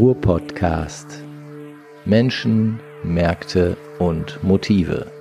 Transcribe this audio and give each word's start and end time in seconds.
Ruhr-Podcast. 0.00 1.22
Menschen, 2.06 2.80
Märkte 3.04 3.76
und 3.98 4.42
Motive. 4.42 5.12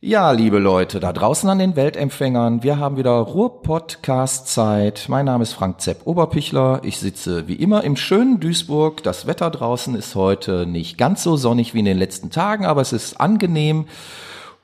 Ja, 0.00 0.30
liebe 0.30 0.58
Leute, 0.58 0.98
da 0.98 1.12
draußen 1.12 1.50
an 1.50 1.58
den 1.58 1.76
Weltempfängern, 1.76 2.62
wir 2.62 2.78
haben 2.78 2.96
wieder 2.96 3.10
Ruhr-Podcast-Zeit. 3.10 5.10
Mein 5.10 5.26
Name 5.26 5.42
ist 5.42 5.52
Frank 5.52 5.82
Zepp 5.82 6.06
Oberpichler. 6.06 6.80
Ich 6.84 6.98
sitze 6.98 7.48
wie 7.48 7.56
immer 7.56 7.84
im 7.84 7.96
schönen 7.96 8.40
Duisburg. 8.40 9.02
Das 9.02 9.26
Wetter 9.26 9.50
draußen 9.50 9.94
ist 9.94 10.14
heute 10.14 10.64
nicht 10.64 10.96
ganz 10.96 11.22
so 11.22 11.36
sonnig 11.36 11.74
wie 11.74 11.80
in 11.80 11.84
den 11.84 11.98
letzten 11.98 12.30
Tagen, 12.30 12.64
aber 12.64 12.80
es 12.80 12.94
ist 12.94 13.20
angenehm. 13.20 13.84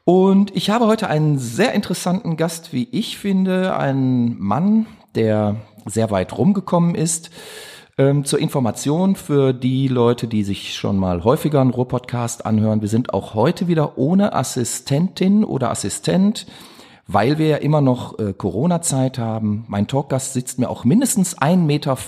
Und 0.06 0.56
ich 0.56 0.70
habe 0.70 0.86
heute 0.86 1.10
einen 1.10 1.38
sehr 1.38 1.74
interessanten 1.74 2.38
Gast, 2.38 2.72
wie 2.72 2.88
ich 2.92 3.18
finde, 3.18 3.76
einen 3.76 4.40
Mann, 4.40 4.86
der 5.14 5.56
sehr 5.88 6.10
weit 6.10 6.36
rumgekommen 6.36 6.94
ist. 6.94 7.30
Ähm, 7.98 8.24
zur 8.24 8.38
Information 8.38 9.16
für 9.16 9.52
die 9.52 9.88
Leute, 9.88 10.28
die 10.28 10.44
sich 10.44 10.76
schon 10.76 10.98
mal 10.98 11.24
häufiger 11.24 11.60
einen 11.60 11.70
Ruhr-Podcast 11.70 12.46
anhören. 12.46 12.80
Wir 12.80 12.88
sind 12.88 13.12
auch 13.12 13.34
heute 13.34 13.66
wieder 13.66 13.98
ohne 13.98 14.34
Assistentin 14.34 15.42
oder 15.42 15.70
Assistent, 15.72 16.46
weil 17.08 17.38
wir 17.38 17.48
ja 17.48 17.56
immer 17.56 17.80
noch 17.80 18.16
äh, 18.20 18.32
Corona-Zeit 18.34 19.18
haben. 19.18 19.64
Mein 19.66 19.88
Talkgast 19.88 20.32
sitzt 20.32 20.60
mir 20.60 20.70
auch 20.70 20.84
mindestens 20.84 21.38
1,50 21.38 21.56
Meter 21.56 21.98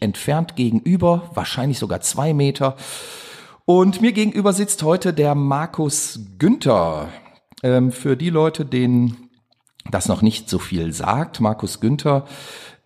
entfernt 0.00 0.56
gegenüber, 0.56 1.30
wahrscheinlich 1.34 1.78
sogar 1.78 2.00
zwei 2.00 2.34
Meter. 2.34 2.74
Und 3.64 4.00
mir 4.00 4.12
gegenüber 4.12 4.52
sitzt 4.52 4.82
heute 4.82 5.12
der 5.12 5.36
Markus 5.36 6.18
Günther. 6.38 7.10
Ähm, 7.62 7.92
für 7.92 8.16
die 8.16 8.30
Leute, 8.30 8.64
denen 8.64 9.28
das 9.88 10.08
noch 10.08 10.20
nicht 10.20 10.50
so 10.50 10.58
viel 10.58 10.92
sagt, 10.92 11.40
Markus 11.40 11.78
Günther 11.78 12.24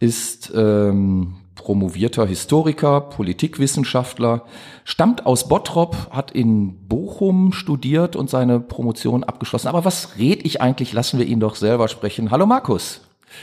ist 0.00 0.52
ähm, 0.56 1.34
promovierter 1.54 2.26
Historiker, 2.26 3.02
Politikwissenschaftler, 3.02 4.42
stammt 4.84 5.26
aus 5.26 5.46
Bottrop, 5.46 6.08
hat 6.10 6.30
in 6.30 6.88
Bochum 6.88 7.52
studiert 7.52 8.16
und 8.16 8.30
seine 8.30 8.60
Promotion 8.60 9.22
abgeschlossen. 9.22 9.68
Aber 9.68 9.84
was 9.84 10.18
red 10.18 10.44
ich 10.44 10.60
eigentlich? 10.60 10.92
Lassen 10.92 11.18
wir 11.18 11.26
ihn 11.26 11.38
doch 11.38 11.54
selber 11.54 11.86
sprechen. 11.88 12.30
Hallo 12.30 12.46
Markus. 12.46 13.02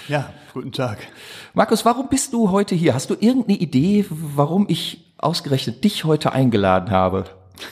Ja, 0.09 0.33
guten 0.53 0.71
Tag. 0.71 0.97
Markus, 1.53 1.85
warum 1.85 2.09
bist 2.09 2.33
du 2.33 2.51
heute 2.51 2.75
hier? 2.75 2.93
Hast 2.93 3.09
du 3.09 3.15
irgendeine 3.17 3.59
Idee, 3.59 4.05
warum 4.09 4.65
ich 4.67 5.05
ausgerechnet 5.19 5.83
dich 5.83 6.03
heute 6.03 6.33
eingeladen 6.33 6.91
habe? 6.91 7.25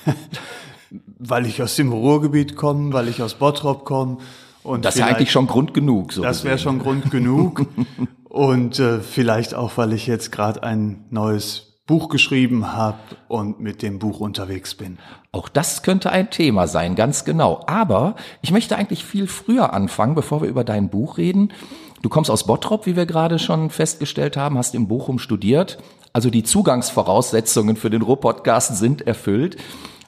weil 1.20 1.45
ich 1.45 1.61
aus 1.61 1.75
dem 1.75 1.92
Ruhrgebiet 1.92 2.55
komme, 2.55 2.94
weil 2.94 3.08
ich 3.08 3.22
aus 3.22 3.33
Bottrop 3.33 3.83
komme. 3.83 4.17
Und 4.64 4.86
das 4.86 4.95
ist 4.95 5.02
ja 5.02 5.08
eigentlich 5.08 5.31
schon 5.31 5.47
Grund 5.47 5.73
genug. 5.73 6.14
So 6.14 6.22
das 6.22 6.44
wäre 6.44 6.58
schon 6.58 6.80
Grund 6.80 7.11
genug. 7.11 7.66
Und 8.36 8.80
äh, 8.80 9.00
vielleicht 9.00 9.55
auch, 9.55 9.78
weil 9.78 9.94
ich 9.94 10.08
jetzt 10.08 10.30
gerade 10.30 10.61
ein 10.61 11.05
neues 11.09 11.80
Buch 11.88 12.09
geschrieben 12.09 12.73
habe 12.73 12.97
und 13.30 13.61
mit 13.61 13.81
dem 13.81 13.97
Buch 13.97 14.19
unterwegs 14.19 14.75
bin. 14.75 14.97
Auch 15.31 15.47
das 15.47 15.83
könnte 15.83 16.11
ein 16.11 16.30
Thema 16.31 16.67
sein, 16.67 16.95
ganz 16.95 17.23
genau. 17.23 17.64
Aber 17.66 18.17
ich 18.42 18.52
möchte 18.52 18.75
eigentlich 18.75 19.05
viel 19.05 19.27
früher 19.27 19.72
anfangen, 19.72 20.16
bevor 20.16 20.42
wir 20.42 20.50
über 20.50 20.66
dein 20.66 20.89
Buch 20.89 21.17
reden. 21.17 21.53
Du 22.02 22.09
kommst 22.09 22.30
aus 22.30 22.45
Bottrop, 22.45 22.86
wie 22.86 22.97
wir 22.97 23.05
gerade 23.05 23.39
schon 23.39 23.69
festgestellt 23.69 24.36
haben, 24.36 24.58
hast 24.58 24.75
in 24.75 24.89
Bochum 24.89 25.17
studiert. 25.17 25.77
Also 26.11 26.30
die 26.30 26.44
Zugangsvoraussetzungen 26.44 27.77
für 27.77 27.89
den 27.89 28.02
Ruhr-Podcast 28.02 28.75
sind 28.75 29.08
erfüllt. 29.08 29.55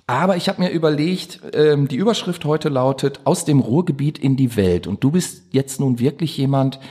Aber 0.06 0.36
ich 0.36 0.50
habe 0.50 0.64
mir 0.64 0.72
überlegt, 0.72 1.40
ähm, 1.54 1.88
die 1.88 1.96
Überschrift 1.96 2.44
heute 2.44 2.68
lautet 2.68 3.22
Aus 3.24 3.46
dem 3.46 3.62
Ruhrgebiet 3.62 4.20
in 4.20 4.36
die 4.36 4.58
Welt. 4.58 4.86
Und 4.86 5.02
du 5.06 5.12
bist 5.12 5.44
jetzt 5.54 5.80
nun 5.80 6.00
wirklich 6.00 6.36
jemand, 6.36 6.82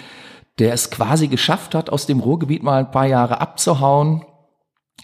der 0.59 0.73
es 0.73 0.91
quasi 0.91 1.29
geschafft 1.29 1.75
hat, 1.75 1.91
aus 1.91 2.07
dem 2.07 2.21
Ruhrgebiet 2.21 2.62
mal 2.62 2.79
ein 2.79 2.91
paar 2.91 3.07
Jahre 3.07 3.41
abzuhauen. 3.41 4.25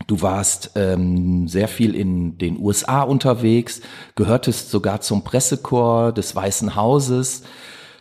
Du 0.07 0.23
warst 0.23 0.73
ähm, 0.75 1.47
sehr 1.49 1.69
viel 1.69 1.95
in 1.95 2.39
den 2.39 2.59
USA 2.59 3.03
unterwegs, 3.03 3.83
gehörtest 4.15 4.71
sogar 4.71 5.03
zum 5.03 5.23
Pressekorps 5.23 6.15
des 6.15 6.35
Weißen 6.35 6.75
Hauses. 6.75 7.43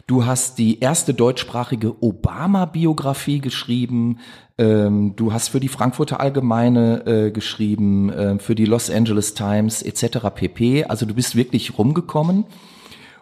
Du 0.08 0.26
hast 0.26 0.58
die 0.58 0.80
erste 0.80 1.14
deutschsprachige 1.14 2.02
Obama-Biografie 2.02 3.40
geschrieben. 3.40 4.20
Ähm, 4.58 5.16
du 5.16 5.34
hast 5.34 5.50
für 5.50 5.60
die 5.60 5.68
Frankfurter 5.68 6.20
Allgemeine 6.20 7.06
äh, 7.06 7.32
geschrieben, 7.32 8.10
äh, 8.10 8.40
für 8.40 8.56
die 8.56 8.66
Los 8.66 8.90
Angeles 8.90 9.34
Times 9.34 9.82
etc. 9.82 10.30
pp. 10.34 10.86
Also 10.86 11.06
du 11.06 11.14
bist 11.14 11.36
wirklich 11.36 11.78
rumgekommen 11.78 12.46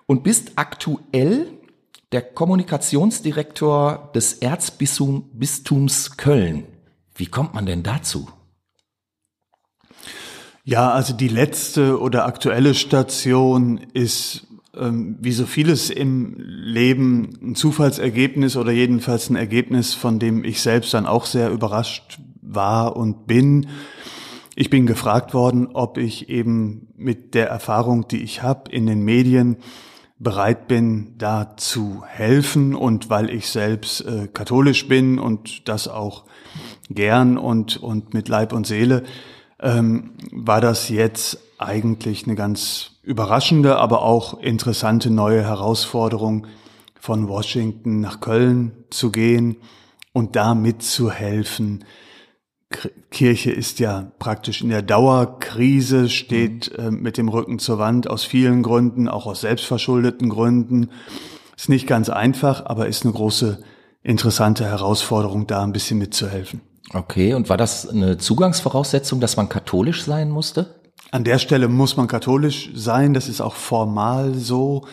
und 0.06 0.24
bist 0.24 0.54
aktuell 0.56 1.59
der 2.12 2.22
Kommunikationsdirektor 2.22 4.12
des 4.16 4.34
Erzbistums 4.34 6.18
Köln. 6.18 6.66
Wie 7.16 7.28
kommt 7.28 7.54
man 7.54 7.66
denn 7.66 7.84
dazu? 7.84 8.30
Ja, 10.64 10.92
also 10.92 11.14
die 11.14 11.28
letzte 11.28 12.00
oder 12.00 12.26
aktuelle 12.26 12.74
Station 12.74 13.80
ist 13.94 14.48
ähm, 14.76 15.18
wie 15.20 15.32
so 15.32 15.46
vieles 15.46 15.90
im 15.90 16.36
Leben 16.38 17.38
ein 17.42 17.56
Zufallsergebnis 17.56 18.56
oder 18.56 18.72
jedenfalls 18.72 19.30
ein 19.30 19.36
Ergebnis, 19.36 19.94
von 19.94 20.20
dem 20.20 20.44
ich 20.44 20.62
selbst 20.62 20.94
dann 20.94 21.06
auch 21.06 21.26
sehr 21.26 21.52
überrascht 21.52 22.20
war 22.42 22.96
und 22.96 23.26
bin. 23.28 23.68
Ich 24.56 24.70
bin 24.70 24.86
gefragt 24.86 25.34
worden, 25.34 25.68
ob 25.74 25.98
ich 25.98 26.30
eben 26.30 26.90
mit 26.96 27.34
der 27.34 27.48
Erfahrung, 27.48 28.08
die 28.08 28.22
ich 28.22 28.44
habe 28.44 28.72
in 28.72 28.86
den 28.86 29.04
Medien, 29.04 29.58
bereit 30.20 30.68
bin, 30.68 31.16
da 31.18 31.56
zu 31.58 32.04
helfen 32.06 32.76
und 32.76 33.10
weil 33.10 33.30
ich 33.30 33.50
selbst 33.50 34.02
äh, 34.02 34.28
katholisch 34.28 34.88
bin 34.88 35.18
und 35.18 35.68
das 35.70 35.88
auch 35.88 36.26
gern 36.90 37.38
und, 37.38 37.78
und 37.78 38.14
mit 38.14 38.28
Leib 38.28 38.52
und 38.52 38.68
Seele, 38.68 39.04
ähm, 39.62 40.12
war 40.32 40.62
das 40.62 40.90
jetzt 40.90 41.40
eigentlich 41.58 42.26
eine 42.26 42.36
ganz 42.36 43.00
überraschende, 43.04 43.78
aber 43.78 44.02
auch 44.02 44.40
interessante 44.40 45.10
neue 45.10 45.44
Herausforderung, 45.44 46.48
von 47.00 47.30
Washington 47.30 48.02
nach 48.02 48.20
Köln 48.20 48.84
zu 48.90 49.10
gehen 49.10 49.56
und 50.12 50.36
da 50.36 50.54
mitzuhelfen, 50.54 51.86
Kirche 53.10 53.52
ist 53.52 53.80
ja 53.80 54.12
praktisch 54.20 54.62
in 54.62 54.70
der 54.70 54.84
Dauerkrise, 54.84 56.08
steht 56.08 56.72
äh, 56.78 56.92
mit 56.92 57.18
dem 57.18 57.28
Rücken 57.28 57.58
zur 57.58 57.80
Wand 57.80 58.10
aus 58.10 58.24
vielen 58.24 58.62
Gründen, 58.62 59.08
auch 59.08 59.26
aus 59.26 59.42
selbstverschuldeten 59.42 60.30
Gründen. 60.30 60.90
Ist 61.58 61.70
nicht 61.70 61.88
ganz 61.88 62.10
einfach, 62.10 62.66
aber 62.66 62.88
ist 62.88 63.04
eine 63.04 63.14
große, 63.14 63.64
interessante 64.04 64.66
Herausforderung, 64.66 65.48
da 65.48 65.64
ein 65.64 65.74
bisschen 65.74 65.98
mitzuhelfen. 65.98 66.62
Okay, 66.94 67.34
und 67.34 67.50
war 67.50 67.58
das 67.58 67.88
eine 67.88 68.18
Zugangsvoraussetzung, 68.18 69.20
dass 69.20 69.36
man 69.36 69.50
katholisch 69.50 70.04
sein 70.04 70.30
musste? 70.30 70.80
An 71.12 71.24
der 71.24 71.40
Stelle 71.40 71.68
muss 71.68 71.98
man 71.98 72.08
katholisch 72.08 72.72
sein, 72.76 73.14
das 73.14 73.28
ist 73.30 73.42
auch 73.42 73.56
formal 73.56 74.36
so, 74.36 74.86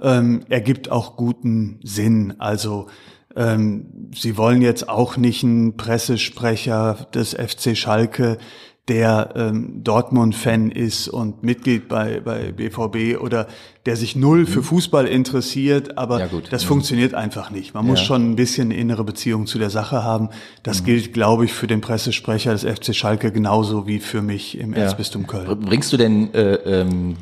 ähm, 0.00 0.44
ergibt 0.48 0.90
auch 0.90 1.16
guten 1.16 1.80
Sinn. 1.82 2.34
Also 2.38 2.86
ähm, 3.36 4.10
Sie 4.14 4.36
wollen 4.36 4.62
jetzt 4.62 4.88
auch 4.88 5.16
nicht 5.16 5.42
einen 5.42 5.76
Pressesprecher 5.76 7.08
des 7.14 7.34
FC 7.34 7.76
Schalke, 7.76 8.38
der 8.88 9.30
ähm, 9.34 9.82
Dortmund-Fan 9.82 10.70
ist 10.70 11.08
und 11.08 11.42
Mitglied 11.42 11.88
bei, 11.88 12.20
bei 12.20 12.52
BVB 12.52 13.18
oder 13.18 13.46
der 13.86 13.96
sich 13.96 14.14
null 14.14 14.44
für 14.44 14.58
mhm. 14.58 14.64
Fußball 14.64 15.06
interessiert, 15.06 15.96
aber 15.96 16.20
ja, 16.20 16.28
das 16.50 16.64
mhm. 16.64 16.68
funktioniert 16.68 17.14
einfach 17.14 17.50
nicht. 17.50 17.72
Man 17.72 17.86
muss 17.86 18.00
schon 18.00 18.32
ein 18.32 18.36
bisschen 18.36 18.70
eine 18.70 18.78
innere 18.78 19.04
Beziehung 19.04 19.46
zu 19.46 19.58
der 19.58 19.70
Sache 19.70 20.04
haben. 20.04 20.28
Das 20.62 20.82
mhm. 20.82 20.86
gilt, 20.86 21.14
glaube 21.14 21.46
ich, 21.46 21.54
für 21.54 21.66
den 21.66 21.80
Pressesprecher 21.80 22.52
des 22.52 22.64
FC 22.64 22.94
Schalke 22.94 23.32
genauso 23.32 23.86
wie 23.86 24.00
für 24.00 24.20
mich 24.20 24.58
im 24.58 24.74
ja. 24.74 24.80
Erzbistum 24.80 25.26
Köln. 25.26 25.60
Bringst 25.60 25.92
du 25.92 25.96
denn 25.96 26.34
äh, 26.34 26.54
ähm, 26.54 27.16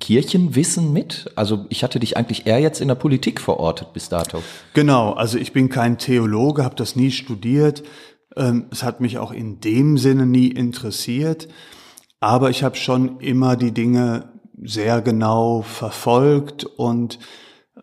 Kirchenwissen 0.00 0.92
mit? 0.92 1.30
Also 1.36 1.66
ich 1.68 1.82
hatte 1.82 2.00
dich 2.00 2.16
eigentlich 2.16 2.46
eher 2.46 2.58
jetzt 2.58 2.80
in 2.80 2.88
der 2.88 2.94
Politik 2.94 3.40
verortet 3.40 3.92
bis 3.92 4.08
dato. 4.08 4.42
Genau, 4.74 5.12
also 5.12 5.38
ich 5.38 5.52
bin 5.52 5.68
kein 5.68 5.98
Theologe, 5.98 6.64
habe 6.64 6.76
das 6.76 6.96
nie 6.96 7.10
studiert. 7.10 7.82
Ähm, 8.36 8.66
es 8.70 8.82
hat 8.82 9.00
mich 9.00 9.18
auch 9.18 9.32
in 9.32 9.60
dem 9.60 9.98
Sinne 9.98 10.26
nie 10.26 10.48
interessiert. 10.48 11.48
Aber 12.20 12.50
ich 12.50 12.62
habe 12.62 12.76
schon 12.76 13.20
immer 13.20 13.56
die 13.56 13.72
Dinge 13.72 14.32
sehr 14.62 15.02
genau 15.02 15.62
verfolgt 15.62 16.64
und 16.64 17.18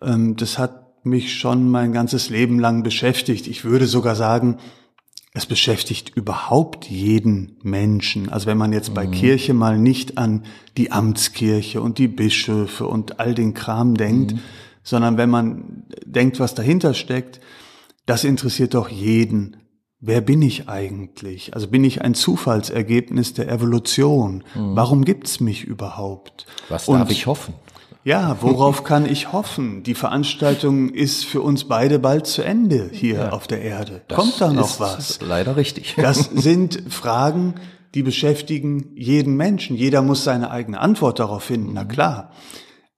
ähm, 0.01 0.35
das 0.35 0.57
hat 0.57 1.05
mich 1.05 1.37
schon 1.37 1.69
mein 1.69 1.91
ganzes 1.91 2.29
Leben 2.29 2.59
lang 2.59 2.83
beschäftigt. 2.83 3.47
Ich 3.47 3.65
würde 3.65 3.85
sogar 3.85 4.15
sagen, 4.15 4.57
es 5.33 5.47
beschäftigt 5.47 6.11
überhaupt 6.15 6.85
jeden 6.89 7.57
Menschen. 7.63 8.29
Also 8.29 8.45
wenn 8.45 8.57
man 8.57 8.71
jetzt 8.71 8.93
bei 8.93 9.07
mhm. 9.07 9.11
Kirche 9.11 9.53
mal 9.53 9.79
nicht 9.79 10.17
an 10.17 10.45
die 10.77 10.91
Amtskirche 10.91 11.81
und 11.81 11.97
die 11.97 12.07
Bischöfe 12.07 12.85
und 12.85 13.19
all 13.19 13.33
den 13.33 13.55
Kram 13.55 13.95
denkt, 13.95 14.33
mhm. 14.33 14.39
sondern 14.83 15.17
wenn 15.17 15.31
man 15.31 15.85
denkt, 16.05 16.39
was 16.39 16.53
dahinter 16.53 16.93
steckt, 16.93 17.39
das 18.05 18.23
interessiert 18.23 18.75
doch 18.75 18.89
jeden. 18.89 19.57
Wer 19.99 20.21
bin 20.21 20.41
ich 20.41 20.69
eigentlich? 20.69 21.55
Also 21.55 21.67
bin 21.67 21.83
ich 21.83 22.01
ein 22.01 22.13
Zufallsergebnis 22.13 23.33
der 23.33 23.49
Evolution? 23.49 24.43
Mhm. 24.53 24.75
Warum 24.75 25.03
gibt's 25.03 25.39
mich 25.39 25.63
überhaupt? 25.63 26.45
Was 26.69 26.85
darf 26.85 27.01
und, 27.01 27.11
ich 27.11 27.25
hoffen? 27.25 27.55
Ja, 28.05 28.37
worauf 28.41 28.83
kann 28.83 29.05
ich 29.05 29.31
hoffen? 29.31 29.83
Die 29.83 29.93
Veranstaltung 29.93 30.89
ist 30.89 31.25
für 31.25 31.41
uns 31.41 31.65
beide 31.65 31.99
bald 31.99 32.27
zu 32.27 32.41
Ende 32.41 32.89
hier 32.91 33.15
ja, 33.15 33.29
auf 33.29 33.47
der 33.47 33.61
Erde. 33.61 34.01
Kommt 34.13 34.41
da 34.41 34.51
noch 34.51 34.79
was? 34.79 35.19
Leider 35.21 35.55
richtig. 35.55 35.95
Das 36.01 36.29
sind 36.33 36.83
Fragen, 36.89 37.55
die 37.95 38.03
beschäftigen 38.03 38.91
jeden 38.95 39.37
Menschen. 39.37 39.77
Jeder 39.77 40.01
muss 40.01 40.23
seine 40.23 40.51
eigene 40.51 40.81
Antwort 40.81 41.19
darauf 41.19 41.43
finden, 41.43 41.71
na 41.73 41.85
klar. 41.85 42.31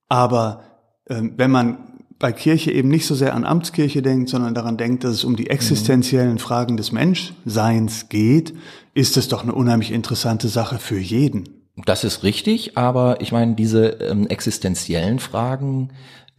Aber 0.07 0.63
äh, 1.05 1.21
wenn 1.35 1.51
man 1.51 1.77
bei 2.17 2.31
Kirche 2.31 2.71
eben 2.71 2.89
nicht 2.89 3.05
so 3.05 3.13
sehr 3.13 3.35
an 3.35 3.45
Amtskirche 3.45 4.01
denkt, 4.01 4.29
sondern 4.29 4.55
daran 4.55 4.77
denkt, 4.77 5.03
dass 5.03 5.11
es 5.11 5.23
um 5.23 5.35
die 5.35 5.49
existenziellen 5.49 6.39
Fragen 6.39 6.77
des 6.77 6.91
Menschseins 6.91 8.09
geht, 8.09 8.55
ist 8.93 9.17
es 9.17 9.27
doch 9.27 9.43
eine 9.43 9.53
unheimlich 9.53 9.91
interessante 9.91 10.47
Sache 10.47 10.79
für 10.79 10.97
jeden. 10.97 11.64
Das 11.83 12.03
ist 12.03 12.23
richtig, 12.23 12.77
aber 12.77 13.19
ich 13.19 13.31
meine, 13.31 13.55
diese 13.55 13.87
ähm, 13.87 14.27
existenziellen 14.27 15.19
Fragen, 15.19 15.89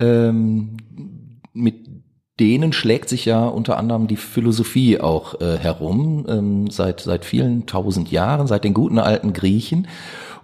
ähm, 0.00 0.78
mit 1.52 1.86
denen 2.40 2.72
schlägt 2.72 3.08
sich 3.08 3.24
ja 3.24 3.46
unter 3.46 3.76
anderem 3.76 4.06
die 4.06 4.16
Philosophie 4.16 5.00
auch 5.00 5.40
äh, 5.40 5.58
herum, 5.58 6.26
ähm, 6.28 6.70
seit, 6.70 7.00
seit 7.00 7.24
vielen 7.24 7.66
tausend 7.66 8.10
Jahren, 8.10 8.46
seit 8.46 8.64
den 8.64 8.74
guten 8.74 8.98
alten 8.98 9.32
Griechen. 9.32 9.88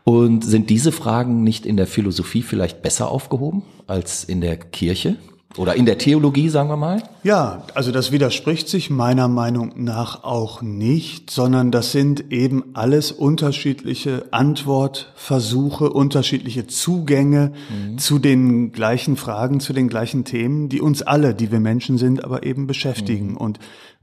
Und 0.04 0.44
sind 0.44 0.68
diese 0.68 0.90
Fragen 0.90 1.44
nicht 1.44 1.64
in 1.64 1.76
der 1.76 1.86
Philosophie 1.86 2.42
vielleicht 2.42 2.82
besser 2.82 3.10
aufgehoben 3.10 3.62
als 3.86 4.24
in 4.24 4.40
der 4.40 4.56
Kirche? 4.56 5.16
Oder 5.58 5.74
in 5.74 5.84
der 5.84 5.98
Theologie, 5.98 6.48
sagen 6.48 6.70
wir 6.70 6.78
mal? 6.78 7.02
Ja, 7.24 7.64
also 7.74 7.92
das 7.92 8.10
widerspricht 8.10 8.68
sich 8.68 8.88
meiner 8.88 9.28
Meinung 9.28 9.72
nach 9.76 10.24
auch 10.24 10.62
nicht, 10.62 11.30
sondern 11.30 11.70
das 11.70 11.92
sind 11.92 12.32
eben 12.32 12.64
alles 12.72 13.12
unterschiedliche 13.12 14.24
Antwortversuche, 14.30 15.90
unterschiedliche 15.90 16.66
Zugänge 16.66 17.52
mhm. 17.70 17.98
zu 17.98 18.18
den 18.18 18.72
gleichen 18.72 19.16
Fragen, 19.16 19.60
zu 19.60 19.74
den 19.74 19.88
gleichen 19.88 20.24
Themen, 20.24 20.70
die 20.70 20.80
uns 20.80 21.02
alle, 21.02 21.34
die 21.34 21.52
wir 21.52 21.60
Menschen 21.60 21.98
sind, 21.98 22.24
aber 22.24 22.44
eben 22.44 22.66
beschäftigen. 22.66 23.32
Mhm. 23.32 23.36
Und 23.36 23.58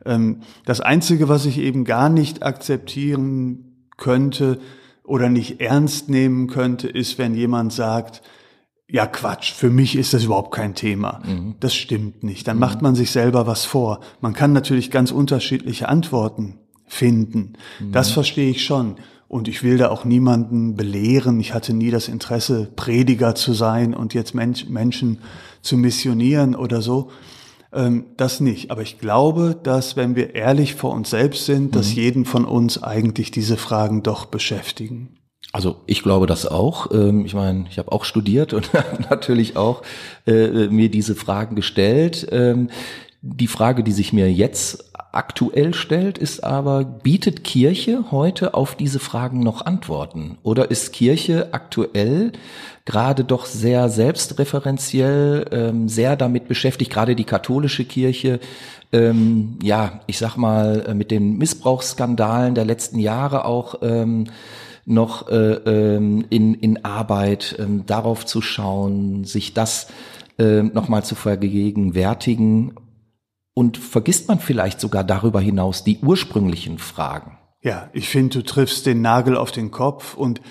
ähm, 0.05 0.41
das 0.65 0.81
Einzige, 0.81 1.29
was 1.29 1.45
ich 1.45 1.57
eben 1.57 1.83
gar 1.83 2.09
nicht 2.09 2.43
akzeptieren 2.43 3.87
könnte 3.97 4.59
oder 5.03 5.29
nicht 5.29 5.61
ernst 5.61 6.09
nehmen 6.09 6.45
könnte, 6.45 6.87
ist, 6.87 7.17
wenn 7.17 7.33
jemand 7.33 7.73
sagt, 7.73 8.21
ja 8.89 9.05
Quatsch, 9.05 9.53
für 9.53 9.69
mich 9.69 9.95
ist 9.95 10.13
das 10.13 10.23
überhaupt 10.23 10.53
kein 10.53 10.75
Thema. 10.75 11.21
Mhm. 11.25 11.55
Das 11.59 11.75
stimmt 11.75 12.23
nicht. 12.23 12.47
Dann 12.47 12.57
mhm. 12.57 12.61
macht 12.61 12.81
man 12.81 12.95
sich 12.95 13.11
selber 13.11 13.47
was 13.47 13.65
vor. 13.65 13.99
Man 14.19 14.33
kann 14.33 14.51
natürlich 14.51 14.91
ganz 14.91 15.11
unterschiedliche 15.11 15.87
Antworten 15.87 16.57
finden. 16.87 17.53
Mhm. 17.79 17.91
Das 17.91 18.11
verstehe 18.11 18.49
ich 18.49 18.65
schon. 18.65 18.95
Und 19.27 19.47
ich 19.47 19.61
will 19.61 19.77
da 19.77 19.89
auch 19.89 20.05
niemanden 20.05 20.75
belehren. 20.75 21.39
Ich 21.39 21.53
hatte 21.53 21.73
nie 21.73 21.91
das 21.91 22.07
Interesse, 22.07 22.71
Prediger 22.75 23.35
zu 23.35 23.53
sein 23.53 23.93
und 23.93 24.15
jetzt 24.15 24.33
Mensch, 24.33 24.67
Menschen 24.67 25.19
zu 25.61 25.77
missionieren 25.77 26.55
oder 26.55 26.81
so. 26.81 27.11
Ähm, 27.71 28.05
das 28.17 28.39
nicht. 28.39 28.71
Aber 28.71 28.81
ich 28.81 28.97
glaube, 28.97 29.55
dass 29.61 29.95
wenn 29.95 30.15
wir 30.15 30.33
ehrlich 30.33 30.73
vor 30.73 30.93
uns 30.93 31.11
selbst 31.11 31.45
sind, 31.45 31.75
dass 31.75 31.91
mhm. 31.91 31.95
jeden 31.95 32.25
von 32.25 32.43
uns 32.43 32.81
eigentlich 32.81 33.29
diese 33.29 33.57
Fragen 33.57 34.01
doch 34.01 34.25
beschäftigen. 34.25 35.18
Also 35.51 35.77
ich 35.87 36.03
glaube 36.03 36.27
das 36.27 36.45
auch. 36.45 36.91
Ähm, 36.91 37.25
ich 37.25 37.33
meine, 37.33 37.65
ich 37.69 37.79
habe 37.79 37.91
auch 37.91 38.05
studiert 38.05 38.53
und 38.53 38.69
natürlich 39.09 39.57
auch 39.57 39.81
äh, 40.27 40.67
mir 40.67 40.89
diese 40.89 41.15
Fragen 41.15 41.55
gestellt. 41.55 42.27
Ähm, 42.31 42.69
die 43.21 43.47
Frage, 43.47 43.83
die 43.83 43.91
sich 43.91 44.13
mir 44.13 44.31
jetzt 44.31 44.93
aktuell 45.11 45.73
stellt, 45.73 46.17
ist 46.17 46.43
aber, 46.43 46.83
bietet 46.83 47.43
Kirche 47.43 48.05
heute 48.11 48.53
auf 48.53 48.75
diese 48.75 48.99
Fragen 48.99 49.39
noch 49.39 49.65
Antworten? 49.65 50.37
Oder 50.43 50.69
ist 50.71 50.93
Kirche 50.93 51.49
aktuell 51.51 52.31
gerade 52.85 53.23
doch 53.23 53.45
sehr 53.45 53.89
selbstreferenziell, 53.89 55.45
ähm, 55.51 55.89
sehr 55.89 56.15
damit 56.15 56.47
beschäftigt, 56.47 56.91
gerade 56.91 57.15
die 57.15 57.23
katholische 57.23 57.85
Kirche, 57.85 58.39
ja, 58.91 59.99
ich 60.07 60.17
sag 60.17 60.35
mal, 60.35 60.83
äh, 60.87 60.93
mit 60.95 61.11
den 61.11 61.37
Missbrauchsskandalen 61.37 62.55
der 62.55 62.65
letzten 62.65 62.97
Jahre 62.97 63.45
auch, 63.45 63.75
noch 64.89 65.29
äh, 65.29 65.35
ähm, 65.35 66.25
in, 66.29 66.53
in 66.53 66.83
Arbeit, 66.83 67.55
ähm, 67.59 67.85
darauf 67.85 68.25
zu 68.25 68.41
schauen, 68.41 69.23
sich 69.23 69.53
das 69.53 69.87
äh, 70.37 70.63
nochmal 70.63 71.03
zu 71.03 71.15
vergegenwärtigen. 71.15 72.73
Und 73.53 73.77
vergisst 73.77 74.27
man 74.27 74.39
vielleicht 74.39 74.79
sogar 74.79 75.03
darüber 75.03 75.41
hinaus 75.41 75.83
die 75.83 75.99
ursprünglichen 75.99 76.77
Fragen? 76.77 77.37
Ja, 77.61 77.89
ich 77.93 78.07
finde, 78.07 78.39
du 78.39 78.45
triffst 78.45 78.85
den 78.85 79.01
Nagel 79.01 79.35
auf 79.35 79.51
den 79.51 79.69
Kopf 79.69 80.15
und 80.15 80.41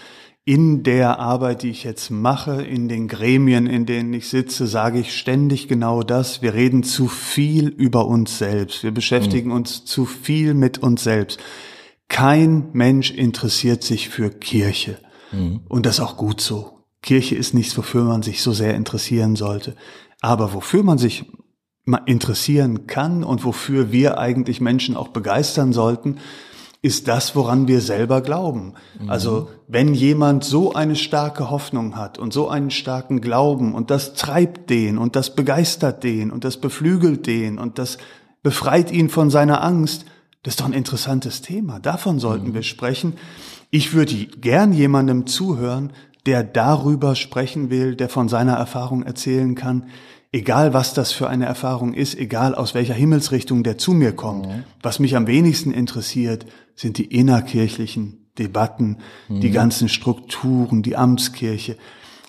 in 0.44 0.82
der 0.82 1.18
Arbeit, 1.18 1.62
die 1.62 1.68
ich 1.68 1.84
jetzt 1.84 2.10
mache, 2.10 2.62
in 2.62 2.88
den 2.88 3.06
Gremien, 3.06 3.66
in 3.66 3.84
denen 3.84 4.14
ich 4.14 4.28
sitze, 4.28 4.66
sage 4.66 4.98
ich 4.98 5.14
ständig 5.14 5.68
genau 5.68 6.02
das. 6.02 6.40
Wir 6.40 6.54
reden 6.54 6.82
zu 6.82 7.06
viel 7.06 7.68
über 7.68 8.06
uns 8.06 8.38
selbst. 8.38 8.82
Wir 8.82 8.90
beschäftigen 8.90 9.50
mhm. 9.50 9.56
uns 9.56 9.84
zu 9.84 10.06
viel 10.06 10.54
mit 10.54 10.78
uns 10.78 11.04
selbst. 11.04 11.38
Kein 12.08 12.70
Mensch 12.72 13.10
interessiert 13.10 13.82
sich 13.82 14.08
für 14.08 14.30
Kirche. 14.30 14.98
Mhm. 15.32 15.60
Und 15.68 15.86
das 15.86 15.96
ist 15.96 16.04
auch 16.04 16.16
gut 16.16 16.40
so. 16.40 16.78
Kirche 17.02 17.36
ist 17.36 17.54
nichts, 17.54 17.76
wofür 17.76 18.04
man 18.04 18.22
sich 18.22 18.42
so 18.42 18.52
sehr 18.52 18.74
interessieren 18.74 19.36
sollte. 19.36 19.76
Aber 20.20 20.52
wofür 20.52 20.82
man 20.82 20.98
sich 20.98 21.26
interessieren 22.06 22.86
kann 22.86 23.24
und 23.24 23.44
wofür 23.44 23.92
wir 23.92 24.18
eigentlich 24.18 24.60
Menschen 24.60 24.96
auch 24.96 25.08
begeistern 25.08 25.72
sollten, 25.72 26.18
ist 26.80 27.08
das, 27.08 27.34
woran 27.34 27.66
wir 27.66 27.80
selber 27.80 28.20
glauben. 28.20 28.74
Mhm. 29.00 29.10
Also 29.10 29.48
wenn 29.66 29.94
jemand 29.94 30.44
so 30.44 30.74
eine 30.74 30.96
starke 30.96 31.50
Hoffnung 31.50 31.96
hat 31.96 32.18
und 32.18 32.32
so 32.32 32.48
einen 32.48 32.70
starken 32.70 33.20
Glauben 33.20 33.74
und 33.74 33.90
das 33.90 34.14
treibt 34.14 34.70
den 34.70 34.96
und 34.96 35.16
das 35.16 35.34
begeistert 35.34 36.04
den 36.04 36.30
und 36.30 36.44
das 36.44 36.58
beflügelt 36.58 37.26
den 37.26 37.58
und 37.58 37.78
das 37.78 37.98
befreit 38.42 38.92
ihn 38.92 39.08
von 39.08 39.30
seiner 39.30 39.64
Angst, 39.64 40.04
das 40.48 40.54
ist 40.54 40.60
doch 40.60 40.66
ein 40.66 40.72
interessantes 40.72 41.42
Thema. 41.42 41.78
Davon 41.78 42.18
sollten 42.18 42.48
mhm. 42.48 42.54
wir 42.54 42.62
sprechen. 42.62 43.18
Ich 43.68 43.92
würde 43.92 44.14
gern 44.14 44.72
jemandem 44.72 45.26
zuhören, 45.26 45.92
der 46.24 46.42
darüber 46.42 47.16
sprechen 47.16 47.68
will, 47.68 47.96
der 47.96 48.08
von 48.08 48.30
seiner 48.30 48.54
Erfahrung 48.54 49.02
erzählen 49.02 49.54
kann, 49.54 49.88
egal 50.32 50.72
was 50.72 50.94
das 50.94 51.12
für 51.12 51.28
eine 51.28 51.44
Erfahrung 51.44 51.92
ist, 51.92 52.16
egal 52.16 52.54
aus 52.54 52.72
welcher 52.72 52.94
Himmelsrichtung 52.94 53.62
der 53.62 53.76
zu 53.76 53.92
mir 53.92 54.12
kommt. 54.12 54.46
Mhm. 54.46 54.64
Was 54.82 55.00
mich 55.00 55.16
am 55.16 55.26
wenigsten 55.26 55.70
interessiert, 55.70 56.46
sind 56.74 56.96
die 56.96 57.04
innerkirchlichen 57.04 58.30
Debatten, 58.38 59.00
mhm. 59.28 59.42
die 59.42 59.50
ganzen 59.50 59.90
Strukturen, 59.90 60.82
die 60.82 60.96
Amtskirche. 60.96 61.76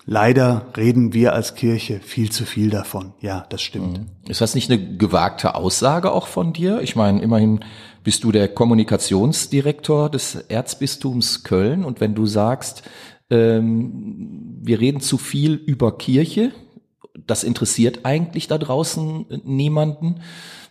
Leider 0.04 0.66
reden 0.76 1.14
wir 1.14 1.34
als 1.34 1.54
Kirche 1.54 2.00
viel 2.00 2.30
zu 2.30 2.44
viel 2.44 2.68
davon. 2.68 3.14
Ja, 3.20 3.46
das 3.48 3.62
stimmt. 3.62 3.98
Mhm. 3.98 4.06
Ist 4.28 4.42
das 4.42 4.54
nicht 4.54 4.70
eine 4.70 4.96
gewagte 4.96 5.54
Aussage 5.54 6.12
auch 6.12 6.26
von 6.26 6.52
dir? 6.52 6.80
Ich 6.82 6.96
meine, 6.96 7.22
immerhin 7.22 7.60
bist 8.02 8.24
du 8.24 8.32
der 8.32 8.48
Kommunikationsdirektor 8.48 10.10
des 10.10 10.34
Erzbistums 10.34 11.44
Köln 11.44 11.84
und 11.84 12.00
wenn 12.00 12.14
du 12.14 12.26
sagst, 12.26 12.82
ähm, 13.30 14.58
wir 14.62 14.80
reden 14.80 15.00
zu 15.00 15.18
viel 15.18 15.54
über 15.54 15.96
Kirche, 15.96 16.52
das 17.26 17.44
interessiert 17.44 18.00
eigentlich 18.04 18.48
da 18.48 18.58
draußen 18.58 19.26
niemanden, 19.44 20.20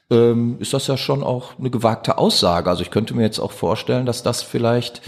ähm, 0.10 0.58
ist 0.60 0.74
das 0.74 0.88
ja 0.88 0.98
schon 0.98 1.24
auch 1.24 1.60
eine 1.60 1.70
gewagte 1.70 2.18
Aussage. 2.18 2.70
Also 2.70 2.82
ich 2.82 2.92
könnte 2.92 3.14
mir 3.14 3.24
jetzt 3.24 3.40
auch 3.40 3.52
vorstellen, 3.52 4.06
dass 4.06 4.24
das 4.24 4.42
vielleicht 4.42 5.02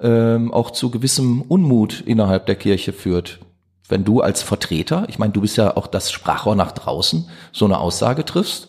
ähm, 0.00 0.52
auch 0.52 0.70
zu 0.70 0.90
gewissem 0.90 1.42
Unmut 1.42 2.00
innerhalb 2.00 2.46
der 2.46 2.56
Kirche 2.56 2.92
führt. 2.92 3.40
Wenn 3.88 4.04
du 4.04 4.20
als 4.20 4.42
Vertreter, 4.42 5.06
ich 5.08 5.18
meine, 5.18 5.32
du 5.32 5.40
bist 5.40 5.56
ja 5.56 5.76
auch 5.76 5.86
das 5.86 6.10
Sprachrohr 6.10 6.56
nach 6.56 6.72
draußen, 6.72 7.28
so 7.52 7.64
eine 7.64 7.78
Aussage 7.78 8.24
triffst? 8.24 8.68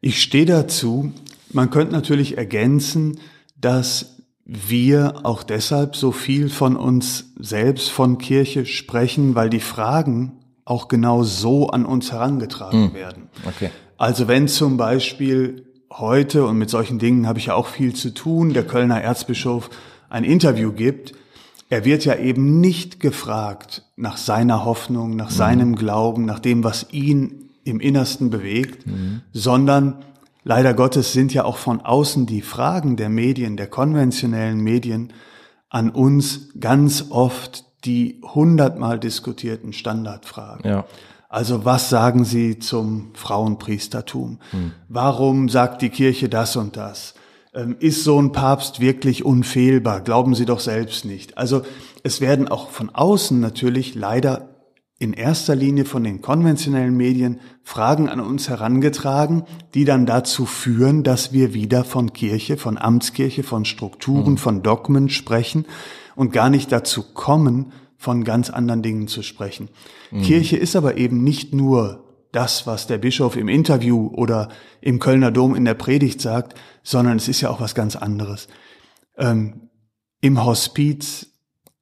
Ich 0.00 0.22
stehe 0.22 0.46
dazu, 0.46 1.12
man 1.54 1.70
könnte 1.70 1.92
natürlich 1.92 2.36
ergänzen, 2.36 3.20
dass 3.56 4.16
wir 4.44 5.20
auch 5.22 5.42
deshalb 5.42 5.96
so 5.96 6.12
viel 6.12 6.50
von 6.50 6.76
uns 6.76 7.32
selbst, 7.38 7.90
von 7.90 8.18
Kirche 8.18 8.66
sprechen, 8.66 9.34
weil 9.34 9.48
die 9.48 9.60
Fragen 9.60 10.32
auch 10.64 10.88
genau 10.88 11.22
so 11.22 11.68
an 11.68 11.86
uns 11.86 12.12
herangetragen 12.12 12.88
hm. 12.88 12.94
werden. 12.94 13.28
Okay. 13.46 13.70
Also 13.96 14.28
wenn 14.28 14.48
zum 14.48 14.76
Beispiel 14.76 15.66
heute, 15.90 16.44
und 16.46 16.58
mit 16.58 16.70
solchen 16.70 16.98
Dingen 16.98 17.26
habe 17.26 17.38
ich 17.38 17.46
ja 17.46 17.54
auch 17.54 17.68
viel 17.68 17.94
zu 17.94 18.12
tun, 18.12 18.52
der 18.52 18.66
Kölner 18.66 19.00
Erzbischof 19.00 19.70
ein 20.10 20.24
Interview 20.24 20.72
gibt, 20.72 21.14
er 21.70 21.84
wird 21.84 22.04
ja 22.04 22.16
eben 22.16 22.60
nicht 22.60 23.00
gefragt 23.00 23.82
nach 23.96 24.16
seiner 24.16 24.64
Hoffnung, 24.64 25.16
nach 25.16 25.30
mhm. 25.30 25.34
seinem 25.34 25.76
Glauben, 25.76 26.24
nach 26.24 26.38
dem, 26.38 26.64
was 26.64 26.88
ihn 26.92 27.50
im 27.64 27.80
Innersten 27.80 28.30
bewegt, 28.30 28.86
mhm. 28.86 29.22
sondern 29.32 30.04
Leider 30.44 30.74
Gottes 30.74 31.12
sind 31.12 31.32
ja 31.32 31.44
auch 31.44 31.56
von 31.56 31.80
außen 31.80 32.26
die 32.26 32.42
Fragen 32.42 32.96
der 32.96 33.08
Medien, 33.08 33.56
der 33.56 33.66
konventionellen 33.66 34.60
Medien 34.60 35.12
an 35.70 35.90
uns 35.90 36.50
ganz 36.60 37.06
oft 37.10 37.64
die 37.86 38.20
hundertmal 38.22 39.00
diskutierten 39.00 39.72
Standardfragen. 39.72 40.70
Ja. 40.70 40.84
Also 41.28 41.64
was 41.64 41.88
sagen 41.90 42.24
Sie 42.24 42.58
zum 42.58 43.10
Frauenpriestertum? 43.14 44.38
Hm. 44.50 44.72
Warum 44.88 45.48
sagt 45.48 45.82
die 45.82 45.88
Kirche 45.88 46.28
das 46.28 46.54
und 46.56 46.76
das? 46.76 47.14
Ähm, 47.54 47.76
ist 47.80 48.04
so 48.04 48.20
ein 48.20 48.32
Papst 48.32 48.80
wirklich 48.80 49.24
unfehlbar? 49.24 50.02
Glauben 50.02 50.34
Sie 50.34 50.44
doch 50.44 50.60
selbst 50.60 51.04
nicht. 51.04 51.36
Also 51.36 51.62
es 52.02 52.20
werden 52.20 52.48
auch 52.48 52.70
von 52.70 52.90
außen 52.94 53.40
natürlich 53.40 53.94
leider 53.94 54.53
in 54.98 55.12
erster 55.12 55.56
Linie 55.56 55.84
von 55.84 56.04
den 56.04 56.22
konventionellen 56.22 56.96
Medien 56.96 57.40
Fragen 57.62 58.08
an 58.08 58.20
uns 58.20 58.48
herangetragen, 58.48 59.42
die 59.74 59.84
dann 59.84 60.06
dazu 60.06 60.46
führen, 60.46 61.02
dass 61.02 61.32
wir 61.32 61.52
wieder 61.52 61.84
von 61.84 62.12
Kirche, 62.12 62.56
von 62.56 62.78
Amtskirche, 62.78 63.42
von 63.42 63.64
Strukturen, 63.64 64.32
mhm. 64.32 64.38
von 64.38 64.62
Dogmen 64.62 65.08
sprechen 65.08 65.66
und 66.14 66.32
gar 66.32 66.48
nicht 66.48 66.70
dazu 66.70 67.02
kommen, 67.02 67.72
von 67.96 68.22
ganz 68.22 68.50
anderen 68.50 68.82
Dingen 68.82 69.08
zu 69.08 69.22
sprechen. 69.22 69.68
Mhm. 70.10 70.22
Kirche 70.22 70.56
ist 70.56 70.76
aber 70.76 70.96
eben 70.96 71.24
nicht 71.24 71.54
nur 71.54 72.04
das, 72.30 72.66
was 72.66 72.86
der 72.86 72.98
Bischof 72.98 73.36
im 73.36 73.48
Interview 73.48 74.08
oder 74.14 74.48
im 74.80 74.98
Kölner 74.98 75.30
Dom 75.30 75.54
in 75.54 75.64
der 75.64 75.74
Predigt 75.74 76.20
sagt, 76.20 76.58
sondern 76.82 77.16
es 77.16 77.28
ist 77.28 77.40
ja 77.40 77.50
auch 77.50 77.60
was 77.60 77.74
ganz 77.74 77.96
anderes. 77.96 78.48
Ähm, 79.16 79.70
Im 80.20 80.44
Hospiz, 80.44 81.28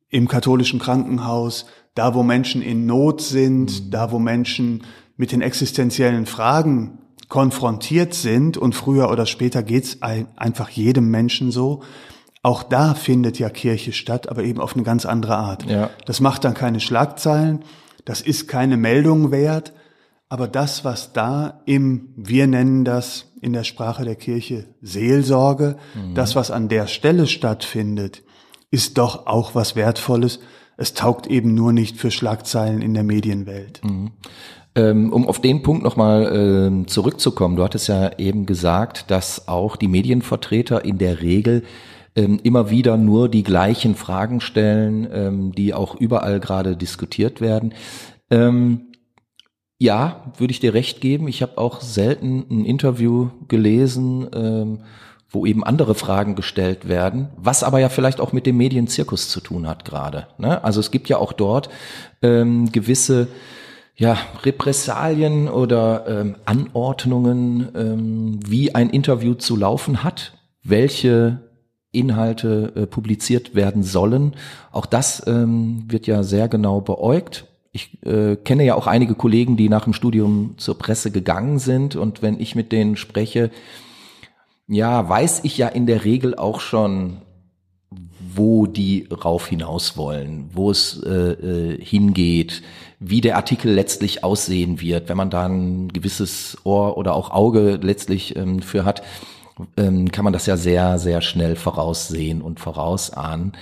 im 0.08 0.28
katholischen 0.28 0.78
Krankenhaus, 0.78 1.66
da 1.94 2.14
wo 2.14 2.22
Menschen 2.22 2.62
in 2.62 2.86
Not 2.86 3.20
sind, 3.20 3.86
mhm. 3.86 3.90
da 3.90 4.12
wo 4.12 4.18
Menschen 4.18 4.84
mit 5.16 5.32
den 5.32 5.42
existenziellen 5.42 6.26
Fragen 6.26 6.98
konfrontiert 7.28 8.14
sind 8.14 8.56
und 8.56 8.74
früher 8.74 9.10
oder 9.10 9.26
später 9.26 9.62
geht's 9.62 9.98
einfach 10.02 10.68
jedem 10.68 11.10
Menschen 11.10 11.50
so. 11.50 11.82
Auch 12.42 12.62
da 12.62 12.94
findet 12.94 13.38
ja 13.38 13.48
Kirche 13.48 13.92
statt, 13.92 14.28
aber 14.28 14.42
eben 14.42 14.60
auf 14.60 14.74
eine 14.74 14.82
ganz 14.82 15.06
andere 15.06 15.36
Art. 15.36 15.64
Ja. 15.64 15.90
Das 16.06 16.20
macht 16.20 16.44
dann 16.44 16.54
keine 16.54 16.80
Schlagzeilen, 16.80 17.60
das 18.04 18.20
ist 18.20 18.48
keine 18.48 18.76
Meldung 18.76 19.30
wert, 19.30 19.72
aber 20.28 20.48
das, 20.48 20.84
was 20.84 21.12
da 21.12 21.62
im, 21.66 22.08
wir 22.16 22.46
nennen 22.46 22.84
das 22.84 23.32
in 23.40 23.52
der 23.52 23.64
Sprache 23.64 24.04
der 24.04 24.16
Kirche 24.16 24.66
Seelsorge, 24.80 25.76
mhm. 25.94 26.14
das, 26.14 26.34
was 26.36 26.50
an 26.50 26.68
der 26.68 26.86
Stelle 26.86 27.26
stattfindet, 27.26 28.22
ist 28.70 28.98
doch 28.98 29.26
auch 29.26 29.54
was 29.54 29.76
Wertvolles, 29.76 30.40
es 30.76 30.94
taugt 30.94 31.26
eben 31.26 31.54
nur 31.54 31.72
nicht 31.72 31.96
für 31.96 32.10
Schlagzeilen 32.10 32.82
in 32.82 32.94
der 32.94 33.04
Medienwelt. 33.04 33.80
Mhm. 33.84 34.10
Ähm, 34.74 35.12
um 35.12 35.26
auf 35.26 35.40
den 35.40 35.62
Punkt 35.62 35.82
nochmal 35.82 36.82
äh, 36.82 36.86
zurückzukommen, 36.86 37.56
du 37.56 37.62
hattest 37.62 37.88
ja 37.88 38.12
eben 38.18 38.46
gesagt, 38.46 39.10
dass 39.10 39.46
auch 39.46 39.76
die 39.76 39.88
Medienvertreter 39.88 40.84
in 40.84 40.96
der 40.96 41.20
Regel 41.20 41.62
ähm, 42.16 42.40
immer 42.42 42.70
wieder 42.70 42.96
nur 42.96 43.28
die 43.28 43.42
gleichen 43.42 43.94
Fragen 43.94 44.40
stellen, 44.40 45.06
ähm, 45.12 45.52
die 45.52 45.74
auch 45.74 45.94
überall 45.94 46.40
gerade 46.40 46.76
diskutiert 46.76 47.40
werden. 47.40 47.74
Ähm, 48.30 48.92
ja, 49.78 50.32
würde 50.38 50.52
ich 50.52 50.60
dir 50.60 50.74
recht 50.74 51.00
geben. 51.00 51.28
Ich 51.28 51.42
habe 51.42 51.58
auch 51.58 51.80
selten 51.80 52.46
ein 52.50 52.64
Interview 52.64 53.30
gelesen, 53.48 54.28
ähm, 54.32 54.78
wo 55.32 55.46
eben 55.46 55.64
andere 55.64 55.94
Fragen 55.94 56.36
gestellt 56.36 56.88
werden, 56.88 57.30
was 57.36 57.64
aber 57.64 57.78
ja 57.80 57.88
vielleicht 57.88 58.20
auch 58.20 58.32
mit 58.32 58.44
dem 58.44 58.58
Medienzirkus 58.58 59.30
zu 59.30 59.40
tun 59.40 59.66
hat 59.66 59.86
gerade. 59.86 60.26
Ne? 60.36 60.62
Also 60.62 60.78
es 60.78 60.90
gibt 60.90 61.08
ja 61.08 61.16
auch 61.16 61.32
dort 61.32 61.70
ähm, 62.20 62.70
gewisse 62.70 63.28
ja, 63.96 64.18
Repressalien 64.42 65.48
oder 65.48 66.06
ähm, 66.06 66.36
Anordnungen, 66.44 67.68
ähm, 67.74 68.40
wie 68.46 68.74
ein 68.74 68.90
Interview 68.90 69.34
zu 69.34 69.56
laufen 69.56 70.04
hat, 70.04 70.34
welche 70.62 71.40
Inhalte 71.92 72.72
äh, 72.74 72.86
publiziert 72.86 73.54
werden 73.54 73.82
sollen. 73.82 74.34
Auch 74.70 74.86
das 74.86 75.26
ähm, 75.26 75.84
wird 75.88 76.06
ja 76.06 76.22
sehr 76.22 76.48
genau 76.48 76.80
beäugt. 76.80 77.46
Ich 77.70 78.02
äh, 78.04 78.36
kenne 78.36 78.64
ja 78.64 78.74
auch 78.74 78.86
einige 78.86 79.14
Kollegen, 79.14 79.56
die 79.56 79.68
nach 79.68 79.84
dem 79.84 79.92
Studium 79.92 80.54
zur 80.58 80.76
Presse 80.78 81.10
gegangen 81.10 81.58
sind 81.58 81.96
und 81.96 82.20
wenn 82.20 82.38
ich 82.38 82.54
mit 82.54 82.72
denen 82.72 82.96
spreche, 82.96 83.50
ja, 84.72 85.08
weiß 85.08 85.40
ich 85.44 85.58
ja 85.58 85.68
in 85.68 85.86
der 85.86 86.04
Regel 86.04 86.34
auch 86.34 86.60
schon, 86.60 87.18
wo 88.34 88.66
die 88.66 89.06
rauf 89.10 89.48
hinaus 89.48 89.96
wollen, 89.96 90.48
wo 90.52 90.70
es 90.70 91.02
äh, 91.02 91.32
äh, 91.32 91.84
hingeht, 91.84 92.62
wie 92.98 93.20
der 93.20 93.36
Artikel 93.36 93.72
letztlich 93.72 94.24
aussehen 94.24 94.80
wird, 94.80 95.08
wenn 95.08 95.16
man 95.16 95.28
da 95.28 95.46
ein 95.46 95.88
gewisses 95.88 96.56
Ohr 96.64 96.96
oder 96.96 97.14
auch 97.14 97.30
Auge 97.30 97.78
letztlich 97.82 98.36
ähm, 98.36 98.62
für 98.62 98.84
hat, 98.84 99.02
ähm, 99.76 100.10
kann 100.10 100.24
man 100.24 100.32
das 100.32 100.46
ja 100.46 100.56
sehr, 100.56 100.98
sehr 100.98 101.20
schnell 101.20 101.56
voraussehen 101.56 102.40
und 102.40 102.58
vorausahnen. 102.58 103.52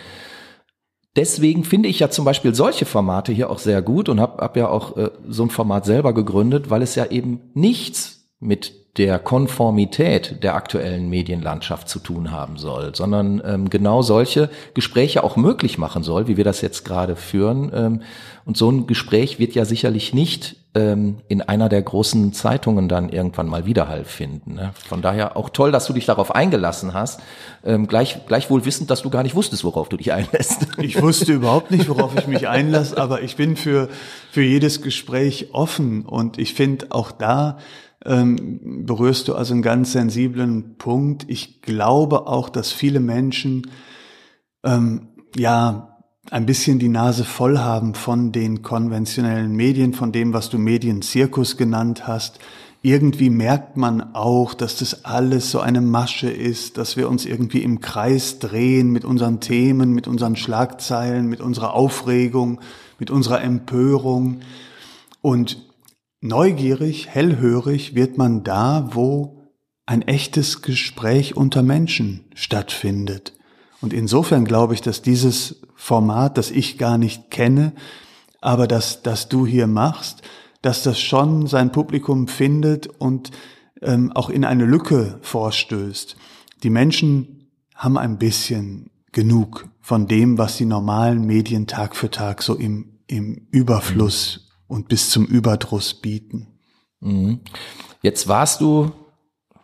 Deswegen 1.16 1.64
finde 1.64 1.88
ich 1.88 1.98
ja 1.98 2.08
zum 2.10 2.24
Beispiel 2.24 2.54
solche 2.54 2.86
Formate 2.86 3.32
hier 3.32 3.50
auch 3.50 3.58
sehr 3.58 3.82
gut 3.82 4.08
und 4.08 4.20
habe 4.20 4.40
hab 4.42 4.56
ja 4.56 4.68
auch 4.68 4.96
äh, 4.96 5.10
so 5.28 5.42
ein 5.42 5.50
Format 5.50 5.84
selber 5.84 6.14
gegründet, 6.14 6.70
weil 6.70 6.82
es 6.82 6.94
ja 6.94 7.06
eben 7.06 7.40
nichts 7.54 8.28
mit 8.38 8.79
der 8.96 9.18
Konformität 9.20 10.42
der 10.42 10.56
aktuellen 10.56 11.08
Medienlandschaft 11.08 11.88
zu 11.88 12.00
tun 12.00 12.32
haben 12.32 12.56
soll, 12.56 12.94
sondern 12.94 13.40
ähm, 13.44 13.70
genau 13.70 14.02
solche 14.02 14.50
Gespräche 14.74 15.22
auch 15.22 15.36
möglich 15.36 15.78
machen 15.78 16.02
soll, 16.02 16.26
wie 16.26 16.36
wir 16.36 16.44
das 16.44 16.60
jetzt 16.60 16.84
gerade 16.84 17.14
führen. 17.14 17.70
Ähm, 17.72 18.02
und 18.44 18.56
so 18.56 18.70
ein 18.70 18.88
Gespräch 18.88 19.38
wird 19.38 19.54
ja 19.54 19.64
sicherlich 19.64 20.12
nicht 20.12 20.56
ähm, 20.74 21.18
in 21.28 21.40
einer 21.40 21.68
der 21.68 21.82
großen 21.82 22.32
Zeitungen 22.32 22.88
dann 22.88 23.10
irgendwann 23.10 23.46
mal 23.46 23.64
Widerhall 23.64 24.04
finden. 24.04 24.54
Ne? 24.54 24.72
Von 24.88 25.02
daher 25.02 25.36
auch 25.36 25.50
toll, 25.50 25.70
dass 25.70 25.86
du 25.86 25.92
dich 25.92 26.06
darauf 26.06 26.34
eingelassen 26.34 26.92
hast, 26.92 27.20
ähm, 27.64 27.86
gleich, 27.86 28.26
gleichwohl 28.26 28.64
wissend, 28.64 28.90
dass 28.90 29.02
du 29.02 29.10
gar 29.10 29.22
nicht 29.22 29.36
wusstest, 29.36 29.62
worauf 29.62 29.88
du 29.88 29.96
dich 29.96 30.12
einlässt. 30.12 30.66
Ich 30.80 31.00
wusste 31.00 31.32
überhaupt 31.32 31.70
nicht, 31.70 31.88
worauf 31.88 32.16
ich 32.16 32.26
mich 32.26 32.48
einlasse, 32.48 32.96
aber 32.96 33.22
ich 33.22 33.36
bin 33.36 33.56
für, 33.56 33.88
für 34.30 34.42
jedes 34.42 34.82
Gespräch 34.82 35.50
offen 35.52 36.04
und 36.06 36.38
ich 36.38 36.54
finde 36.54 36.86
auch 36.90 37.12
da, 37.12 37.58
ähm, 38.04 38.84
berührst 38.86 39.28
du 39.28 39.34
also 39.34 39.52
einen 39.52 39.62
ganz 39.62 39.92
sensiblen 39.92 40.76
Punkt. 40.78 41.26
Ich 41.28 41.62
glaube 41.62 42.26
auch, 42.26 42.48
dass 42.48 42.72
viele 42.72 43.00
Menschen 43.00 43.70
ähm, 44.64 45.08
ja 45.36 45.98
ein 46.30 46.46
bisschen 46.46 46.78
die 46.78 46.88
Nase 46.88 47.24
voll 47.24 47.58
haben 47.58 47.94
von 47.94 48.32
den 48.32 48.62
konventionellen 48.62 49.54
Medien, 49.54 49.94
von 49.94 50.12
dem, 50.12 50.32
was 50.32 50.48
du 50.48 50.58
Medienzirkus 50.58 51.56
genannt 51.56 52.06
hast. 52.06 52.38
Irgendwie 52.82 53.28
merkt 53.28 53.76
man 53.76 54.14
auch, 54.14 54.54
dass 54.54 54.76
das 54.76 55.04
alles 55.04 55.50
so 55.50 55.60
eine 55.60 55.82
Masche 55.82 56.30
ist, 56.30 56.78
dass 56.78 56.96
wir 56.96 57.10
uns 57.10 57.26
irgendwie 57.26 57.62
im 57.62 57.80
Kreis 57.80 58.38
drehen 58.38 58.90
mit 58.90 59.04
unseren 59.04 59.40
Themen, 59.40 59.92
mit 59.92 60.08
unseren 60.08 60.36
Schlagzeilen, 60.36 61.26
mit 61.26 61.42
unserer 61.42 61.74
Aufregung, 61.74 62.60
mit 62.98 63.10
unserer 63.10 63.42
Empörung. 63.42 64.40
Und 65.20 65.69
Neugierig, 66.22 67.08
hellhörig 67.08 67.94
wird 67.94 68.18
man 68.18 68.44
da, 68.44 68.90
wo 68.92 69.48
ein 69.86 70.02
echtes 70.02 70.60
Gespräch 70.60 71.34
unter 71.34 71.62
Menschen 71.62 72.26
stattfindet. 72.34 73.32
Und 73.80 73.94
insofern 73.94 74.44
glaube 74.44 74.74
ich, 74.74 74.82
dass 74.82 75.00
dieses 75.00 75.62
Format, 75.74 76.36
das 76.36 76.50
ich 76.50 76.76
gar 76.76 76.98
nicht 76.98 77.30
kenne, 77.30 77.72
aber 78.42 78.68
das, 78.68 79.02
das 79.02 79.30
du 79.30 79.46
hier 79.46 79.66
machst, 79.66 80.20
dass 80.60 80.82
das 80.82 81.00
schon 81.00 81.46
sein 81.46 81.72
Publikum 81.72 82.28
findet 82.28 82.86
und 82.86 83.30
ähm, 83.80 84.12
auch 84.12 84.28
in 84.28 84.44
eine 84.44 84.66
Lücke 84.66 85.18
vorstößt. 85.22 86.16
Die 86.62 86.70
Menschen 86.70 87.50
haben 87.74 87.96
ein 87.96 88.18
bisschen 88.18 88.90
genug 89.12 89.68
von 89.80 90.06
dem, 90.06 90.36
was 90.36 90.58
die 90.58 90.66
normalen 90.66 91.24
Medien 91.26 91.66
Tag 91.66 91.96
für 91.96 92.10
Tag 92.10 92.42
so 92.42 92.54
im, 92.56 92.98
im 93.06 93.46
Überfluss 93.50 94.49
und 94.70 94.88
bis 94.88 95.10
zum 95.10 95.26
Überdruss 95.26 95.94
bieten. 95.94 96.46
Mhm. 97.00 97.40
Jetzt 98.02 98.28
warst 98.28 98.60
du, 98.60 98.92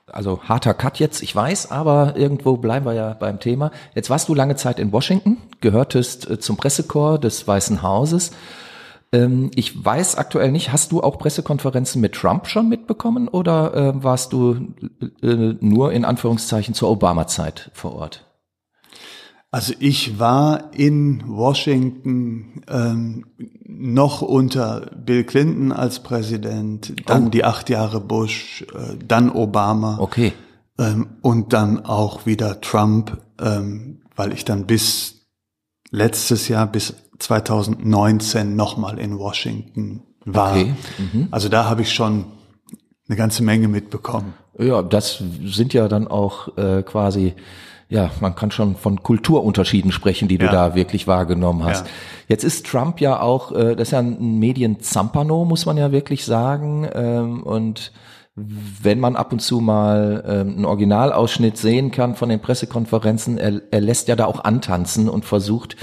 also 0.07 0.43
harter 0.43 0.75
Cut 0.75 0.99
jetzt, 0.99 1.23
ich 1.23 1.35
weiß, 1.35 1.71
aber 1.71 2.17
irgendwo 2.17 2.57
bleiben 2.57 2.85
wir 2.85 2.93
ja 2.93 3.15
beim 3.15 3.41
Thema. 3.41 3.71
Jetzt 3.95 4.11
warst 4.11 4.29
du 4.29 4.35
lange 4.35 4.57
Zeit 4.57 4.79
in 4.79 4.93
Washington, 4.93 5.39
gehörtest 5.61 6.29
äh, 6.29 6.39
zum 6.39 6.57
Pressekorps 6.57 7.21
des 7.21 7.47
Weißen 7.47 7.83
Hauses. 7.83 8.33
Ähm, 9.13 9.51
ich 9.55 9.85
weiß 9.85 10.17
aktuell 10.17 10.51
nicht, 10.51 10.73
hast 10.73 10.91
du 10.91 11.03
auch 11.03 11.19
Pressekonferenzen 11.19 12.01
mit 12.01 12.15
Trump 12.15 12.49
schon 12.49 12.69
mitbekommen 12.69 13.29
oder 13.29 13.75
äh, 13.75 14.03
warst 14.03 14.33
du 14.33 14.75
äh, 15.23 15.55
nur 15.61 15.93
in 15.93 16.05
Anführungszeichen 16.05 16.75
zur 16.75 16.91
Obama-Zeit 16.91 17.71
vor 17.73 17.95
Ort? 17.95 18.25
Also 19.57 19.73
ich 19.79 20.19
war 20.19 20.75
in 20.75 21.23
Washington 21.27 22.61
ähm, 22.69 23.25
noch 23.65 24.21
unter 24.21 24.91
Bill 24.95 25.25
Clinton 25.25 25.73
als 25.73 26.01
Präsident, 26.01 26.93
dann 27.09 27.29
oh. 27.29 27.31
die 27.31 27.43
acht 27.43 27.71
Jahre 27.71 28.03
Bush, 28.03 28.67
äh, 28.75 28.99
dann 29.03 29.31
Obama. 29.31 29.97
Okay. 29.99 30.35
Ähm, 30.77 31.07
und 31.23 31.55
dann 31.55 31.87
auch 31.87 32.27
wieder 32.27 32.61
Trump, 32.61 33.17
ähm, 33.41 34.03
weil 34.15 34.35
ich 34.35 34.45
dann 34.45 34.67
bis 34.67 35.23
letztes 35.91 36.49
Jahr, 36.49 36.67
bis 36.67 36.93
2019 37.19 38.57
nochmal 38.57 38.99
in 38.99 39.19
Washington 39.19 40.03
war. 40.27 40.53
Okay. 40.53 40.75
Mhm. 40.99 41.29
Also 41.31 41.49
da 41.49 41.65
habe 41.65 41.81
ich 41.81 41.95
schon 41.95 42.27
eine 43.09 43.17
ganze 43.17 43.43
Menge 43.43 43.69
mitbekommen. 43.69 44.35
Ja, 44.59 44.83
das 44.83 45.23
sind 45.45 45.73
ja 45.73 45.89
dann 45.89 46.09
auch 46.09 46.59
äh, 46.59 46.83
quasi 46.83 47.33
ja, 47.88 48.11
man 48.21 48.35
kann 48.35 48.50
schon 48.50 48.75
von 48.75 49.02
Kulturunterschieden 49.02 49.93
sprechen, 49.93 50.26
die 50.26 50.38
du 50.38 50.47
ja. 50.47 50.52
da 50.52 50.75
wirklich 50.75 51.07
wahrgenommen 51.07 51.64
hast. 51.64 51.87
Ja. 51.87 51.93
Jetzt 52.28 52.45
ist 52.45 52.66
Trump 52.66 53.00
ja 53.00 53.21
auch, 53.21 53.52
äh, 53.52 53.76
das 53.76 53.88
ist 53.88 53.93
ja 53.93 54.00
ein 54.00 54.38
Medienzampano, 54.38 55.45
muss 55.45 55.66
man 55.66 55.76
ja 55.76 55.93
wirklich 55.93 56.25
sagen. 56.25 56.88
Ähm, 56.93 57.43
und 57.45 57.93
wenn 58.35 59.00
man 59.00 59.16
ab 59.16 59.33
und 59.33 59.38
zu 59.38 59.61
mal 59.61 60.25
ähm, 60.26 60.57
einen 60.57 60.64
Originalausschnitt 60.64 61.57
sehen 61.57 61.90
kann 61.93 62.16
von 62.16 62.28
den 62.28 62.40
Pressekonferenzen, 62.40 63.38
er, 63.38 63.62
er 63.71 63.81
lässt 63.81 64.09
ja 64.09 64.16
da 64.16 64.26
auch 64.26 64.45
antanzen 64.45 65.09
und 65.09 65.25
versucht 65.25 65.76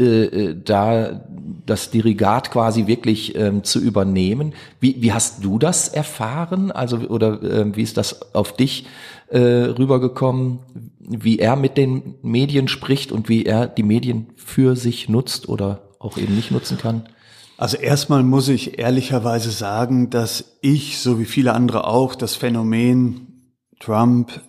äh, 0.00 0.24
äh, 0.24 0.56
da 0.62 1.20
das 1.66 1.90
Dirigat 1.90 2.50
quasi 2.50 2.86
wirklich 2.86 3.34
ähm, 3.36 3.64
zu 3.64 3.80
übernehmen. 3.80 4.54
Wie, 4.80 5.02
wie 5.02 5.12
hast 5.12 5.44
du 5.44 5.58
das 5.58 5.88
erfahren? 5.88 6.70
Also 6.70 6.98
oder 6.98 7.42
äh, 7.42 7.76
wie 7.76 7.82
ist 7.82 7.96
das 7.96 8.34
auf 8.34 8.54
dich 8.54 8.86
äh, 9.28 9.38
rübergekommen? 9.38 10.60
Wie 11.00 11.38
er 11.38 11.56
mit 11.56 11.76
den 11.76 12.14
Medien 12.22 12.68
spricht 12.68 13.12
und 13.12 13.28
wie 13.28 13.44
er 13.44 13.66
die 13.66 13.82
Medien 13.82 14.28
für 14.36 14.76
sich 14.76 15.08
nutzt 15.08 15.48
oder 15.48 15.88
auch 15.98 16.16
eben 16.16 16.36
nicht 16.36 16.50
nutzen 16.50 16.78
kann? 16.78 17.08
Also 17.56 17.76
erstmal 17.76 18.22
muss 18.22 18.48
ich 18.48 18.78
ehrlicherweise 18.78 19.50
sagen, 19.50 20.10
dass 20.10 20.58
ich, 20.60 21.00
so 21.00 21.18
wie 21.18 21.24
viele 21.24 21.54
andere 21.54 21.88
auch, 21.88 22.14
das 22.14 22.36
Phänomen 22.36 23.52
Trump 23.80 24.40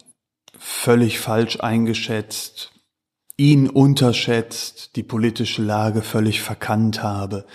völlig 0.59 1.19
falsch 1.19 1.59
eingeschätzt, 1.59 2.71
ihn 3.39 3.69
unterschätzt, 3.69 4.97
die 4.97 5.03
politische 5.03 5.61
Lage 5.63 6.01
völlig 6.01 6.41
verkannt 6.41 7.01
habe. 7.01 7.45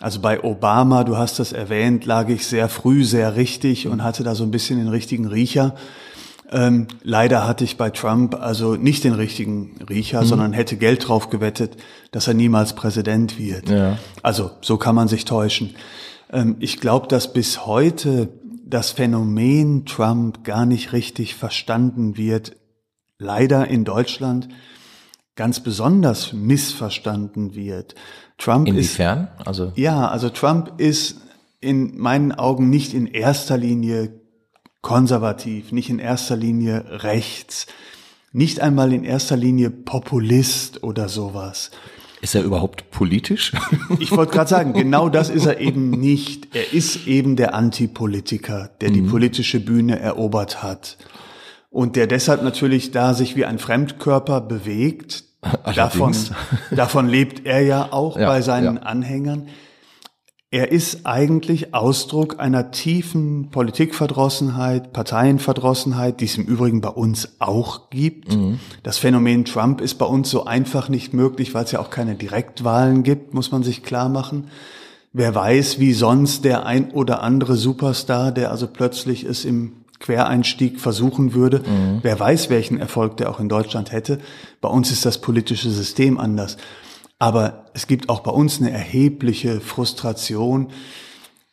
Also 0.00 0.20
bei 0.20 0.44
Obama, 0.44 1.02
du 1.04 1.16
hast 1.16 1.40
das 1.40 1.52
erwähnt, 1.52 2.06
lag 2.06 2.28
ich 2.28 2.46
sehr 2.46 2.68
früh 2.68 3.02
sehr 3.04 3.34
richtig 3.34 3.88
und 3.88 4.04
hatte 4.04 4.22
da 4.22 4.34
so 4.34 4.44
ein 4.44 4.50
bisschen 4.52 4.78
den 4.78 4.88
richtigen 4.88 5.26
Riecher. 5.26 5.74
Ähm, 6.52 6.86
leider 7.02 7.48
hatte 7.48 7.64
ich 7.64 7.76
bei 7.76 7.90
Trump 7.90 8.36
also 8.36 8.76
nicht 8.76 9.02
den 9.02 9.14
richtigen 9.14 9.74
Riecher, 9.88 10.22
mhm. 10.22 10.26
sondern 10.26 10.52
hätte 10.52 10.76
Geld 10.76 11.08
drauf 11.08 11.28
gewettet, 11.28 11.76
dass 12.12 12.28
er 12.28 12.34
niemals 12.34 12.74
Präsident 12.74 13.36
wird. 13.36 13.68
Ja. 13.68 13.98
Also 14.22 14.52
so 14.60 14.76
kann 14.76 14.94
man 14.94 15.08
sich 15.08 15.24
täuschen. 15.24 15.74
Ähm, 16.32 16.54
ich 16.60 16.78
glaube, 16.78 17.08
dass 17.08 17.32
bis 17.32 17.66
heute 17.66 18.28
das 18.64 18.92
Phänomen 18.92 19.86
Trump 19.86 20.44
gar 20.44 20.66
nicht 20.66 20.92
richtig 20.92 21.34
verstanden 21.34 22.16
wird. 22.16 22.54
Leider 23.18 23.66
in 23.66 23.84
Deutschland 23.84 24.48
ganz 25.36 25.60
besonders 25.60 26.32
missverstanden 26.32 27.54
wird. 27.54 27.94
Trump 28.38 28.66
Inwiefern? 28.66 29.28
Ist, 29.38 29.46
also 29.46 29.72
ja, 29.76 30.08
also 30.08 30.30
Trump 30.30 30.80
ist 30.80 31.20
in 31.60 31.98
meinen 31.98 32.32
Augen 32.32 32.70
nicht 32.70 32.94
in 32.94 33.06
erster 33.06 33.56
Linie 33.56 34.20
konservativ, 34.80 35.72
nicht 35.72 35.90
in 35.90 35.98
erster 35.98 36.36
Linie 36.36 36.84
rechts, 37.02 37.66
nicht 38.32 38.60
einmal 38.60 38.92
in 38.92 39.04
erster 39.04 39.36
Linie 39.36 39.70
Populist 39.70 40.82
oder 40.82 41.08
sowas. 41.08 41.70
Ist 42.22 42.34
er 42.34 42.42
überhaupt 42.42 42.90
politisch? 42.90 43.52
Ich 43.98 44.10
wollte 44.12 44.32
gerade 44.32 44.50
sagen, 44.50 44.72
genau 44.72 45.08
das 45.08 45.28
ist 45.28 45.46
er 45.46 45.60
eben 45.60 45.90
nicht. 45.90 46.54
Er 46.54 46.72
ist 46.72 47.06
eben 47.06 47.36
der 47.36 47.54
Antipolitiker, 47.54 48.70
der 48.80 48.90
mhm. 48.90 48.94
die 48.94 49.02
politische 49.02 49.60
Bühne 49.60 49.98
erobert 49.98 50.62
hat 50.62 50.96
und 51.76 51.94
der 51.94 52.06
deshalb 52.06 52.42
natürlich 52.42 52.90
da 52.90 53.12
sich 53.12 53.36
wie 53.36 53.44
ein 53.44 53.58
Fremdkörper 53.58 54.40
bewegt, 54.40 55.24
Davon, 55.74 56.14
davon 56.70 57.08
lebt 57.08 57.46
er 57.46 57.60
ja 57.60 57.92
auch 57.92 58.18
ja, 58.18 58.28
bei 58.28 58.40
seinen 58.42 58.76
ja. 58.76 58.82
Anhängern. 58.82 59.48
Er 60.50 60.70
ist 60.70 61.04
eigentlich 61.04 61.74
Ausdruck 61.74 62.38
einer 62.38 62.70
tiefen 62.70 63.50
Politikverdrossenheit, 63.50 64.92
Parteienverdrossenheit, 64.92 66.20
die 66.20 66.26
es 66.26 66.38
im 66.38 66.44
Übrigen 66.44 66.80
bei 66.80 66.88
uns 66.88 67.40
auch 67.40 67.90
gibt. 67.90 68.34
Mhm. 68.34 68.60
Das 68.84 68.96
Phänomen 68.96 69.44
Trump 69.44 69.80
ist 69.80 69.96
bei 69.96 70.06
uns 70.06 70.30
so 70.30 70.44
einfach 70.44 70.88
nicht 70.88 71.12
möglich, 71.12 71.52
weil 71.52 71.64
es 71.64 71.72
ja 71.72 71.80
auch 71.80 71.90
keine 71.90 72.14
Direktwahlen 72.14 73.02
gibt, 73.02 73.34
muss 73.34 73.50
man 73.50 73.64
sich 73.64 73.82
klar 73.82 74.08
machen. 74.08 74.46
Wer 75.12 75.34
weiß, 75.34 75.80
wie 75.80 75.92
sonst 75.92 76.44
der 76.44 76.64
ein 76.64 76.90
oder 76.92 77.22
andere 77.22 77.56
Superstar, 77.56 78.30
der 78.30 78.50
also 78.50 78.66
plötzlich 78.66 79.24
es 79.24 79.44
im 79.44 79.72
Quereinstieg 79.98 80.80
versuchen 80.80 81.34
würde. 81.34 81.60
Mhm. 81.60 82.00
Wer 82.02 82.18
weiß, 82.18 82.50
welchen 82.50 82.78
Erfolg 82.78 83.16
der 83.16 83.30
auch 83.30 83.40
in 83.40 83.48
Deutschland 83.48 83.92
hätte. 83.92 84.18
Bei 84.60 84.68
uns 84.68 84.90
ist 84.90 85.06
das 85.06 85.20
politische 85.20 85.70
System 85.70 86.18
anders. 86.18 86.56
Aber 87.18 87.66
es 87.72 87.86
gibt 87.86 88.08
auch 88.08 88.20
bei 88.20 88.30
uns 88.30 88.60
eine 88.60 88.70
erhebliche 88.70 89.60
Frustration. 89.60 90.68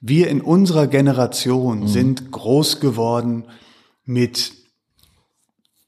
Wir 0.02 0.28
in 0.28 0.42
unserer 0.42 0.88
Generation 0.88 1.82
mhm. 1.82 1.88
sind 1.88 2.32
groß 2.32 2.80
geworden 2.80 3.46
mit 4.06 4.52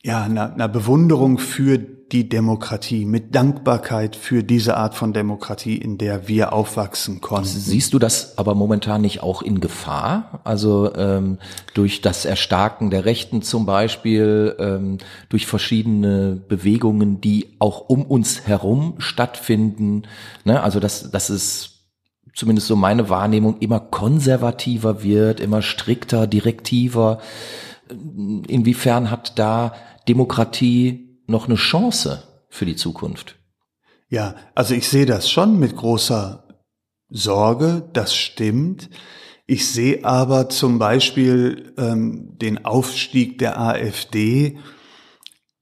ja, 0.03 0.23
einer, 0.23 0.53
einer 0.53 0.67
Bewunderung 0.67 1.39
für 1.39 1.94
die 2.11 2.29
Demokratie, 2.29 3.03
mit 3.03 3.33
Dankbarkeit 3.33 4.15
für 4.15 4.43
diese 4.43 4.77
Art 4.77 4.93
von 4.93 5.11
Demokratie, 5.11 5.75
in 5.75 5.97
der 5.97 6.27
wir 6.27 6.53
aufwachsen 6.53 7.19
konnten. 7.19 7.47
Siehst 7.47 7.93
du 7.93 7.99
das 7.99 8.37
aber 8.37 8.53
momentan 8.53 9.01
nicht 9.01 9.23
auch 9.23 9.41
in 9.41 9.59
Gefahr? 9.59 10.41
Also 10.43 10.93
ähm, 10.95 11.39
durch 11.73 12.01
das 12.01 12.25
Erstarken 12.25 12.91
der 12.91 13.05
Rechten 13.05 13.41
zum 13.41 13.65
Beispiel, 13.65 14.55
ähm, 14.59 14.99
durch 15.29 15.47
verschiedene 15.47 16.35
Bewegungen, 16.47 17.21
die 17.21 17.55
auch 17.57 17.89
um 17.89 18.03
uns 18.03 18.45
herum 18.45 18.95
stattfinden. 18.99 20.03
Ne? 20.43 20.61
Also 20.61 20.79
das, 20.79 21.09
das 21.09 21.31
ist 21.31 21.87
zumindest 22.35 22.67
so 22.67 22.75
meine 22.75 23.09
Wahrnehmung, 23.09 23.57
immer 23.59 23.79
konservativer 23.79 25.01
wird, 25.01 25.39
immer 25.39 25.63
strikter, 25.63 26.27
direktiver. 26.27 27.19
Inwiefern 27.87 29.09
hat 29.09 29.39
da 29.39 29.73
Demokratie 30.07 31.04
noch 31.27 31.47
eine 31.47 31.55
Chance 31.55 32.23
für 32.49 32.65
die 32.65 32.75
Zukunft? 32.75 33.37
Ja, 34.09 34.35
also 34.53 34.73
ich 34.73 34.87
sehe 34.87 35.05
das 35.05 35.29
schon 35.29 35.59
mit 35.59 35.75
großer 35.75 36.47
Sorge, 37.09 37.89
das 37.93 38.15
stimmt. 38.15 38.89
Ich 39.47 39.67
sehe 39.67 40.03
aber 40.05 40.49
zum 40.49 40.79
Beispiel 40.79 41.73
ähm, 41.77 42.37
den 42.37 42.65
Aufstieg 42.65 43.37
der 43.37 43.59
AfD 43.59 44.57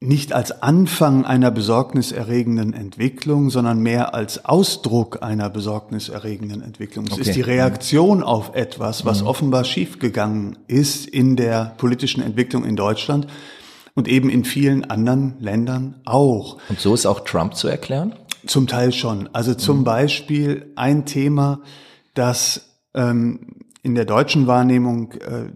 nicht 0.03 0.33
als 0.33 0.61
Anfang 0.61 1.23
einer 1.23 1.49
besorgniserregenden 1.49 2.73
Entwicklung, 2.73 3.49
sondern 3.49 3.79
mehr 3.79 4.13
als 4.13 4.43
Ausdruck 4.43 5.23
einer 5.23 5.49
besorgniserregenden 5.49 6.61
Entwicklung. 6.61 7.05
Es 7.05 7.13
okay. 7.13 7.21
ist 7.21 7.35
die 7.35 7.41
Reaktion 7.41 8.21
auf 8.21 8.53
etwas, 8.53 9.05
was 9.05 9.21
mhm. 9.21 9.27
offenbar 9.27 9.63
schiefgegangen 9.63 10.57
ist 10.67 11.07
in 11.07 11.37
der 11.37 11.73
politischen 11.77 12.21
Entwicklung 12.21 12.65
in 12.65 12.75
Deutschland, 12.75 13.27
und 13.95 14.07
eben 14.07 14.29
in 14.29 14.43
vielen 14.43 14.83
anderen 14.85 15.35
Ländern 15.39 16.01
auch. 16.05 16.57
Und 16.69 16.79
so 16.79 16.93
ist 16.93 17.05
auch 17.05 17.21
Trump 17.21 17.55
zu 17.55 17.67
erklären? 17.67 18.15
Zum 18.45 18.67
Teil 18.67 18.91
schon. 18.91 19.29
Also 19.33 19.53
zum 19.53 19.79
mhm. 19.79 19.83
Beispiel 19.83 20.71
ein 20.75 21.05
Thema, 21.05 21.61
das 22.13 22.69
ähm, 22.93 23.61
in 23.83 23.95
der 23.95 24.05
deutschen 24.05 24.47
Wahrnehmung 24.47 25.11
äh, 25.13 25.51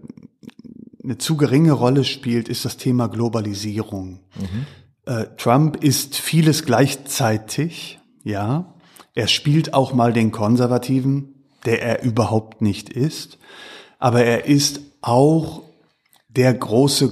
eine 1.02 1.18
zu 1.18 1.36
geringe 1.36 1.72
Rolle 1.72 2.04
spielt, 2.04 2.48
ist 2.48 2.64
das 2.64 2.76
Thema 2.76 3.08
Globalisierung. 3.08 4.20
Mhm. 4.36 4.66
Äh, 5.06 5.26
Trump 5.36 5.82
ist 5.82 6.16
vieles 6.16 6.64
gleichzeitig, 6.64 7.98
ja. 8.24 8.74
Er 9.14 9.26
spielt 9.26 9.74
auch 9.74 9.94
mal 9.94 10.12
den 10.12 10.30
Konservativen, 10.30 11.34
der 11.64 11.82
er 11.82 12.02
überhaupt 12.04 12.62
nicht 12.62 12.88
ist. 12.90 13.38
Aber 13.98 14.22
er 14.22 14.44
ist 14.44 14.80
auch 15.00 15.62
der 16.28 16.54
große 16.54 17.10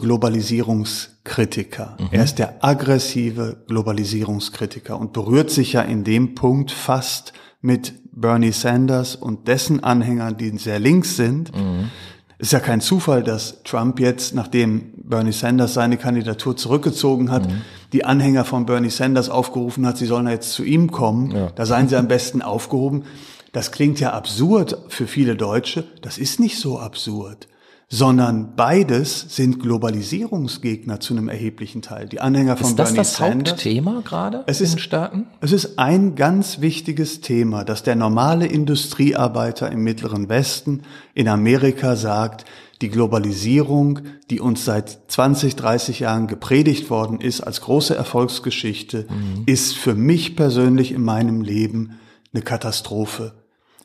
Globalisierungskritiker. 1.26 1.96
Mhm. 1.98 2.08
Er 2.10 2.24
ist 2.24 2.38
der 2.38 2.64
aggressive 2.64 3.56
Globalisierungskritiker 3.66 4.98
und 4.98 5.12
berührt 5.12 5.50
sich 5.50 5.74
ja 5.74 5.82
in 5.82 6.04
dem 6.04 6.34
Punkt 6.34 6.70
fast 6.70 7.32
mit 7.60 7.94
Bernie 8.12 8.52
Sanders 8.52 9.16
und 9.16 9.48
dessen 9.48 9.82
Anhängern, 9.82 10.36
die 10.36 10.56
sehr 10.58 10.78
links 10.78 11.16
sind. 11.16 11.54
Mhm. 11.54 11.90
Ist 12.38 12.52
ja 12.52 12.60
kein 12.60 12.80
Zufall, 12.80 13.22
dass 13.22 13.62
Trump 13.62 13.98
jetzt, 13.98 14.34
nachdem 14.34 14.92
Bernie 14.96 15.32
Sanders 15.32 15.72
seine 15.72 15.96
Kandidatur 15.96 16.56
zurückgezogen 16.56 17.30
hat, 17.30 17.48
mhm. 17.48 17.62
die 17.92 18.04
Anhänger 18.04 18.44
von 18.44 18.66
Bernie 18.66 18.90
Sanders 18.90 19.30
aufgerufen 19.30 19.86
hat, 19.86 19.96
sie 19.96 20.06
sollen 20.06 20.28
jetzt 20.28 20.52
zu 20.52 20.62
ihm 20.62 20.90
kommen. 20.90 21.30
Ja. 21.30 21.50
Da 21.54 21.66
seien 21.66 21.88
sie 21.88 21.96
am 21.96 22.08
besten 22.08 22.42
aufgehoben. 22.42 23.04
Das 23.52 23.72
klingt 23.72 24.00
ja 24.00 24.12
absurd 24.12 24.76
für 24.88 25.06
viele 25.06 25.34
Deutsche. 25.34 25.84
Das 26.02 26.18
ist 26.18 26.40
nicht 26.40 26.58
so 26.58 26.78
absurd 26.78 27.48
sondern 27.88 28.56
beides 28.56 29.26
sind 29.28 29.60
Globalisierungsgegner 29.60 30.98
zu 30.98 31.14
einem 31.14 31.28
erheblichen 31.28 31.82
Teil. 31.82 32.08
Die 32.08 32.20
Anhänger 32.20 32.56
von 32.56 32.74
Bernie 32.74 33.04
Sanders. 33.04 33.08
Ist 33.08 33.20
das 33.20 33.28
das 33.28 33.50
Hauptthema 33.50 34.02
gerade 34.04 34.44
es 34.46 34.60
in 34.60 34.70
den 34.70 34.78
Staaten? 34.80 35.26
Es 35.40 35.52
ist 35.52 35.78
ein 35.78 36.16
ganz 36.16 36.60
wichtiges 36.60 37.20
Thema, 37.20 37.64
dass 37.64 37.84
der 37.84 37.94
normale 37.94 38.46
Industriearbeiter 38.46 39.70
im 39.70 39.84
Mittleren 39.84 40.28
Westen 40.28 40.82
in 41.14 41.28
Amerika 41.28 41.94
sagt, 41.94 42.44
die 42.82 42.88
Globalisierung, 42.88 44.00
die 44.30 44.40
uns 44.40 44.64
seit 44.64 44.98
20, 45.08 45.54
30 45.54 46.00
Jahren 46.00 46.26
gepredigt 46.26 46.90
worden 46.90 47.20
ist 47.20 47.40
als 47.40 47.60
große 47.60 47.94
Erfolgsgeschichte, 47.94 49.06
mhm. 49.08 49.44
ist 49.46 49.76
für 49.76 49.94
mich 49.94 50.34
persönlich 50.34 50.92
in 50.92 51.02
meinem 51.02 51.40
Leben 51.40 52.00
eine 52.34 52.42
Katastrophe 52.42 53.32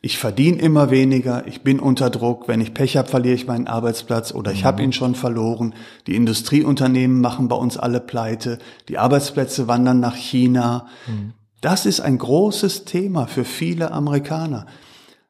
ich 0.04 0.18
verdiene 0.18 0.58
immer 0.58 0.90
weniger, 0.90 1.46
ich 1.46 1.62
bin 1.62 1.80
unter 1.80 2.10
Druck, 2.10 2.48
wenn 2.48 2.60
ich 2.60 2.74
Pech 2.74 2.98
habe, 2.98 3.08
verliere 3.08 3.36
ich 3.36 3.46
meinen 3.46 3.68
Arbeitsplatz 3.68 4.34
oder 4.34 4.52
ich 4.52 4.62
mhm. 4.62 4.66
habe 4.66 4.84
ihn 4.84 4.94
schon 4.94 5.14
verloren. 5.14 5.76
Die 6.08 6.16
Industrieunternehmen 6.16 7.22
machen 7.22 7.48
bei 7.48 7.56
uns 7.56 7.78
alle 7.78 8.00
pleite, 8.00 8.58
die 8.90 8.98
Arbeitsplätze 8.98 9.68
wandern 9.68 10.00
nach 10.00 10.16
China. 10.16 10.88
Mhm. 11.08 11.34
Das 11.62 11.86
ist 11.86 12.00
ein 12.00 12.18
großes 12.18 12.86
Thema 12.86 13.28
für 13.28 13.46
viele 13.46 13.92
Amerikaner. 13.92 14.66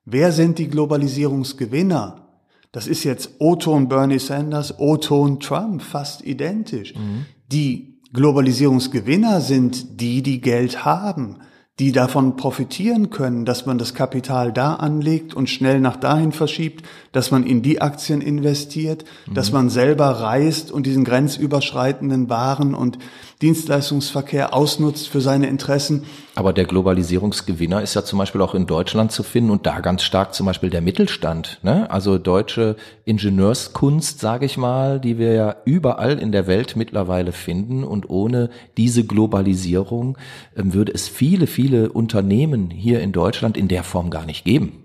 Wer 0.06 0.32
sind 0.32 0.58
die 0.58 0.70
Globalisierungsgewinner? 0.70 2.30
Das 2.72 2.88
ist 2.88 3.04
jetzt 3.04 3.32
O-Ton 3.40 3.90
Bernie 3.90 4.20
Sanders, 4.20 4.80
O-Ton 4.80 5.42
Trump, 5.42 5.82
fast 5.82 6.26
identisch. 6.26 6.96
Mhm. 6.96 7.26
Die 7.52 8.00
Globalisierungsgewinner 8.14 9.42
sind 9.42 10.00
die, 10.00 10.22
die 10.22 10.40
Geld 10.40 10.86
haben 10.86 11.40
die 11.80 11.92
davon 11.92 12.36
profitieren 12.36 13.10
können, 13.10 13.46
dass 13.46 13.66
man 13.66 13.78
das 13.78 13.94
Kapital 13.94 14.52
da 14.52 14.76
anlegt 14.76 15.34
und 15.34 15.50
schnell 15.50 15.80
nach 15.80 15.96
dahin 15.96 16.32
verschiebt, 16.32 16.86
dass 17.12 17.32
man 17.32 17.44
in 17.44 17.62
die 17.62 17.82
Aktien 17.82 18.22
investiert, 18.22 19.06
mhm. 19.26 19.34
dass 19.34 19.52
man 19.52 19.70
selber 19.70 20.08
reist 20.08 20.72
und 20.72 20.86
diesen 20.86 21.04
grenzüberschreitenden 21.06 22.30
Waren 22.30 22.76
und 22.76 23.00
Dienstleistungsverkehr 23.42 24.54
ausnutzt 24.54 25.08
für 25.08 25.22
seine 25.22 25.48
Interessen. 25.48 26.04
Aber 26.36 26.54
der 26.54 26.66
Globalisierungsgewinner 26.66 27.82
ist 27.82 27.96
ja 27.96 28.04
zum 28.04 28.20
Beispiel 28.20 28.42
auch 28.42 28.54
in 28.54 28.68
Deutschland 28.68 29.12
zu 29.12 29.24
finden 29.24 29.50
und 29.50 29.66
da 29.66 29.80
ganz 29.80 30.04
stark 30.04 30.34
zum 30.34 30.46
Beispiel 30.46 30.70
der 30.70 30.82
Mittelstand. 30.82 31.60
Ne? 31.64 31.90
Also 31.90 32.18
deutsche 32.18 32.76
Ingenieurskunst, 33.06 34.20
sage 34.20 34.46
ich 34.46 34.58
mal, 34.58 35.00
die 35.00 35.18
wir 35.18 35.34
ja 35.34 35.56
überall 35.66 36.20
in 36.20 36.32
der 36.32 36.48
Welt 36.48 36.76
mittlerweile 36.76 37.32
finden. 37.32 37.84
Und 37.84 38.10
ohne 38.10 38.50
diese 38.78 39.04
Globalisierung 39.04 40.18
ähm, 40.56 40.74
würde 40.74 40.94
es 40.94 41.08
viele, 41.08 41.48
viele 41.48 41.61
Unternehmen 41.70 42.70
hier 42.70 43.02
in 43.02 43.12
Deutschland 43.12 43.58
in 43.58 43.68
der 43.68 43.84
Form 43.84 44.10
gar 44.10 44.26
nicht 44.26 44.44
geben. 44.46 44.84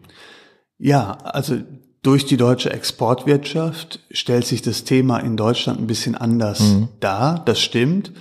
Ja, 0.79 1.13
also 1.13 1.57
durch 2.03 2.25
die 2.27 2.37
deutsche 2.37 2.73
Exportwirtschaft 2.73 4.01
stellt 4.11 4.47
sich 4.47 4.63
das 4.63 4.85
Thema 4.85 5.19
in 5.19 5.37
Deutschland 5.37 5.81
ein 5.81 5.87
bisschen 5.87 6.15
anders 6.15 6.61
mhm. 6.61 6.89
dar. 7.01 7.43
Das 7.45 7.61
stimmt. 7.61 8.13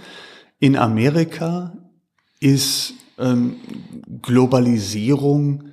In 0.59 0.75
Amerika 0.75 1.73
ist 2.39 2.93
ähm, 3.19 3.57
Globalisierung 4.21 5.65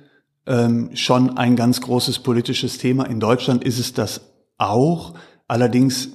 ähm, 0.45 0.91
schon 0.93 1.37
ein 1.37 1.55
ganz 1.55 1.81
großes 1.81 2.19
politisches 2.19 2.77
Thema. 2.77 3.05
In 3.05 3.19
Deutschland 3.19 3.63
ist 3.63 3.79
es 3.79 3.93
das 3.93 4.21
auch. 4.57 5.15
Allerdings 5.47 6.09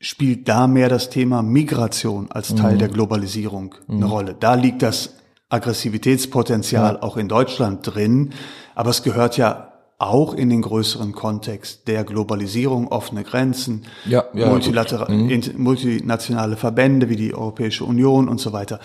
spielt 0.00 0.48
da 0.48 0.66
mehr 0.66 0.88
das 0.88 1.10
Thema 1.10 1.42
Migration 1.42 2.30
als 2.30 2.54
Teil 2.54 2.74
mhm. 2.74 2.78
der 2.78 2.88
Globalisierung 2.88 3.74
mhm. 3.86 3.96
eine 3.96 4.06
Rolle. 4.06 4.36
Da 4.38 4.54
liegt 4.54 4.82
das 4.82 5.16
Aggressivitätspotenzial 5.50 6.94
ja. 6.94 7.02
auch 7.02 7.16
in 7.16 7.28
Deutschland 7.28 7.86
drin. 7.86 8.32
Aber 8.74 8.90
es 8.90 9.02
gehört 9.02 9.36
ja 9.36 9.72
auch 9.98 10.32
in 10.32 10.48
den 10.48 10.62
größeren 10.62 11.12
Kontext 11.12 11.86
der 11.86 12.04
Globalisierung, 12.04 12.88
offene 12.88 13.22
Grenzen, 13.22 13.84
ja, 14.06 14.24
ja, 14.32 14.48
multilateral, 14.48 15.10
mhm. 15.10 15.42
multinationale 15.58 16.56
Verbände 16.56 17.10
wie 17.10 17.16
die 17.16 17.34
Europäische 17.34 17.84
Union 17.84 18.28
und 18.28 18.40
so 18.40 18.54
weiter. 18.54 18.80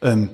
Ähm, 0.00 0.30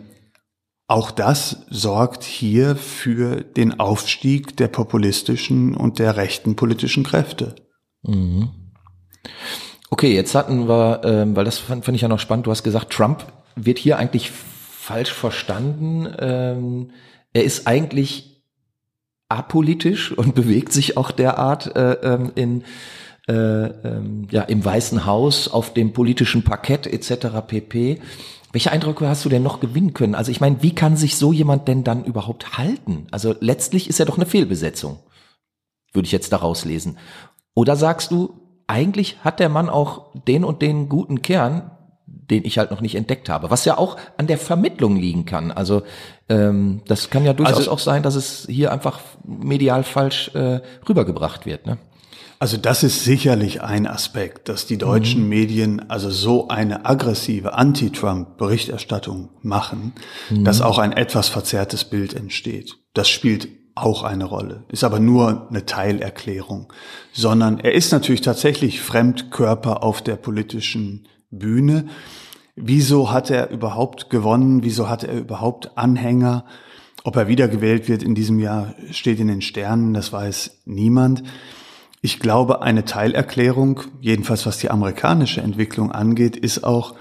auch 0.89 1.11
das 1.11 1.65
sorgt 1.71 2.23
hier 2.23 2.77
für 2.77 3.41
den 3.41 3.81
Aufstieg 3.81 4.57
der 4.59 4.69
populistischen 4.69 5.75
und 5.75 5.99
der 5.99 6.17
rechten 6.17 6.55
politischen 6.55 7.03
Kräfte. 7.03 7.55
Mhm. 8.03 8.51
Okay, 9.89 10.15
jetzt 10.15 10.35
hatten 10.35 10.69
wir, 10.69 11.01
ähm, 11.05 11.35
weil 11.35 11.45
das 11.45 11.59
fand, 11.59 11.85
fand 11.85 11.95
ich 11.95 12.03
ja 12.03 12.09
noch 12.09 12.21
spannend, 12.21 12.47
du 12.47 12.51
hast 12.51 12.63
gesagt, 12.63 12.93
Trump 12.93 13.25
wird 13.57 13.79
hier 13.79 13.99
eigentlich 13.99 14.31
falsch 14.87 15.13
verstanden. 15.13 16.09
Ähm, 16.19 16.91
er 17.33 17.43
ist 17.43 17.67
eigentlich 17.67 18.43
apolitisch 19.29 20.13
und 20.13 20.35
bewegt 20.41 20.73
sich 20.73 20.97
auch 20.97 21.11
derart 21.11 21.75
äh, 21.75 21.93
ähm, 21.95 22.33
in 22.37 22.65
äh, 23.29 23.33
ähm, 23.33 24.29
ja 24.31 24.43
im 24.43 24.65
Weißen 24.65 25.05
Haus 25.05 25.49
auf 25.49 25.75
dem 25.75 25.93
politischen 25.93 26.45
Parkett 26.45 26.87
etc. 26.87 27.27
pp. 27.47 28.01
Welche 28.53 28.71
Eindrücke 28.71 29.09
hast 29.09 29.25
du 29.25 29.29
denn 29.29 29.43
noch 29.43 29.59
gewinnen 29.59 29.93
können? 29.93 30.15
Also 30.15 30.31
ich 30.31 30.41
meine, 30.41 30.63
wie 30.63 30.75
kann 30.75 30.97
sich 30.97 31.17
so 31.17 31.33
jemand 31.33 31.67
denn 31.67 31.83
dann 31.83 32.05
überhaupt 32.05 32.57
halten? 32.57 33.09
Also 33.11 33.35
letztlich 33.41 33.89
ist 33.89 33.99
er 33.99 34.07
doch 34.07 34.17
eine 34.17 34.27
Fehlbesetzung, 34.27 35.01
würde 35.93 36.07
ich 36.07 36.13
jetzt 36.13 36.33
daraus 36.33 36.65
lesen. 36.65 36.97
Oder 37.55 37.75
sagst 37.75 38.13
du, 38.13 38.41
eigentlich 38.69 39.19
hat 39.25 39.41
der 39.41 39.49
Mann 39.49 39.69
auch 39.69 40.13
den 40.29 40.45
und 40.45 40.63
den 40.63 40.89
guten 40.89 41.23
Kern, 41.23 41.73
den 42.31 42.45
ich 42.45 42.59
halt 42.59 42.71
noch 42.71 42.81
nicht 42.81 42.95
entdeckt 42.95 43.29
habe, 43.29 43.51
was 43.51 43.65
ja 43.65 43.79
auch 43.79 43.97
an 44.17 44.27
der 44.27 44.39
Vermittlung 44.39 44.97
liegen 44.97 45.25
kann. 45.25 45.53
Also 45.53 45.83
ähm, 46.29 46.83
das 46.87 47.11
kann 47.11 47.25
ja 47.25 47.33
durchaus 47.33 47.57
also, 47.57 47.71
auch 47.71 47.79
sein, 47.79 48.03
dass 48.03 48.15
es 48.15 48.47
hier 48.49 48.73
einfach 48.73 49.01
medial 49.25 49.85
falsch 49.85 50.31
äh, 50.35 50.61
rübergebracht 50.89 51.47
wird. 51.47 51.67
Ne? 51.67 51.79
Also 52.39 52.59
das 52.59 52.83
ist 52.83 53.05
sicherlich 53.05 53.63
ein 53.63 53.87
Aspekt, 53.87 54.49
dass 54.49 54.67
die 54.67 54.77
deutschen 54.77 55.23
mhm. 55.23 55.29
Medien 55.29 55.91
also 55.91 56.11
so 56.11 56.49
eine 56.49 56.85
aggressive 56.85 57.55
Anti-Trump-Berichterstattung 57.55 59.31
machen, 59.43 59.93
mhm. 60.29 60.45
dass 60.45 60.61
auch 60.61 60.79
ein 60.79 60.93
etwas 60.93 61.29
verzerrtes 61.29 61.85
Bild 61.85 62.13
entsteht. 62.15 62.77
Das 62.93 63.09
spielt 63.09 63.49
auch 63.75 64.03
eine 64.03 64.25
Rolle, 64.25 64.65
ist 64.69 64.85
aber 64.85 65.01
nur 65.01 65.49
eine 65.49 65.67
Teilerklärung, 65.67 66.73
sondern 67.13 67.59
er 67.59 67.73
ist 67.73 67.93
natürlich 67.93 68.23
tatsächlich 68.23 68.81
Fremdkörper 68.81 69.83
auf 69.83 70.03
der 70.03 70.17
politischen 70.17 71.07
Bühne. 71.31 71.87
Wieso 72.55 73.13
hat 73.13 73.31
er 73.31 73.51
überhaupt 73.51 74.11
gewonnen? 74.11 74.63
Wieso 74.63 74.89
hat 74.89 75.05
er 75.05 75.15
überhaupt 75.15 75.77
Anhänger? 75.77 76.47
Ob 77.05 77.17
er 77.17 77.29
wiedergewählt 77.29 77.89
wird 77.89 78.03
in 78.03 78.15
diesem 78.15 78.39
Jahr, 78.39 78.75
steht 78.91 79.21
in 79.21 79.29
den 79.29 79.43
Sternen, 79.43 79.95
das 79.95 80.13
weiß 80.13 80.63
niemand. 80.65 81.23
Ich 82.01 82.19
glaube, 82.19 82.63
eine 82.63 82.85
Teilerklärung, 82.85 83.83
jedenfalls 84.01 84.47
was 84.47 84.59
die 84.59 84.71
amerikanische 84.71 85.41
Entwicklung 85.41 85.93
angeht, 85.93 86.37
ist 86.37 86.65
auch, 86.65 86.95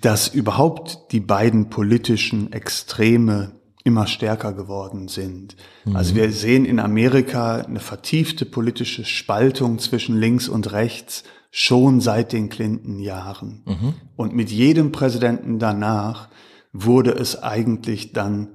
dass 0.00 0.28
überhaupt 0.28 1.12
die 1.12 1.20
beiden 1.20 1.70
politischen 1.70 2.52
Extreme 2.52 3.52
immer 3.84 4.06
stärker 4.06 4.52
geworden 4.52 5.08
sind. 5.08 5.56
Mhm. 5.84 5.96
Also 5.96 6.14
wir 6.14 6.30
sehen 6.32 6.64
in 6.64 6.78
Amerika 6.78 7.56
eine 7.56 7.80
vertiefte 7.80 8.44
politische 8.44 9.04
Spaltung 9.04 9.78
zwischen 9.78 10.16
links 10.16 10.48
und 10.48 10.72
rechts, 10.72 11.24
schon 11.54 12.00
seit 12.00 12.32
den 12.32 12.48
Clinton-Jahren. 12.48 13.62
Mhm. 13.66 13.94
Und 14.16 14.34
mit 14.34 14.50
jedem 14.50 14.90
Präsidenten 14.90 15.58
danach 15.58 16.30
wurde 16.72 17.12
es 17.12 17.42
eigentlich 17.42 18.14
dann 18.14 18.48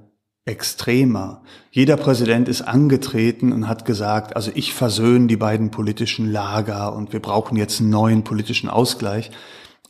extremer. 0.44 1.42
Jeder 1.70 1.96
Präsident 1.96 2.48
ist 2.48 2.62
angetreten 2.62 3.52
und 3.52 3.68
hat 3.68 3.84
gesagt, 3.84 4.34
also 4.34 4.50
ich 4.52 4.74
versöhne 4.74 5.28
die 5.28 5.36
beiden 5.36 5.70
politischen 5.70 6.30
Lager 6.30 6.94
und 6.96 7.12
wir 7.12 7.20
brauchen 7.20 7.56
jetzt 7.56 7.80
einen 7.80 7.90
neuen 7.90 8.24
politischen 8.24 8.68
Ausgleich. 8.68 9.30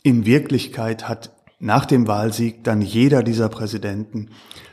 In 0.03 0.27
Wirklichkeit 0.27 1.09
hat 1.09 1.31
nach 1.59 1.85
dem 1.85 2.07
Wahlsieg 2.07 2.63
dann 2.63 2.81
jeder 2.81 3.23
dieser 3.23 3.49
Präsidenten 3.49 4.29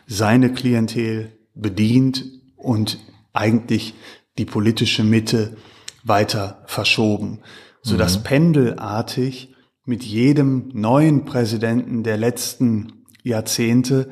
seine 0.06 0.52
Klientel 0.52 1.32
bedient 1.54 2.26
und 2.56 2.98
eigentlich 3.32 3.94
die 4.36 4.44
politische 4.44 5.04
Mitte 5.04 5.56
weiter 6.04 6.62
verschoben 6.66 7.40
so 7.86 7.96
dass 7.96 8.18
mhm. 8.18 8.22
pendelartig 8.24 9.54
mit 9.84 10.02
jedem 10.02 10.70
neuen 10.72 11.24
Präsidenten 11.24 12.02
der 12.02 12.16
letzten 12.16 13.04
Jahrzehnte 13.22 14.08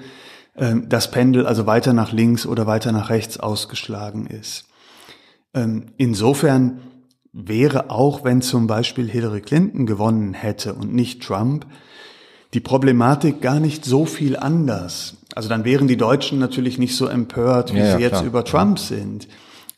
ähm, 0.56 0.88
das 0.88 1.10
Pendel 1.10 1.44
also 1.44 1.66
weiter 1.66 1.92
nach 1.92 2.12
links 2.12 2.46
oder 2.46 2.68
weiter 2.68 2.92
nach 2.92 3.10
rechts 3.10 3.40
ausgeschlagen 3.40 4.26
ist. 4.26 4.66
Ähm, 5.54 5.86
insofern 5.96 6.82
wäre 7.32 7.90
auch, 7.90 8.22
wenn 8.22 8.42
zum 8.42 8.68
Beispiel 8.68 9.10
Hillary 9.10 9.40
Clinton 9.40 9.86
gewonnen 9.86 10.34
hätte 10.34 10.74
und 10.74 10.94
nicht 10.94 11.24
Trump, 11.24 11.66
die 12.54 12.60
Problematik 12.60 13.40
gar 13.40 13.58
nicht 13.58 13.84
so 13.84 14.06
viel 14.06 14.36
anders. 14.36 15.16
Also 15.34 15.48
dann 15.48 15.64
wären 15.64 15.88
die 15.88 15.96
Deutschen 15.96 16.38
natürlich 16.38 16.78
nicht 16.78 16.94
so 16.94 17.08
empört, 17.08 17.74
wie 17.74 17.78
ja, 17.78 17.86
sie 17.86 17.92
ja, 17.94 17.98
jetzt 17.98 18.10
klar. 18.18 18.24
über 18.24 18.44
Trump 18.44 18.78
sind. 18.78 19.26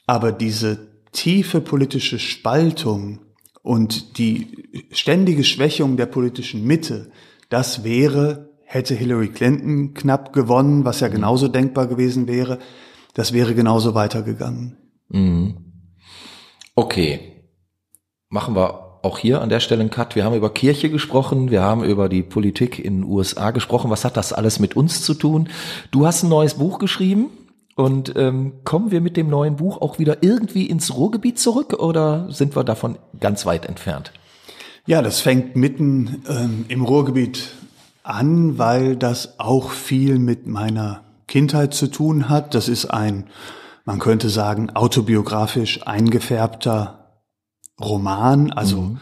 Aber 0.07 0.33
diese 0.33 0.87
tiefe 1.13 1.63
politische 1.63 2.19
Spaltung 2.19 3.21
und 3.67 4.19
die 4.19 4.69
ständige 4.93 5.43
Schwächung 5.43 5.97
der 5.97 6.07
politischen 6.07 6.65
Mitte, 6.65 7.11
das 7.49 7.83
wäre, 7.83 8.51
hätte 8.65 8.95
Hillary 8.95 9.27
Clinton 9.27 9.93
knapp 9.93 10.33
gewonnen, 10.33 10.85
was 10.85 11.01
ja 11.01 11.09
genauso 11.09 11.49
denkbar 11.49 11.89
gewesen 11.89 12.29
wäre, 12.29 12.61
das 13.15 13.33
wäre 13.33 13.57
genauso 13.57 13.93
weitergegangen. 13.97 14.77
Mhm. 15.09 15.57
Okay. 16.77 17.43
Machen 18.29 18.55
wir 18.55 19.01
auch 19.03 19.19
hier 19.19 19.43
an 19.43 19.49
der 19.49 19.59
Stelle 19.59 19.81
einen 19.81 19.91
Cut. 19.91 20.15
Wir 20.15 20.25
haben 20.25 20.37
über 20.37 20.55
Kirche 20.55 20.89
gesprochen, 20.89 21.51
wir 21.51 21.63
haben 21.63 21.83
über 21.83 22.09
die 22.09 22.23
Politik 22.23 22.79
in 22.79 23.01
den 23.01 23.11
USA 23.11 23.51
gesprochen. 23.51 23.91
Was 23.91 24.05
hat 24.05 24.17
das 24.17 24.33
alles 24.33 24.61
mit 24.61 24.77
uns 24.77 25.03
zu 25.03 25.13
tun? 25.13 25.49
Du 25.91 26.07
hast 26.07 26.23
ein 26.23 26.29
neues 26.29 26.55
Buch 26.55 26.79
geschrieben. 26.79 27.31
Und 27.77 28.15
ähm, 28.17 28.55
kommen 28.65 28.91
wir 28.91 29.03
mit 29.03 29.19
dem 29.19 29.29
neuen 29.29 29.57
Buch 29.57 29.83
auch 29.83 29.99
wieder 29.99 30.23
irgendwie 30.23 30.65
ins 30.65 30.95
Ruhrgebiet 30.95 31.39
zurück 31.39 31.75
oder 31.75 32.27
sind 32.33 32.57
wir 32.57 32.65
davon 32.65 32.97
ganz 33.21 33.45
weit 33.45 33.67
entfernt? 33.67 34.13
Ja, 34.87 35.03
das 35.03 35.21
fängt 35.21 35.57
mitten 35.57 36.23
ähm, 36.27 36.65
im 36.69 36.83
Ruhrgebiet 36.83 37.51
an, 38.03 38.57
weil 38.57 38.97
das 38.97 39.39
auch 39.39 39.73
viel 39.73 40.19
mit 40.19 40.47
meiner 40.47 41.05
Kindheit 41.29 41.75
zu 41.75 41.89
tun 41.89 42.31
hat. 42.31 42.55
Das 42.55 42.69
ist 42.69 42.87
ein, 42.87 43.27
man 43.85 43.99
könnte 43.99 44.31
sagen, 44.31 44.71
autobiografisch 44.71 45.87
eingefärbter 45.87 47.21
Roman. 47.79 48.53
Also 48.53 48.81
mhm. 48.81 49.01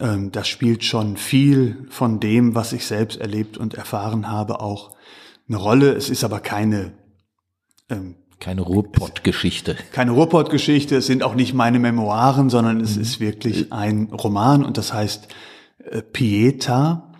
ähm, 0.00 0.32
das 0.32 0.48
spielt 0.48 0.84
schon 0.84 1.16
viel 1.16 1.86
von 1.88 2.20
dem, 2.20 2.54
was 2.54 2.74
ich 2.74 2.84
selbst 2.84 3.18
erlebt 3.18 3.56
und 3.56 3.72
erfahren 3.72 4.30
habe, 4.30 4.60
auch 4.60 4.90
eine 5.48 5.56
Rolle. 5.56 5.92
Es 5.92 6.10
ist 6.10 6.24
aber 6.24 6.40
keine 6.40 6.92
ähm, 7.90 8.16
keine 8.42 8.62
Ruhrpott-Geschichte. 8.62 9.76
Keine 9.92 10.10
Ruhrpott-Geschichte, 10.10 10.96
es 10.96 11.06
sind 11.06 11.22
auch 11.22 11.36
nicht 11.36 11.54
meine 11.54 11.78
Memoiren, 11.78 12.50
sondern 12.50 12.80
es 12.80 12.96
mhm. 12.96 13.02
ist 13.02 13.20
wirklich 13.20 13.72
ein 13.72 14.08
Roman 14.12 14.64
und 14.64 14.78
das 14.78 14.92
heißt 14.92 15.28
äh, 15.90 16.02
Pieta. 16.02 17.12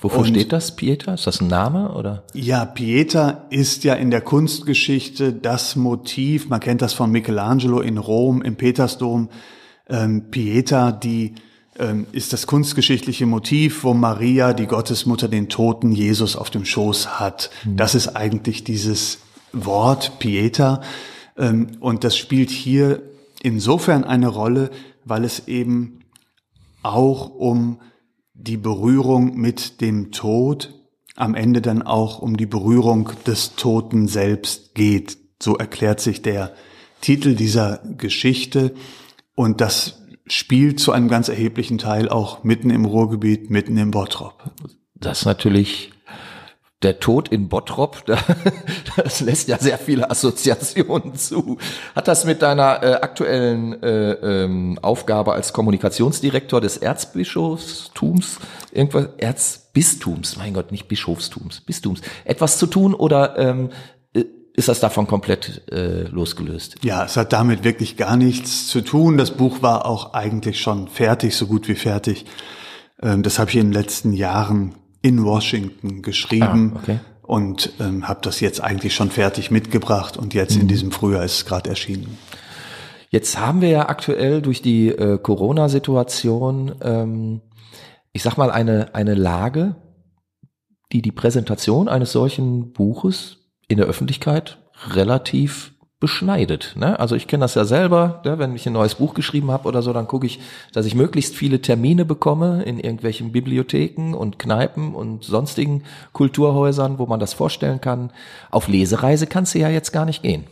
Wofür 0.00 0.20
und, 0.20 0.28
steht 0.28 0.52
das, 0.52 0.74
Pieta? 0.74 1.14
Ist 1.14 1.26
das 1.26 1.40
ein 1.42 1.48
Name 1.48 1.92
oder? 1.92 2.24
Ja, 2.32 2.64
Pieta 2.64 3.44
ist 3.50 3.84
ja 3.84 3.94
in 3.94 4.10
der 4.10 4.20
Kunstgeschichte 4.20 5.32
das 5.32 5.76
Motiv. 5.76 6.48
Man 6.48 6.60
kennt 6.60 6.80
das 6.80 6.94
von 6.94 7.10
Michelangelo 7.10 7.80
in 7.80 7.98
Rom 7.98 8.40
im 8.40 8.56
Petersdom. 8.56 9.28
Ähm, 9.88 10.30
Pieta, 10.30 10.92
die 10.92 11.34
ähm, 11.78 12.06
ist 12.12 12.32
das 12.32 12.46
kunstgeschichtliche 12.46 13.26
Motiv, 13.26 13.84
wo 13.84 13.94
Maria, 13.94 14.54
die 14.54 14.66
Gottesmutter, 14.66 15.28
den 15.28 15.48
toten 15.48 15.92
Jesus 15.92 16.36
auf 16.36 16.50
dem 16.50 16.64
Schoß 16.64 17.20
hat. 17.20 17.50
Mhm. 17.64 17.76
Das 17.76 17.94
ist 17.94 18.08
eigentlich 18.08 18.64
dieses 18.64 19.18
Wort 19.54 20.18
Pieta. 20.18 20.82
Ähm, 21.36 21.72
und 21.80 22.04
das 22.04 22.16
spielt 22.16 22.50
hier 22.50 23.02
insofern 23.42 24.04
eine 24.04 24.28
Rolle, 24.28 24.70
weil 25.04 25.24
es 25.24 25.48
eben 25.48 26.00
auch 26.82 27.30
um 27.30 27.80
die 28.34 28.56
Berührung 28.56 29.36
mit 29.36 29.80
dem 29.80 30.10
Tod, 30.10 30.74
am 31.16 31.34
Ende 31.34 31.62
dann 31.62 31.82
auch 31.82 32.18
um 32.18 32.36
die 32.36 32.46
Berührung 32.46 33.10
des 33.26 33.54
Toten 33.54 34.08
selbst 34.08 34.74
geht. 34.74 35.16
So 35.40 35.56
erklärt 35.56 36.00
sich 36.00 36.22
der 36.22 36.54
Titel 37.00 37.34
dieser 37.34 37.78
Geschichte. 37.96 38.74
Und 39.36 39.60
das 39.60 40.02
spielt 40.26 40.80
zu 40.80 40.90
einem 40.90 41.08
ganz 41.08 41.28
erheblichen 41.28 41.78
Teil 41.78 42.08
auch 42.08 42.44
mitten 42.44 42.70
im 42.70 42.84
Ruhrgebiet, 42.84 43.50
mitten 43.50 43.76
im 43.76 43.90
Bottrop. 43.90 44.50
Das 44.94 45.20
ist 45.20 45.26
natürlich 45.26 45.92
der 46.84 47.00
Tod 47.00 47.28
in 47.28 47.48
Bottrop, 47.48 48.04
das 48.96 49.20
lässt 49.20 49.48
ja 49.48 49.58
sehr 49.58 49.78
viele 49.78 50.10
Assoziationen 50.10 51.16
zu. 51.16 51.58
Hat 51.96 52.06
das 52.06 52.24
mit 52.24 52.42
deiner 52.42 52.82
äh, 52.82 52.92
aktuellen 52.94 53.82
äh, 53.82 54.12
ähm, 54.12 54.78
Aufgabe 54.82 55.32
als 55.32 55.52
Kommunikationsdirektor 55.52 56.60
des 56.60 56.76
Erzbischofstums, 56.76 58.38
irgendwas, 58.70 59.08
Erzbistums, 59.16 60.36
mein 60.36 60.54
Gott, 60.54 60.70
nicht 60.70 60.86
Bischofstums, 60.86 61.62
Bistums, 61.62 62.02
etwas 62.24 62.58
zu 62.58 62.66
tun 62.66 62.94
oder 62.94 63.38
ähm, 63.38 63.70
äh, 64.12 64.24
ist 64.52 64.68
das 64.68 64.80
davon 64.80 65.06
komplett 65.06 65.62
äh, 65.72 66.02
losgelöst? 66.04 66.76
Ja, 66.82 67.04
es 67.04 67.16
hat 67.16 67.32
damit 67.32 67.64
wirklich 67.64 67.96
gar 67.96 68.16
nichts 68.16 68.68
zu 68.68 68.82
tun. 68.82 69.16
Das 69.16 69.32
Buch 69.32 69.62
war 69.62 69.86
auch 69.86 70.12
eigentlich 70.12 70.60
schon 70.60 70.88
fertig, 70.88 71.34
so 71.34 71.46
gut 71.46 71.66
wie 71.66 71.74
fertig. 71.74 72.26
Ähm, 73.02 73.22
das 73.22 73.38
habe 73.38 73.50
ich 73.50 73.56
in 73.56 73.68
den 73.68 73.72
letzten 73.72 74.12
Jahren 74.12 74.74
in 75.04 75.22
Washington 75.22 76.00
geschrieben 76.00 76.72
ah, 76.74 76.78
okay. 76.78 76.98
und 77.20 77.74
ähm, 77.78 78.08
habe 78.08 78.20
das 78.22 78.40
jetzt 78.40 78.64
eigentlich 78.64 78.94
schon 78.94 79.10
fertig 79.10 79.50
mitgebracht 79.50 80.16
und 80.16 80.32
jetzt 80.32 80.54
mhm. 80.54 80.62
in 80.62 80.68
diesem 80.68 80.92
Frühjahr 80.92 81.22
ist 81.22 81.34
es 81.34 81.44
gerade 81.44 81.68
erschienen. 81.68 82.16
Jetzt 83.10 83.38
haben 83.38 83.60
wir 83.60 83.68
ja 83.68 83.88
aktuell 83.90 84.40
durch 84.40 84.62
die 84.62 84.88
äh, 84.88 85.18
Corona-Situation, 85.18 86.76
ähm, 86.80 87.42
ich 88.12 88.22
sag 88.22 88.38
mal, 88.38 88.50
eine, 88.50 88.94
eine 88.94 89.14
Lage, 89.14 89.76
die 90.90 91.02
die 91.02 91.12
Präsentation 91.12 91.86
eines 91.86 92.10
solchen 92.10 92.72
Buches 92.72 93.36
in 93.68 93.76
der 93.76 93.86
Öffentlichkeit 93.86 94.56
relativ 94.88 95.73
beschneidet. 96.04 96.74
Ne? 96.76 97.00
Also 97.00 97.16
ich 97.16 97.26
kenne 97.28 97.44
das 97.44 97.54
ja 97.54 97.64
selber, 97.64 98.20
ne? 98.26 98.38
wenn 98.38 98.54
ich 98.54 98.66
ein 98.66 98.74
neues 98.74 98.96
Buch 98.96 99.14
geschrieben 99.14 99.50
habe 99.50 99.66
oder 99.66 99.80
so, 99.80 99.94
dann 99.94 100.06
gucke 100.06 100.26
ich, 100.26 100.38
dass 100.74 100.84
ich 100.84 100.94
möglichst 100.94 101.34
viele 101.34 101.62
Termine 101.62 102.04
bekomme 102.04 102.62
in 102.64 102.78
irgendwelchen 102.78 103.32
Bibliotheken 103.32 104.12
und 104.12 104.38
Kneipen 104.38 104.94
und 104.94 105.24
sonstigen 105.24 105.82
Kulturhäusern, 106.12 106.98
wo 106.98 107.06
man 107.06 107.20
das 107.20 107.32
vorstellen 107.32 107.80
kann. 107.80 108.12
Auf 108.50 108.68
Lesereise 108.68 109.26
kannst 109.26 109.54
du 109.54 109.60
ja 109.60 109.70
jetzt 109.70 109.92
gar 109.92 110.04
nicht 110.04 110.20
gehen. 110.20 110.44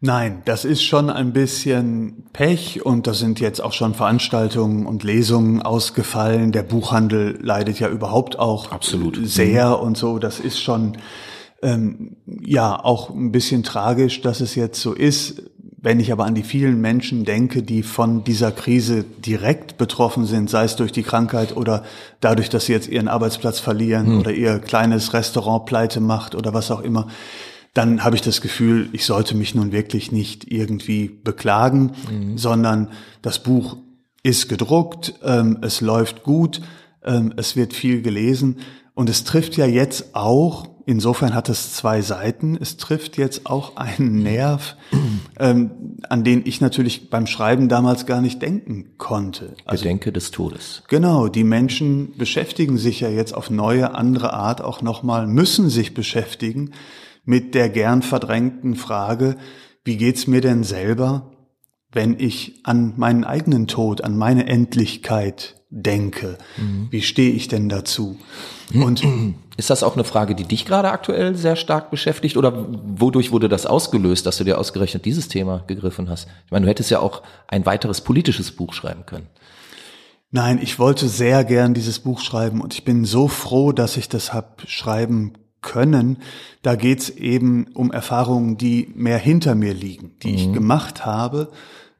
Nein, 0.00 0.40
das 0.46 0.64
ist 0.64 0.82
schon 0.82 1.10
ein 1.10 1.34
bisschen 1.34 2.24
Pech 2.32 2.86
und 2.86 3.06
da 3.06 3.12
sind 3.12 3.38
jetzt 3.38 3.60
auch 3.60 3.74
schon 3.74 3.92
Veranstaltungen 3.92 4.86
und 4.86 5.04
Lesungen 5.04 5.60
ausgefallen. 5.60 6.52
Der 6.52 6.62
Buchhandel 6.62 7.38
leidet 7.42 7.80
ja 7.80 7.90
überhaupt 7.90 8.38
auch 8.38 8.72
Absolut. 8.72 9.18
sehr 9.22 9.76
mhm. 9.76 9.82
und 9.82 9.98
so. 9.98 10.18
Das 10.18 10.40
ist 10.40 10.58
schon 10.58 10.96
ähm, 11.66 12.16
ja 12.26 12.82
auch 12.82 13.10
ein 13.10 13.32
bisschen 13.32 13.64
tragisch, 13.64 14.20
dass 14.20 14.40
es 14.40 14.54
jetzt 14.54 14.80
so 14.80 14.92
ist. 14.92 15.42
Wenn 15.78 16.00
ich 16.00 16.12
aber 16.12 16.24
an 16.24 16.34
die 16.34 16.42
vielen 16.42 16.80
Menschen 16.80 17.24
denke, 17.24 17.62
die 17.62 17.82
von 17.82 18.24
dieser 18.24 18.52
Krise 18.52 19.04
direkt 19.24 19.76
betroffen 19.76 20.26
sind, 20.26 20.48
sei 20.48 20.64
es 20.64 20.76
durch 20.76 20.92
die 20.92 21.02
Krankheit 21.02 21.56
oder 21.56 21.84
dadurch, 22.20 22.48
dass 22.48 22.66
sie 22.66 22.72
jetzt 22.72 22.88
ihren 22.88 23.08
Arbeitsplatz 23.08 23.58
verlieren 23.58 24.06
hm. 24.06 24.20
oder 24.20 24.32
ihr 24.32 24.58
kleines 24.60 25.12
Restaurant 25.12 25.66
pleite 25.66 26.00
macht 26.00 26.34
oder 26.34 26.54
was 26.54 26.70
auch 26.70 26.80
immer, 26.80 27.08
dann 27.74 28.04
habe 28.04 28.16
ich 28.16 28.22
das 28.22 28.40
Gefühl, 28.40 28.88
ich 28.92 29.04
sollte 29.04 29.36
mich 29.36 29.54
nun 29.54 29.70
wirklich 29.70 30.10
nicht 30.10 30.50
irgendwie 30.50 31.08
beklagen, 31.08 31.92
mhm. 32.10 32.38
sondern 32.38 32.88
das 33.20 33.42
Buch 33.42 33.76
ist 34.22 34.48
gedruckt, 34.48 35.12
ähm, 35.22 35.58
es 35.60 35.82
läuft 35.82 36.22
gut, 36.22 36.62
ähm, 37.04 37.34
es 37.36 37.54
wird 37.54 37.74
viel 37.74 38.00
gelesen 38.00 38.60
und 38.94 39.10
es 39.10 39.24
trifft 39.24 39.58
ja 39.58 39.66
jetzt 39.66 40.14
auch 40.14 40.75
insofern 40.86 41.34
hat 41.34 41.50
es 41.50 41.74
zwei 41.74 42.00
Seiten. 42.00 42.56
Es 42.58 42.78
trifft 42.78 43.18
jetzt 43.18 43.44
auch 43.44 43.76
einen 43.76 44.22
Nerv, 44.22 44.76
ähm, 45.38 45.98
an 46.08 46.24
den 46.24 46.46
ich 46.46 46.62
natürlich 46.62 47.10
beim 47.10 47.26
Schreiben 47.26 47.68
damals 47.68 48.06
gar 48.06 48.22
nicht 48.22 48.40
denken 48.40 48.96
konnte. 48.96 49.54
Also, 49.66 49.82
Gedenke 49.82 50.12
des 50.12 50.30
Todes. 50.30 50.84
Genau, 50.88 51.28
die 51.28 51.44
Menschen 51.44 52.16
beschäftigen 52.16 52.78
sich 52.78 53.00
ja 53.00 53.10
jetzt 53.10 53.34
auf 53.34 53.50
neue, 53.50 53.94
andere 53.94 54.32
Art 54.32 54.62
auch 54.62 54.80
nochmal, 54.80 55.26
müssen 55.26 55.68
sich 55.68 55.92
beschäftigen 55.92 56.70
mit 57.24 57.54
der 57.54 57.68
gern 57.68 58.00
verdrängten 58.02 58.76
Frage, 58.76 59.36
wie 59.84 59.96
geht's 59.96 60.26
mir 60.26 60.40
denn 60.40 60.64
selber, 60.64 61.30
wenn 61.96 62.20
ich 62.20 62.60
an 62.62 62.92
meinen 62.96 63.24
eigenen 63.24 63.66
Tod, 63.66 64.04
an 64.04 64.16
meine 64.16 64.46
Endlichkeit 64.46 65.56
denke? 65.70 66.38
Mhm. 66.56 66.88
Wie 66.90 67.02
stehe 67.02 67.32
ich 67.32 67.48
denn 67.48 67.68
dazu? 67.68 68.18
Und 68.72 69.02
ist 69.56 69.70
das 69.70 69.82
auch 69.82 69.94
eine 69.94 70.04
Frage, 70.04 70.36
die 70.36 70.44
dich 70.44 70.66
gerade 70.66 70.90
aktuell 70.90 71.34
sehr 71.34 71.56
stark 71.56 71.90
beschäftigt 71.90 72.36
oder 72.36 72.66
wodurch 72.68 73.32
wurde 73.32 73.48
das 73.48 73.66
ausgelöst, 73.66 74.26
dass 74.26 74.36
du 74.36 74.44
dir 74.44 74.58
ausgerechnet 74.58 75.04
dieses 75.04 75.26
Thema 75.26 75.64
gegriffen 75.66 76.08
hast? 76.08 76.28
Ich 76.44 76.52
meine, 76.52 76.66
du 76.66 76.70
hättest 76.70 76.90
ja 76.90 77.00
auch 77.00 77.22
ein 77.48 77.66
weiteres 77.66 78.02
politisches 78.02 78.52
Buch 78.52 78.74
schreiben 78.74 79.04
können. 79.06 79.26
Nein, 80.30 80.60
ich 80.62 80.78
wollte 80.78 81.08
sehr 81.08 81.44
gern 81.44 81.72
dieses 81.72 81.98
Buch 82.00 82.20
schreiben 82.20 82.60
und 82.60 82.74
ich 82.74 82.84
bin 82.84 83.04
so 83.04 83.26
froh, 83.26 83.72
dass 83.72 83.96
ich 83.96 84.08
das 84.08 84.34
hab 84.34 84.62
schreiben 84.68 85.32
können. 85.62 86.18
Da 86.62 86.76
geht's 86.76 87.08
eben 87.08 87.68
um 87.74 87.90
Erfahrungen, 87.90 88.58
die 88.58 88.92
mehr 88.94 89.18
hinter 89.18 89.54
mir 89.54 89.72
liegen, 89.72 90.16
die 90.22 90.28
mhm. 90.28 90.34
ich 90.34 90.52
gemacht 90.52 91.06
habe, 91.06 91.50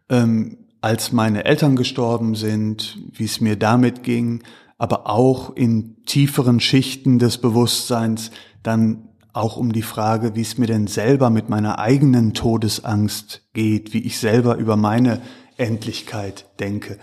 ähm, 0.08 0.58
als 0.80 1.12
meine 1.12 1.44
Eltern 1.44 1.76
gestorben 1.76 2.34
sind, 2.34 2.98
wie 3.12 3.24
es 3.24 3.40
mir 3.40 3.56
damit 3.56 4.02
ging, 4.02 4.42
aber 4.78 5.08
auch 5.08 5.56
in 5.56 6.02
tieferen 6.04 6.60
Schichten 6.60 7.18
des 7.18 7.38
Bewusstseins 7.38 8.30
dann 8.62 9.08
auch 9.32 9.56
um 9.56 9.72
die 9.72 9.82
Frage, 9.82 10.34
wie 10.34 10.42
es 10.42 10.58
mir 10.58 10.66
denn 10.66 10.86
selber 10.86 11.28
mit 11.28 11.48
meiner 11.48 11.78
eigenen 11.78 12.34
Todesangst 12.34 13.42
geht, 13.52 13.92
wie 13.92 14.00
ich 14.00 14.18
selber 14.18 14.56
über 14.56 14.76
meine 14.76 15.20
Endlichkeit 15.56 16.46
denke. 16.58 16.98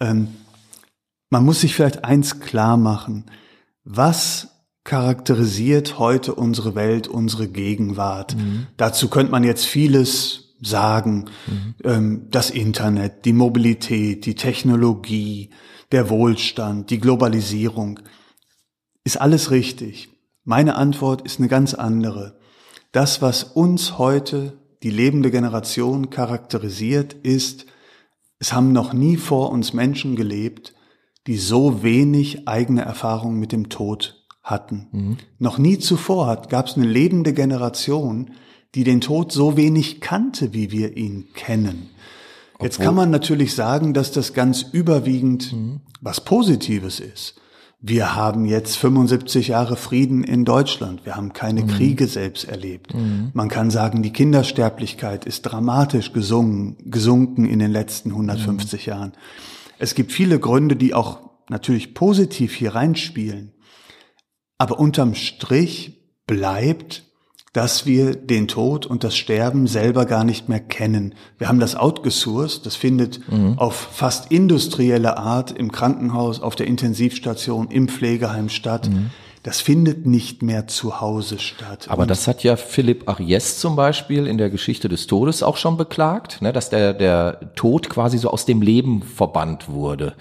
Ähm, 0.00 0.28
man 1.30 1.44
muss 1.44 1.62
sich 1.62 1.74
vielleicht 1.74 2.04
eins 2.04 2.40
klar 2.40 2.76
machen. 2.76 3.24
Was 3.84 4.48
charakterisiert 4.84 5.98
heute 5.98 6.34
unsere 6.34 6.74
Welt, 6.74 7.08
unsere 7.08 7.48
Gegenwart? 7.48 8.36
Mhm. 8.36 8.66
Dazu 8.76 9.08
könnte 9.08 9.32
man 9.32 9.42
jetzt 9.42 9.64
vieles 9.64 10.43
sagen. 10.64 11.26
Mhm. 11.46 11.74
Ähm, 11.84 12.26
das 12.30 12.50
Internet, 12.50 13.24
die 13.24 13.32
Mobilität, 13.32 14.26
die 14.26 14.34
Technologie, 14.34 15.50
der 15.92 16.10
Wohlstand, 16.10 16.90
die 16.90 16.98
Globalisierung. 16.98 18.00
Ist 19.04 19.20
alles 19.20 19.50
richtig? 19.50 20.08
Meine 20.44 20.76
Antwort 20.76 21.22
ist 21.22 21.38
eine 21.38 21.48
ganz 21.48 21.74
andere. 21.74 22.38
Das, 22.92 23.22
was 23.22 23.44
uns 23.44 23.98
heute, 23.98 24.58
die 24.82 24.90
lebende 24.90 25.30
Generation, 25.30 26.10
charakterisiert, 26.10 27.14
ist, 27.14 27.66
es 28.38 28.52
haben 28.52 28.72
noch 28.72 28.92
nie 28.92 29.16
vor 29.16 29.50
uns 29.50 29.72
Menschen 29.72 30.16
gelebt, 30.16 30.74
die 31.26 31.38
so 31.38 31.82
wenig 31.82 32.46
eigene 32.46 32.82
Erfahrung 32.82 33.38
mit 33.38 33.52
dem 33.52 33.68
Tod 33.68 34.26
hatten. 34.42 34.88
Mhm. 34.92 35.16
Noch 35.38 35.58
nie 35.58 35.78
zuvor 35.78 36.42
gab 36.48 36.66
es 36.66 36.76
eine 36.76 36.86
lebende 36.86 37.32
Generation, 37.32 38.32
die 38.74 38.84
den 38.84 39.00
Tod 39.00 39.32
so 39.32 39.56
wenig 39.56 40.00
kannte, 40.00 40.52
wie 40.52 40.70
wir 40.70 40.96
ihn 40.96 41.28
kennen. 41.34 41.90
Jetzt 42.60 42.80
kann 42.80 42.94
man 42.94 43.10
natürlich 43.10 43.54
sagen, 43.54 43.94
dass 43.94 44.12
das 44.12 44.32
ganz 44.32 44.62
überwiegend 44.62 45.52
mhm. 45.52 45.80
was 46.00 46.22
Positives 46.22 47.00
ist. 47.00 47.34
Wir 47.86 48.14
haben 48.14 48.46
jetzt 48.46 48.78
75 48.78 49.48
Jahre 49.48 49.76
Frieden 49.76 50.24
in 50.24 50.46
Deutschland. 50.46 51.04
Wir 51.04 51.16
haben 51.16 51.34
keine 51.34 51.64
mhm. 51.64 51.66
Kriege 51.66 52.06
selbst 52.06 52.44
erlebt. 52.44 52.94
Mhm. 52.94 53.30
Man 53.34 53.50
kann 53.50 53.70
sagen, 53.70 54.02
die 54.02 54.12
Kindersterblichkeit 54.12 55.26
ist 55.26 55.42
dramatisch 55.42 56.12
gesungen, 56.12 56.78
gesunken 56.90 57.44
in 57.44 57.58
den 57.58 57.70
letzten 57.70 58.10
150 58.10 58.86
mhm. 58.86 58.90
Jahren. 58.90 59.12
Es 59.78 59.94
gibt 59.94 60.12
viele 60.12 60.38
Gründe, 60.38 60.76
die 60.76 60.94
auch 60.94 61.20
natürlich 61.50 61.92
positiv 61.92 62.54
hier 62.54 62.74
reinspielen. 62.74 63.52
Aber 64.56 64.78
unterm 64.78 65.14
Strich 65.14 66.00
bleibt, 66.26 67.02
dass 67.54 67.86
wir 67.86 68.16
den 68.16 68.48
Tod 68.48 68.84
und 68.84 69.04
das 69.04 69.16
Sterben 69.16 69.68
selber 69.68 70.06
gar 70.06 70.24
nicht 70.24 70.48
mehr 70.48 70.58
kennen. 70.58 71.14
Wir 71.38 71.48
haben 71.48 71.60
das 71.60 71.76
outgesourced, 71.76 72.66
das 72.66 72.74
findet 72.74 73.20
mhm. 73.30 73.58
auf 73.58 73.74
fast 73.92 74.32
industrielle 74.32 75.16
Art 75.16 75.52
im 75.52 75.70
Krankenhaus, 75.70 76.42
auf 76.42 76.56
der 76.56 76.66
Intensivstation, 76.66 77.68
im 77.70 77.88
Pflegeheim 77.88 78.48
statt. 78.48 78.90
Mhm. 78.90 79.10
Das 79.44 79.60
findet 79.60 80.06
nicht 80.06 80.42
mehr 80.42 80.66
zu 80.66 81.00
Hause 81.00 81.38
statt. 81.38 81.86
Aber 81.88 82.02
und 82.02 82.10
das 82.10 82.26
hat 82.26 82.42
ja 82.42 82.56
Philipp 82.56 83.08
Ariès 83.08 83.60
zum 83.60 83.76
Beispiel 83.76 84.26
in 84.26 84.38
der 84.38 84.50
Geschichte 84.50 84.88
des 84.88 85.06
Todes 85.06 85.42
auch 85.42 85.58
schon 85.58 85.76
beklagt, 85.76 86.42
ne, 86.42 86.52
dass 86.52 86.70
der, 86.70 86.92
der 86.92 87.54
Tod 87.54 87.88
quasi 87.88 88.18
so 88.18 88.30
aus 88.30 88.46
dem 88.46 88.62
Leben 88.62 89.02
verbannt 89.02 89.68
wurde. 89.68 90.14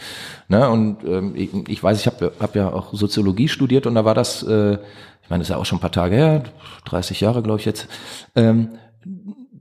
Ne, 0.50 0.70
und 0.70 0.98
ähm, 1.06 1.34
ich, 1.36 1.50
ich 1.68 1.82
weiß, 1.82 2.02
ich 2.02 2.06
habe 2.06 2.34
hab 2.40 2.56
ja 2.56 2.72
auch 2.72 2.94
Soziologie 2.94 3.48
studiert 3.48 3.88
und 3.88 3.96
da 3.96 4.06
war 4.06 4.14
das, 4.14 4.44
äh, 4.44 4.78
ich 5.24 5.30
meine, 5.30 5.42
das 5.42 5.50
ist 5.50 5.54
ja 5.54 5.58
auch 5.58 5.66
schon 5.66 5.78
ein 5.78 5.82
paar 5.82 5.92
Tage 5.92 6.16
her, 6.16 6.44
30 6.86 7.22
Jahre 7.22 7.42
glaube 7.42 7.60
ich 7.60 7.66
jetzt. 7.66 7.88
Ähm, 8.36 8.78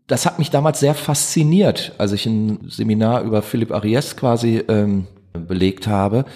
das 0.07 0.27
hat 0.27 0.39
mich 0.39 0.51
damals 0.51 0.81
sehr 0.81 0.95
fasziniert, 0.95 1.93
als 1.99 2.13
ich 2.13 2.27
ein 2.27 2.69
Seminar 2.69 3.23
über 3.23 3.41
Philipp 3.41 3.71
Ariès 3.71 4.17
quasi 4.17 4.63
ähm, 4.69 5.07
belegt 5.33 5.87
habe 5.87 6.27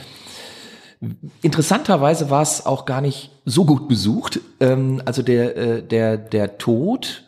Interessanterweise 1.43 2.31
war 2.31 2.43
es 2.43 2.65
auch 2.65 2.87
gar 2.87 3.01
nicht 3.01 3.31
so 3.45 3.65
gut 3.65 3.89
besucht. 3.89 4.41
Ähm, 4.61 5.03
also 5.05 5.23
der, 5.23 5.57
äh, 5.57 5.83
der, 5.83 6.17
der 6.17 6.59
Tod 6.59 7.25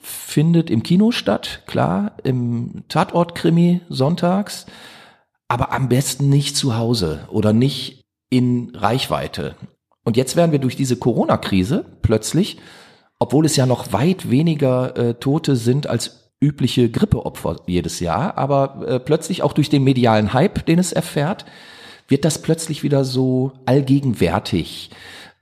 findet 0.00 0.70
im 0.70 0.82
Kino 0.82 1.10
statt, 1.10 1.62
klar, 1.66 2.12
im 2.22 2.84
Tatort-Krimi 2.88 3.80
sonntags, 3.88 4.66
aber 5.48 5.72
am 5.72 5.88
besten 5.88 6.28
nicht 6.28 6.56
zu 6.56 6.76
Hause 6.76 7.26
oder 7.30 7.52
nicht 7.52 8.04
in 8.28 8.72
Reichweite. 8.74 9.56
Und 10.06 10.16
jetzt 10.16 10.36
werden 10.36 10.52
wir 10.52 10.60
durch 10.60 10.76
diese 10.76 10.94
Corona-Krise 10.94 11.84
plötzlich, 12.00 12.58
obwohl 13.18 13.44
es 13.44 13.56
ja 13.56 13.66
noch 13.66 13.92
weit 13.92 14.30
weniger 14.30 14.96
äh, 14.96 15.14
Tote 15.14 15.56
sind 15.56 15.88
als 15.88 16.30
übliche 16.40 16.88
Grippeopfer 16.88 17.56
jedes 17.66 17.98
Jahr, 17.98 18.38
aber 18.38 18.86
äh, 18.86 19.00
plötzlich 19.00 19.42
auch 19.42 19.52
durch 19.52 19.68
den 19.68 19.82
medialen 19.82 20.32
Hype, 20.32 20.64
den 20.64 20.78
es 20.78 20.92
erfährt, 20.92 21.44
wird 22.06 22.24
das 22.24 22.40
plötzlich 22.40 22.84
wieder 22.84 23.04
so 23.04 23.50
allgegenwärtig. 23.66 24.90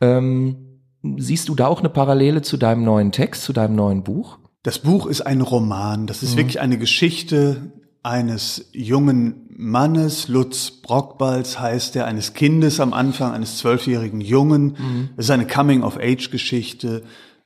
Ähm, 0.01 0.81
siehst 1.19 1.51
du 1.51 1.55
da 1.55 1.67
auch 1.67 1.81
eine 1.81 1.91
Parallele 1.91 2.41
zu 2.41 2.57
deinem 2.57 2.85
neuen 2.85 3.13
Text, 3.13 3.43
zu 3.43 3.53
deinem 3.53 3.77
neuen 3.77 4.03
Buch? 4.03 4.39
Das 4.63 4.79
Buch 4.79 5.07
ist 5.07 5.21
ein 5.21 5.43
Roman. 5.43 6.07
Das 6.07 6.23
ist 6.23 6.33
mhm. 6.33 6.39
wirklich 6.39 6.61
eine 6.61 6.79
Geschichte 6.79 7.71
eines 8.03 8.71
jungen 8.73 9.44
Mannes, 9.57 10.29
Lutz 10.29 10.71
Brockbalz 10.71 11.59
heißt 11.59 11.97
er, 11.97 12.07
eines 12.07 12.35
Kindes 12.35 12.81
am 12.81 12.93
Anfang, 12.93 13.33
eines 13.33 13.59
zwölfjährigen 13.59 14.21
Jungen. 14.21 14.65
Mhm. 14.65 15.09
Es 15.17 15.27
ist 15.27 15.31
eine 15.31 15.47
Coming-of-Age-Geschichte 15.47 17.03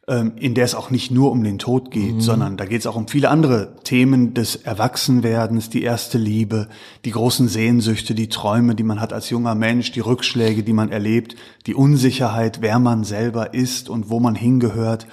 ähm, 0.08 0.32
in 0.36 0.54
der 0.54 0.64
es 0.64 0.74
auch 0.74 0.90
nicht 0.90 1.10
nur 1.10 1.30
um 1.30 1.44
den 1.44 1.58
Tod 1.58 1.90
geht, 1.90 2.14
mhm. 2.14 2.20
sondern 2.22 2.56
da 2.56 2.64
geht 2.64 2.80
es 2.80 2.86
auch 2.86 2.96
um 2.96 3.08
viele 3.08 3.28
andere 3.28 3.76
Themen 3.84 4.32
des 4.32 4.56
Erwachsenwerdens, 4.56 5.68
die 5.68 5.82
erste 5.82 6.16
Liebe, 6.16 6.68
die 7.04 7.10
großen 7.10 7.46
Sehnsüchte, 7.46 8.14
die 8.14 8.30
Träume, 8.30 8.74
die 8.74 8.84
man 8.84 9.02
hat 9.02 9.12
als 9.12 9.28
junger 9.28 9.54
Mensch, 9.54 9.92
die 9.92 10.00
Rückschläge, 10.00 10.62
die 10.62 10.72
man 10.72 10.90
erlebt, 10.90 11.36
die 11.66 11.74
Unsicherheit, 11.74 12.62
wer 12.62 12.78
man 12.78 13.04
selber 13.04 13.52
ist 13.52 13.90
und 13.90 14.08
wo 14.08 14.18
man 14.18 14.34
hingehört 14.34 15.06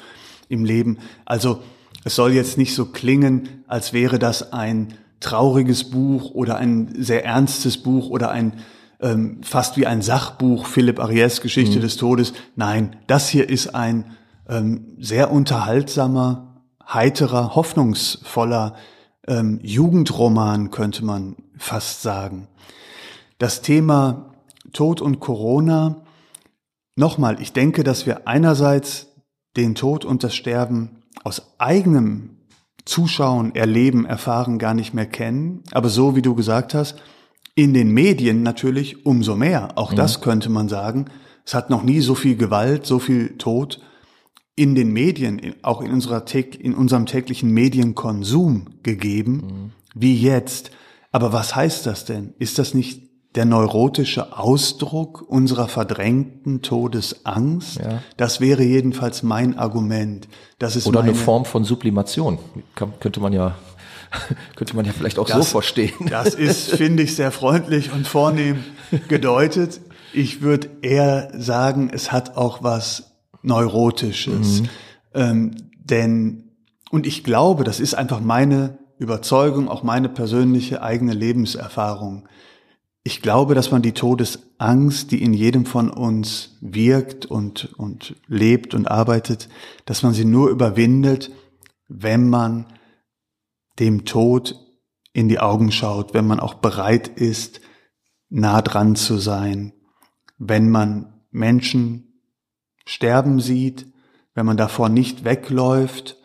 im 0.47 0.63
Leben. 0.63 0.99
Also 1.25 1.61
es 2.05 2.15
soll 2.15 2.31
jetzt 2.31 2.57
nicht 2.57 2.73
so 2.73 2.85
klingen, 2.85 3.49
als 3.67 3.91
wäre 3.91 4.17
das 4.17 4.53
ein 4.53 4.93
trauriges 5.25 5.89
Buch 5.89 6.31
oder 6.31 6.57
ein 6.57 6.93
sehr 6.97 7.25
ernstes 7.25 7.77
Buch 7.77 8.09
oder 8.09 8.29
ein 8.29 8.53
ähm, 9.01 9.41
fast 9.41 9.75
wie 9.75 9.87
ein 9.87 10.01
Sachbuch 10.01 10.67
Philipp 10.67 10.99
Ariès 10.99 11.41
Geschichte 11.41 11.77
mhm. 11.77 11.81
des 11.81 11.97
Todes. 11.97 12.33
Nein, 12.55 12.95
das 13.07 13.27
hier 13.27 13.49
ist 13.49 13.73
ein 13.73 14.11
ähm, 14.47 14.95
sehr 14.99 15.31
unterhaltsamer, 15.31 16.61
heiterer, 16.87 17.55
hoffnungsvoller 17.55 18.75
ähm, 19.27 19.59
Jugendroman, 19.63 20.69
könnte 20.69 21.03
man 21.03 21.35
fast 21.57 22.03
sagen. 22.03 22.47
Das 23.39 23.61
Thema 23.61 24.35
Tod 24.73 25.01
und 25.01 25.19
Corona, 25.19 26.03
nochmal, 26.95 27.41
ich 27.41 27.51
denke, 27.51 27.83
dass 27.83 28.05
wir 28.05 28.27
einerseits 28.27 29.07
den 29.57 29.73
Tod 29.73 30.05
und 30.05 30.23
das 30.23 30.35
Sterben 30.35 31.01
aus 31.23 31.55
eigenem 31.57 32.34
Zuschauen, 32.85 33.55
Erleben, 33.55 34.05
Erfahren 34.05 34.59
gar 34.59 34.73
nicht 34.73 34.93
mehr 34.93 35.07
kennen, 35.07 35.63
aber 35.71 35.89
so 35.89 36.15
wie 36.15 36.21
du 36.21 36.35
gesagt 36.35 36.73
hast, 36.73 36.95
in 37.55 37.73
den 37.73 37.91
Medien 37.91 38.43
natürlich 38.43 39.05
umso 39.05 39.35
mehr. 39.35 39.77
Auch 39.77 39.91
mhm. 39.91 39.95
das 39.95 40.21
könnte 40.21 40.49
man 40.49 40.69
sagen. 40.69 41.05
Es 41.45 41.53
hat 41.53 41.69
noch 41.69 41.83
nie 41.83 42.01
so 42.01 42.15
viel 42.15 42.35
Gewalt, 42.35 42.85
so 42.85 42.99
viel 42.99 43.37
Tod 43.37 43.81
in 44.55 44.75
den 44.75 44.93
Medien, 44.93 45.55
auch 45.63 45.81
in, 45.81 45.91
unserer, 45.91 46.23
in 46.33 46.73
unserem 46.73 47.05
täglichen 47.05 47.51
Medienkonsum 47.51 48.67
gegeben, 48.83 49.31
mhm. 49.31 49.71
wie 49.93 50.15
jetzt. 50.15 50.71
Aber 51.11 51.33
was 51.33 51.55
heißt 51.55 51.85
das 51.85 52.05
denn? 52.05 52.33
Ist 52.39 52.59
das 52.59 52.73
nicht 52.73 53.03
der 53.35 53.45
neurotische 53.45 54.37
Ausdruck 54.37 55.21
unserer 55.27 55.67
verdrängten 55.67 56.61
Todesangst? 56.61 57.79
Ja. 57.79 58.01
Das 58.17 58.39
wäre 58.39 58.63
jedenfalls 58.63 59.23
mein 59.23 59.57
Argument. 59.57 60.27
Das 60.57 60.75
ist 60.75 60.87
Oder 60.87 61.01
eine 61.01 61.13
Form 61.13 61.45
von 61.45 61.63
Sublimation, 61.63 62.39
Kann, 62.75 62.93
könnte 62.99 63.19
man 63.19 63.33
ja 63.33 63.55
könnte 64.55 64.75
man 64.75 64.85
ja 64.85 64.93
vielleicht 64.93 65.19
auch 65.19 65.27
das, 65.27 65.37
so 65.37 65.43
verstehen. 65.43 66.07
Das 66.09 66.33
ist, 66.33 66.71
finde 66.75 67.03
ich, 67.03 67.15
sehr 67.15 67.31
freundlich 67.31 67.91
und 67.91 68.07
vornehm 68.07 68.63
gedeutet. 69.07 69.81
Ich 70.13 70.41
würde 70.41 70.69
eher 70.81 71.31
sagen, 71.37 71.89
es 71.93 72.11
hat 72.11 72.37
auch 72.37 72.63
was 72.63 73.11
Neurotisches. 73.41 74.61
Mhm. 74.61 74.69
Ähm, 75.13 75.51
denn, 75.77 76.51
und 76.89 77.05
ich 77.05 77.23
glaube, 77.23 77.63
das 77.63 77.79
ist 77.79 77.93
einfach 77.93 78.21
meine 78.21 78.77
Überzeugung, 78.97 79.67
auch 79.67 79.83
meine 79.83 80.09
persönliche 80.09 80.81
eigene 80.81 81.13
Lebenserfahrung. 81.13 82.27
Ich 83.07 83.21
glaube, 83.21 83.53
dass 83.53 83.69
man 83.69 83.83
die 83.83 83.91
Todesangst, 83.91 85.11
die 85.11 85.21
in 85.21 85.31
jedem 85.31 85.67
von 85.67 85.91
uns 85.91 86.57
wirkt 86.59 87.27
und, 87.27 87.71
und 87.77 88.15
lebt 88.25 88.73
und 88.73 88.87
arbeitet, 88.87 89.47
dass 89.85 90.01
man 90.01 90.15
sie 90.15 90.25
nur 90.25 90.49
überwindet, 90.49 91.29
wenn 91.87 92.27
man 92.27 92.65
dem 93.77 94.05
Tod 94.05 94.59
in 95.13 95.29
die 95.29 95.37
Augen 95.37 95.71
schaut, 95.71 96.15
wenn 96.15 96.25
man 96.25 96.39
auch 96.39 96.55
bereit 96.55 97.07
ist, 97.07 97.61
nah 98.29 98.63
dran 98.63 98.95
zu 98.95 99.19
sein, 99.19 99.73
wenn 100.39 100.71
man 100.71 101.21
Menschen 101.29 102.23
sterben 102.87 103.39
sieht, 103.39 103.85
wenn 104.33 104.47
man 104.47 104.57
davor 104.57 104.89
nicht 104.89 105.23
wegläuft, 105.23 106.17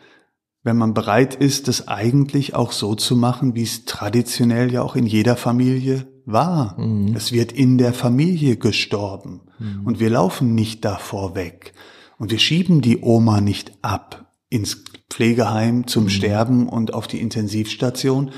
wenn 0.63 0.77
man 0.77 0.95
bereit 0.95 1.35
ist, 1.35 1.67
das 1.67 1.87
eigentlich 1.87 2.55
auch 2.55 2.71
so 2.71 2.95
zu 2.95 3.15
machen, 3.15 3.53
wie 3.53 3.63
es 3.63 3.85
traditionell 3.85 4.73
ja 4.73 4.81
auch 4.81 4.95
in 4.95 5.05
jeder 5.05 5.35
Familie 5.35 6.07
war. 6.25 6.79
Mhm. 6.79 7.15
Es 7.15 7.31
wird 7.31 7.51
in 7.51 7.77
der 7.77 7.93
Familie 7.93 8.57
gestorben 8.57 9.41
mhm. 9.59 9.85
und 9.85 9.99
wir 9.99 10.09
laufen 10.09 10.55
nicht 10.55 10.85
davor 10.85 11.35
weg 11.35 11.73
und 12.17 12.31
wir 12.31 12.39
schieben 12.39 12.81
die 12.81 12.99
Oma 13.01 13.41
nicht 13.41 13.73
ab 13.81 14.31
ins 14.49 14.83
Pflegeheim 15.09 15.87
zum 15.87 16.05
mhm. 16.05 16.09
Sterben 16.09 16.69
und 16.69 16.93
auf 16.93 17.07
die 17.07 17.19
Intensivstation. 17.19 18.31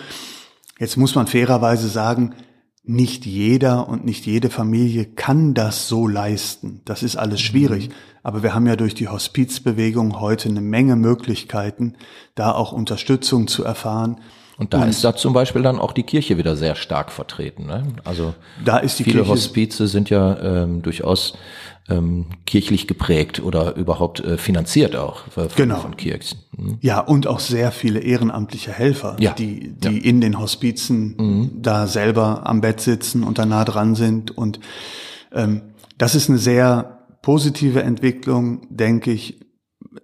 Jetzt 0.79 0.97
muss 0.97 1.15
man 1.15 1.27
fairerweise 1.27 1.87
sagen, 1.87 2.35
nicht 2.85 3.25
jeder 3.25 3.87
und 3.87 4.03
nicht 4.03 4.25
jede 4.25 4.49
Familie 4.49 5.05
kann 5.05 5.53
das 5.53 5.87
so 5.87 6.07
leisten. 6.07 6.81
Das 6.85 7.01
ist 7.01 7.15
alles 7.15 7.39
mhm. 7.39 7.45
schwierig. 7.45 7.89
Aber 8.23 8.43
wir 8.43 8.53
haben 8.53 8.67
ja 8.67 8.75
durch 8.75 8.93
die 8.93 9.07
Hospizbewegung 9.07 10.19
heute 10.19 10.49
eine 10.49 10.61
Menge 10.61 10.95
Möglichkeiten, 10.95 11.95
da 12.35 12.51
auch 12.51 12.71
Unterstützung 12.71 13.47
zu 13.47 13.63
erfahren. 13.63 14.19
Und 14.57 14.73
da 14.73 14.83
und 14.83 14.89
ist 14.89 15.03
da 15.03 15.15
zum 15.15 15.33
Beispiel 15.33 15.61
dann 15.61 15.79
auch 15.79 15.93
die 15.93 16.03
Kirche 16.03 16.37
wieder 16.37 16.55
sehr 16.55 16.75
stark 16.75 17.11
vertreten. 17.11 17.65
Ne? 17.65 17.83
Also 18.03 18.33
da 18.63 18.77
ist 18.77 18.99
die 18.99 19.03
viele 19.03 19.19
Kirche 19.19 19.31
Hospize 19.31 19.87
sind 19.87 20.09
ja 20.09 20.39
ähm, 20.63 20.81
durchaus 20.81 21.33
ähm, 21.89 22.27
kirchlich 22.45 22.87
geprägt 22.87 23.41
oder 23.41 23.75
überhaupt 23.75 24.19
äh, 24.21 24.37
finanziert 24.37 24.95
auch 24.95 25.27
von, 25.29 25.47
genau. 25.55 25.79
von 25.79 25.97
Kirchen. 25.97 26.39
Mhm. 26.55 26.77
Ja, 26.81 26.99
und 26.99 27.27
auch 27.27 27.39
sehr 27.39 27.71
viele 27.71 27.99
ehrenamtliche 27.99 28.71
Helfer, 28.71 29.17
ja. 29.19 29.33
die, 29.33 29.73
die 29.73 29.97
ja. 29.97 30.03
in 30.03 30.21
den 30.21 30.39
Hospizen 30.39 31.15
mhm. 31.17 31.61
da 31.61 31.87
selber 31.87 32.45
am 32.45 32.61
Bett 32.61 32.79
sitzen 32.79 33.23
und 33.23 33.37
da 33.37 33.45
nah 33.45 33.65
dran 33.65 33.95
sind. 33.95 34.31
Und 34.37 34.59
ähm, 35.33 35.61
das 35.97 36.15
ist 36.15 36.29
eine 36.29 36.37
sehr 36.37 36.99
positive 37.21 37.83
Entwicklung, 37.83 38.61
denke 38.69 39.11
ich, 39.11 39.39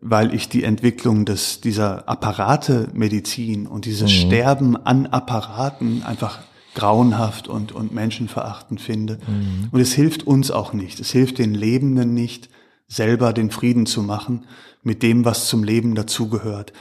weil 0.01 0.33
ich 0.33 0.49
die 0.49 0.63
Entwicklung 0.63 1.25
des, 1.25 1.61
dieser 1.61 2.07
Apparate-Medizin 2.07 3.67
und 3.67 3.85
dieses 3.85 4.11
mhm. 4.11 4.27
Sterben 4.27 4.77
an 4.77 5.07
Apparaten 5.07 6.03
einfach 6.03 6.39
grauenhaft 6.75 7.47
und, 7.47 7.71
und 7.71 7.93
menschenverachtend 7.93 8.79
finde. 8.79 9.19
Mhm. 9.27 9.69
Und 9.71 9.79
es 9.79 9.93
hilft 9.93 10.25
uns 10.25 10.51
auch 10.51 10.73
nicht. 10.73 10.99
Es 10.99 11.11
hilft 11.11 11.39
den 11.39 11.53
Lebenden 11.53 12.13
nicht, 12.13 12.49
selber 12.87 13.33
den 13.33 13.51
Frieden 13.51 13.85
zu 13.85 14.01
machen 14.01 14.45
mit 14.83 15.03
dem, 15.03 15.25
was 15.25 15.47
zum 15.47 15.63
Leben 15.63 15.95
dazugehört. 15.95 16.73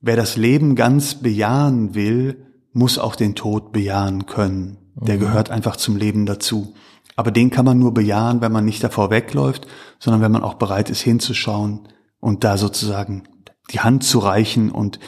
Wer 0.00 0.16
das 0.16 0.36
Leben 0.36 0.74
ganz 0.74 1.14
bejahen 1.16 1.94
will, 1.94 2.46
muss 2.72 2.98
auch 2.98 3.16
den 3.16 3.34
Tod 3.34 3.72
bejahen 3.72 4.26
können. 4.26 4.78
Der 4.94 5.16
mhm. 5.16 5.20
gehört 5.20 5.50
einfach 5.50 5.76
zum 5.76 5.96
Leben 5.96 6.26
dazu. 6.26 6.74
Aber 7.14 7.30
den 7.30 7.50
kann 7.50 7.64
man 7.64 7.78
nur 7.78 7.94
bejahen, 7.94 8.40
wenn 8.40 8.52
man 8.52 8.64
nicht 8.64 8.84
davor 8.84 9.10
wegläuft, 9.10 9.66
sondern 9.98 10.20
wenn 10.20 10.32
man 10.32 10.42
auch 10.42 10.54
bereit 10.54 10.90
ist 10.90 11.00
hinzuschauen 11.00 11.88
und 12.20 12.44
da 12.44 12.56
sozusagen 12.56 13.24
die 13.72 13.80
Hand 13.80 14.04
zu 14.04 14.18
reichen 14.18 14.70
und, 14.70 14.98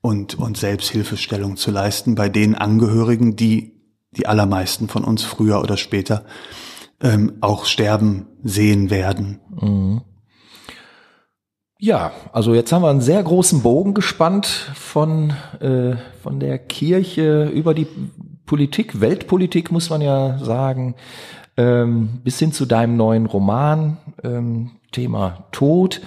und, 0.00 0.34
und 0.34 0.56
Selbsthilfestellung 0.56 1.56
zu 1.56 1.70
leisten 1.70 2.14
bei 2.14 2.28
den 2.28 2.54
Angehörigen, 2.54 3.36
die 3.36 3.80
die 4.12 4.26
allermeisten 4.26 4.88
von 4.88 5.04
uns 5.04 5.22
früher 5.22 5.60
oder 5.62 5.76
später 5.76 6.24
ähm, 7.00 7.34
auch 7.40 7.64
sterben 7.64 8.26
sehen 8.42 8.90
werden. 8.90 9.40
Mhm. 9.60 10.02
Ja, 11.78 12.12
also 12.32 12.54
jetzt 12.54 12.72
haben 12.72 12.82
wir 12.82 12.90
einen 12.90 13.00
sehr 13.00 13.22
großen 13.22 13.62
Bogen 13.62 13.94
gespannt 13.94 14.46
von, 14.74 15.32
äh, 15.60 15.96
von 16.22 16.38
der 16.38 16.58
Kirche 16.58 17.44
über 17.46 17.72
die 17.72 17.86
Politik, 18.44 19.00
Weltpolitik 19.00 19.70
muss 19.70 19.88
man 19.88 20.02
ja 20.02 20.36
sagen, 20.38 20.94
ähm, 21.56 22.20
bis 22.22 22.38
hin 22.38 22.52
zu 22.52 22.66
deinem 22.66 22.96
neuen 22.96 23.24
Roman, 23.24 23.96
ähm, 24.22 24.72
Thema 24.92 25.46
Tod. 25.52 26.02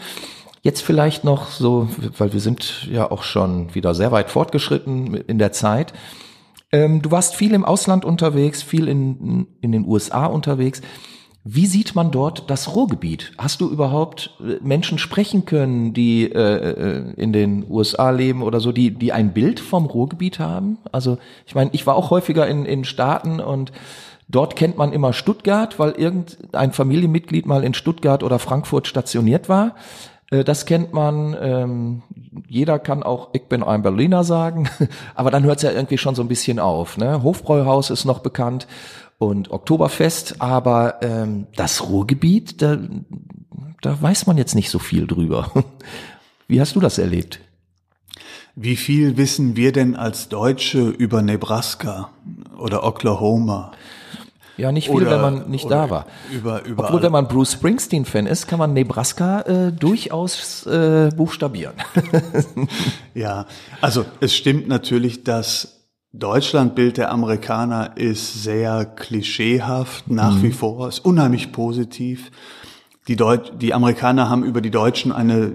Jetzt 0.64 0.82
vielleicht 0.82 1.26
noch 1.26 1.47
so, 1.47 1.89
weil 2.18 2.32
wir 2.32 2.39
sind 2.39 2.88
ja 2.89 3.11
auch 3.11 3.24
schon 3.24 3.76
wieder 3.76 3.93
sehr 3.93 4.14
weit 4.14 4.30
fortgeschritten 4.30 5.14
in 5.14 5.38
der 5.38 5.51
Zeit. 5.51 5.91
Ähm, 6.72 7.01
du 7.01 7.11
warst 7.11 7.36
viel 7.36 7.53
im 7.53 7.66
Ausland 7.66 8.05
unterwegs, 8.05 8.64
viel 8.64 8.88
in, 8.88 9.45
in 9.59 9.74
den 9.74 9.86
USA 9.86 10.26
unterwegs. 10.26 10.82
Wie 11.43 11.66
sieht 11.66 11.95
man 11.95 12.11
dort 12.11 12.49
das 12.49 12.74
Ruhrgebiet? 12.74 13.34
Hast 13.38 13.59
du 13.59 13.70
überhaupt 13.70 14.38
äh, 14.39 14.64
Menschen 14.64 14.99
sprechen 14.99 15.43
können, 15.43 15.93
die 15.93 16.32
äh, 16.32 16.39
äh, 16.39 17.14
in 17.18 17.34
den 17.34 17.70
USA 17.70 18.11
leben 18.11 18.41
oder 18.41 18.61
so, 18.61 18.72
die, 18.72 18.91
die 18.91 19.11
ein 19.11 19.34
Bild 19.34 19.59
vom 19.59 19.86
Ruhrgebiet 19.86 20.39
haben? 20.39 20.78
Also 20.93 21.18
ich 21.45 21.55
meine, 21.55 21.72
ich 21.74 21.86
war 21.86 21.97
auch 21.97 22.09
häufiger 22.09 22.47
in, 22.47 22.64
in 22.64 22.86
Staaten 22.86 23.41
und 23.41 23.74
dort 24.30 24.55
kennt 24.55 24.78
man 24.78 24.93
immer 24.93 25.11
Stuttgart, 25.11 25.78
weil 25.78 25.91
irgendein 25.91 26.72
Familienmitglied 26.72 27.45
mal 27.47 27.66
in 27.66 27.74
Stuttgart 27.74 28.24
oder 28.24 28.39
Frankfurt 28.39 28.88
stationiert 28.88 29.49
war. 29.49 29.76
Äh, 30.34 30.43
das 30.43 30.65
kennt 30.65 30.93
man. 30.93 31.36
Ähm, 31.39 32.01
jeder 32.47 32.79
kann 32.79 33.03
auch, 33.03 33.29
ich 33.34 33.43
bin 33.43 33.63
ein 33.63 33.84
Berliner 33.84 34.23
sagen, 34.23 34.69
aber 35.15 35.31
dann 35.31 35.43
hört 35.43 35.57
es 35.57 35.63
ja 35.63 35.71
irgendwie 35.71 35.97
schon 35.97 36.15
so 36.15 36.21
ein 36.21 36.27
bisschen 36.27 36.59
auf. 36.59 36.97
Ne? 36.97 37.23
Hofbräuhaus 37.23 37.89
ist 37.89 38.05
noch 38.05 38.19
bekannt 38.19 38.67
und 39.19 39.51
Oktoberfest, 39.51 40.41
aber 40.41 41.01
ähm, 41.01 41.47
das 41.55 41.88
Ruhrgebiet, 41.88 42.61
da, 42.61 42.77
da 43.81 44.01
weiß 44.01 44.27
man 44.27 44.38
jetzt 44.38 44.55
nicht 44.55 44.69
so 44.69 44.79
viel 44.79 45.07
drüber. 45.07 45.51
Wie 46.47 46.59
hast 46.59 46.75
du 46.75 46.79
das 46.79 46.97
erlebt? 46.97 47.39
Wie 48.55 48.75
viel 48.75 49.17
wissen 49.17 49.55
wir 49.55 49.71
denn 49.71 49.95
als 49.95 50.29
Deutsche 50.29 50.89
über 50.89 51.21
Nebraska 51.23 52.09
oder 52.57 52.84
Oklahoma? 52.84 53.71
Ja, 54.55 54.71
nicht 54.71 54.87
viel, 54.87 54.97
oder, 54.97 55.11
wenn 55.11 55.21
man 55.21 55.49
nicht 55.49 55.69
da 55.69 55.89
war. 55.89 56.05
Über, 56.31 56.63
über 56.63 56.85
Obwohl, 56.85 57.01
wenn 57.01 57.11
man 57.11 57.27
Bruce 57.27 57.53
Springsteen-Fan 57.53 58.27
ist, 58.27 58.47
kann 58.47 58.59
man 58.59 58.73
Nebraska 58.73 59.41
äh, 59.41 59.71
durchaus 59.71 60.65
äh, 60.67 61.09
buchstabieren. 61.15 61.73
ja, 63.15 63.47
also 63.81 64.05
es 64.19 64.35
stimmt 64.35 64.67
natürlich, 64.67 65.23
dass 65.23 65.83
Deutschlandbild 66.11 66.97
der 66.97 67.11
Amerikaner 67.11 67.97
ist 67.97 68.43
sehr 68.43 68.85
klischeehaft, 68.85 70.11
nach 70.11 70.35
mhm. 70.35 70.43
wie 70.43 70.51
vor, 70.51 70.87
ist 70.87 70.99
unheimlich 70.99 71.51
positiv. 71.51 72.29
Die, 73.07 73.15
Deut 73.15 73.61
die 73.61 73.73
Amerikaner 73.73 74.29
haben 74.29 74.43
über 74.43 74.61
die 74.61 74.69
Deutschen 74.69 75.11
eine 75.11 75.53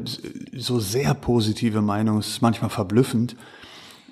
so 0.57 0.81
sehr 0.81 1.15
positive 1.15 1.81
Meinung, 1.81 2.19
es 2.19 2.29
ist 2.29 2.43
manchmal 2.43 2.71
verblüffend, 2.71 3.37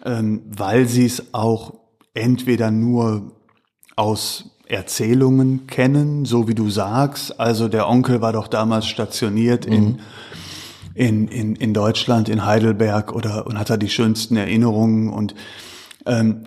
ähm, 0.05 0.43
weil 0.47 0.87
sie 0.87 1.05
es 1.05 1.34
auch 1.34 1.74
entweder 2.14 2.70
nur 2.70 3.32
aus 3.97 4.56
Erzählungen 4.67 5.67
kennen, 5.67 6.25
so 6.25 6.49
wie 6.49 6.55
du 6.55 6.71
sagst. 6.71 7.39
Also 7.39 7.69
der 7.69 7.89
Onkel 7.89 8.21
war 8.21 8.33
doch 8.33 8.49
damals 8.49 8.87
stationiert 8.87 9.67
mhm. 9.67 9.73
in, 9.73 9.99
in, 10.95 11.29
in, 11.29 11.57
in 11.57 11.75
Deutschland, 11.75 12.29
in 12.29 12.45
Heidelberg 12.45 13.12
oder 13.12 13.47
und 13.47 13.59
hat 13.59 13.71
da 13.71 13.77
die 13.77 13.89
schönsten 13.89 14.37
Erinnerungen 14.37 15.09
und 15.09 15.35
ähm, 16.07 16.45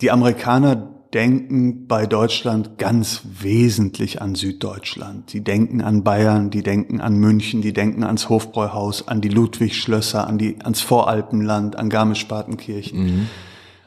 die 0.00 0.10
Amerikaner 0.10 0.92
denken 1.14 1.86
bei 1.86 2.06
Deutschland 2.06 2.78
ganz 2.78 3.20
wesentlich 3.40 4.22
an 4.22 4.34
Süddeutschland. 4.34 5.32
Die 5.32 5.44
denken 5.44 5.82
an 5.82 6.02
Bayern, 6.02 6.50
die 6.50 6.62
denken 6.62 7.00
an 7.00 7.16
München, 7.16 7.60
die 7.60 7.72
denken 7.72 8.02
ans 8.02 8.28
Hofbräuhaus, 8.28 9.06
an 9.08 9.20
die 9.20 9.28
Ludwigschlösser, 9.28 10.26
an 10.26 10.38
die, 10.38 10.56
ans 10.62 10.80
Voralpenland, 10.80 11.76
an 11.78 11.90
Garmisch-Partenkirchen, 11.90 13.04
mhm. 13.04 13.26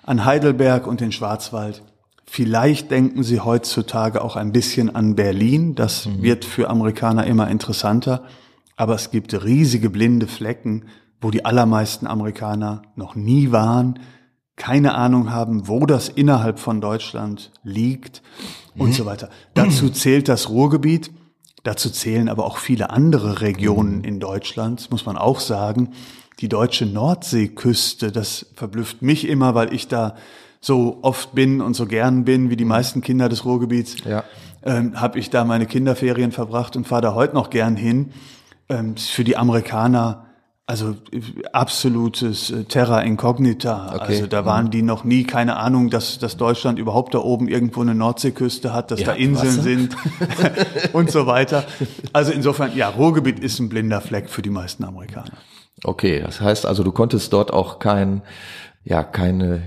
an 0.03 0.23
Heidelberg 0.23 0.85
und 0.85 1.01
den 1.01 1.11
Schwarzwald. 1.11 1.81
Vielleicht 2.35 2.91
denken 2.91 3.23
sie 3.23 3.39
heutzutage 3.39 4.21
auch 4.21 4.35
ein 4.35 4.51
bisschen 4.51 4.93
an 4.93 5.15
Berlin. 5.15 5.73
Das 5.73 6.05
mhm. 6.05 6.21
wird 6.21 6.43
für 6.43 6.69
Amerikaner 6.69 7.25
immer 7.25 7.49
interessanter. 7.49 8.25
Aber 8.75 8.93
es 8.93 9.09
gibt 9.09 9.33
riesige 9.45 9.89
blinde 9.89 10.27
Flecken, 10.27 10.83
wo 11.21 11.31
die 11.31 11.45
allermeisten 11.45 12.07
Amerikaner 12.07 12.81
noch 12.97 13.15
nie 13.15 13.53
waren, 13.53 13.99
keine 14.57 14.95
Ahnung 14.95 15.31
haben, 15.31 15.69
wo 15.69 15.85
das 15.85 16.09
innerhalb 16.09 16.59
von 16.59 16.81
Deutschland 16.81 17.53
liegt 17.63 18.21
und 18.77 18.89
mhm. 18.89 18.93
so 18.93 19.05
weiter. 19.05 19.29
Dazu 19.53 19.89
zählt 19.93 20.27
das 20.27 20.49
Ruhrgebiet, 20.49 21.11
dazu 21.63 21.89
zählen 21.89 22.27
aber 22.27 22.45
auch 22.45 22.57
viele 22.57 22.89
andere 22.89 23.39
Regionen 23.39 23.99
mhm. 23.99 24.03
in 24.03 24.19
Deutschland, 24.19 24.91
muss 24.91 25.05
man 25.05 25.17
auch 25.17 25.39
sagen. 25.39 25.91
Die 26.41 26.49
deutsche 26.49 26.85
Nordseeküste, 26.85 28.11
das 28.11 28.47
verblüfft 28.55 29.01
mich 29.01 29.25
immer, 29.25 29.55
weil 29.55 29.73
ich 29.73 29.87
da 29.87 30.17
so 30.65 30.97
oft 31.03 31.35
bin 31.35 31.61
und 31.61 31.75
so 31.75 31.85
gern 31.85 32.25
bin, 32.25 32.49
wie 32.49 32.55
die 32.55 32.65
meisten 32.65 33.01
Kinder 33.01 33.29
des 33.29 33.45
Ruhrgebiets, 33.45 33.97
ja. 34.03 34.23
ähm, 34.63 34.99
habe 34.99 35.19
ich 35.19 35.29
da 35.29 35.45
meine 35.45 35.67
Kinderferien 35.67 36.31
verbracht 36.31 36.75
und 36.75 36.87
fahre 36.87 37.03
da 37.03 37.13
heute 37.13 37.35
noch 37.35 37.51
gern 37.51 37.75
hin. 37.75 38.13
Ähm, 38.67 38.97
für 38.97 39.23
die 39.23 39.37
Amerikaner 39.37 40.25
also 40.65 40.95
absolutes 41.53 42.49
äh, 42.49 42.63
Terra 42.63 43.01
Incognita. 43.01 43.93
Okay. 43.93 44.05
Also 44.07 44.25
da 44.25 44.43
waren 44.47 44.71
die 44.71 44.81
noch 44.81 45.03
nie, 45.03 45.23
keine 45.23 45.57
Ahnung, 45.57 45.91
dass, 45.91 46.17
dass 46.17 46.35
Deutschland 46.35 46.79
überhaupt 46.79 47.13
da 47.13 47.19
oben 47.19 47.47
irgendwo 47.47 47.81
eine 47.81 47.93
Nordseeküste 47.93 48.73
hat, 48.73 48.89
dass 48.89 49.01
ja, 49.01 49.05
da 49.05 49.13
Inseln 49.13 49.49
Wasser? 49.49 49.61
sind 49.61 49.95
und 50.93 51.11
so 51.11 51.27
weiter. 51.27 51.63
Also 52.11 52.31
insofern, 52.31 52.75
ja, 52.75 52.89
Ruhrgebiet 52.89 53.37
ist 53.37 53.59
ein 53.59 53.69
blinder 53.69 54.01
Fleck 54.01 54.31
für 54.31 54.41
die 54.41 54.49
meisten 54.49 54.83
Amerikaner. 54.83 55.37
Okay, 55.83 56.23
das 56.25 56.41
heißt 56.41 56.65
also, 56.65 56.83
du 56.83 56.91
konntest 56.91 57.31
dort 57.33 57.53
auch 57.53 57.77
kein, 57.77 58.23
ja, 58.83 59.03
keine 59.03 59.61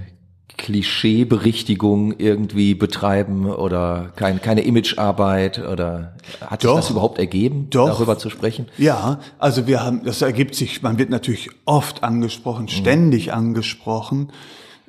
Klischeeberichtigung 0.58 2.14
irgendwie 2.18 2.74
betreiben 2.74 3.46
oder 3.46 4.10
kein, 4.16 4.42
keine 4.42 4.62
Imagearbeit 4.62 5.60
oder 5.60 6.14
hat 6.44 6.60
sich 6.60 6.70
das 6.70 6.90
überhaupt 6.90 7.18
ergeben, 7.18 7.68
doch. 7.70 7.88
darüber 7.88 8.18
zu 8.18 8.28
sprechen? 8.28 8.66
Ja, 8.76 9.20
also 9.38 9.66
wir 9.66 9.82
haben, 9.82 10.04
das 10.04 10.20
ergibt 10.20 10.54
sich, 10.54 10.82
man 10.82 10.98
wird 10.98 11.08
natürlich 11.08 11.48
oft 11.64 12.02
angesprochen, 12.02 12.64
mhm. 12.64 12.68
ständig 12.68 13.32
angesprochen. 13.32 14.30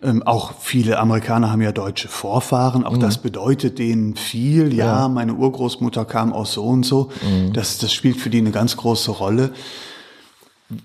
Ähm, 0.02 0.24
auch 0.24 0.54
viele 0.60 0.98
Amerikaner 0.98 1.52
haben 1.52 1.62
ja 1.62 1.72
deutsche 1.72 2.08
Vorfahren, 2.08 2.84
auch 2.84 2.96
mhm. 2.96 3.02
das 3.02 3.20
bedeutet 3.20 3.80
denen 3.80 4.16
viel. 4.16 4.74
Ja, 4.74 5.02
ja, 5.02 5.08
meine 5.08 5.36
Urgroßmutter 5.36 6.04
kam 6.04 6.34
aus 6.34 6.54
so 6.54 6.64
und 6.66 6.86
so. 6.86 7.10
Mhm. 7.22 7.54
Das, 7.54 7.78
das 7.78 7.94
spielt 7.94 8.18
für 8.18 8.30
die 8.30 8.40
eine 8.40 8.52
ganz 8.52 8.76
große 8.76 9.12
Rolle. 9.12 9.52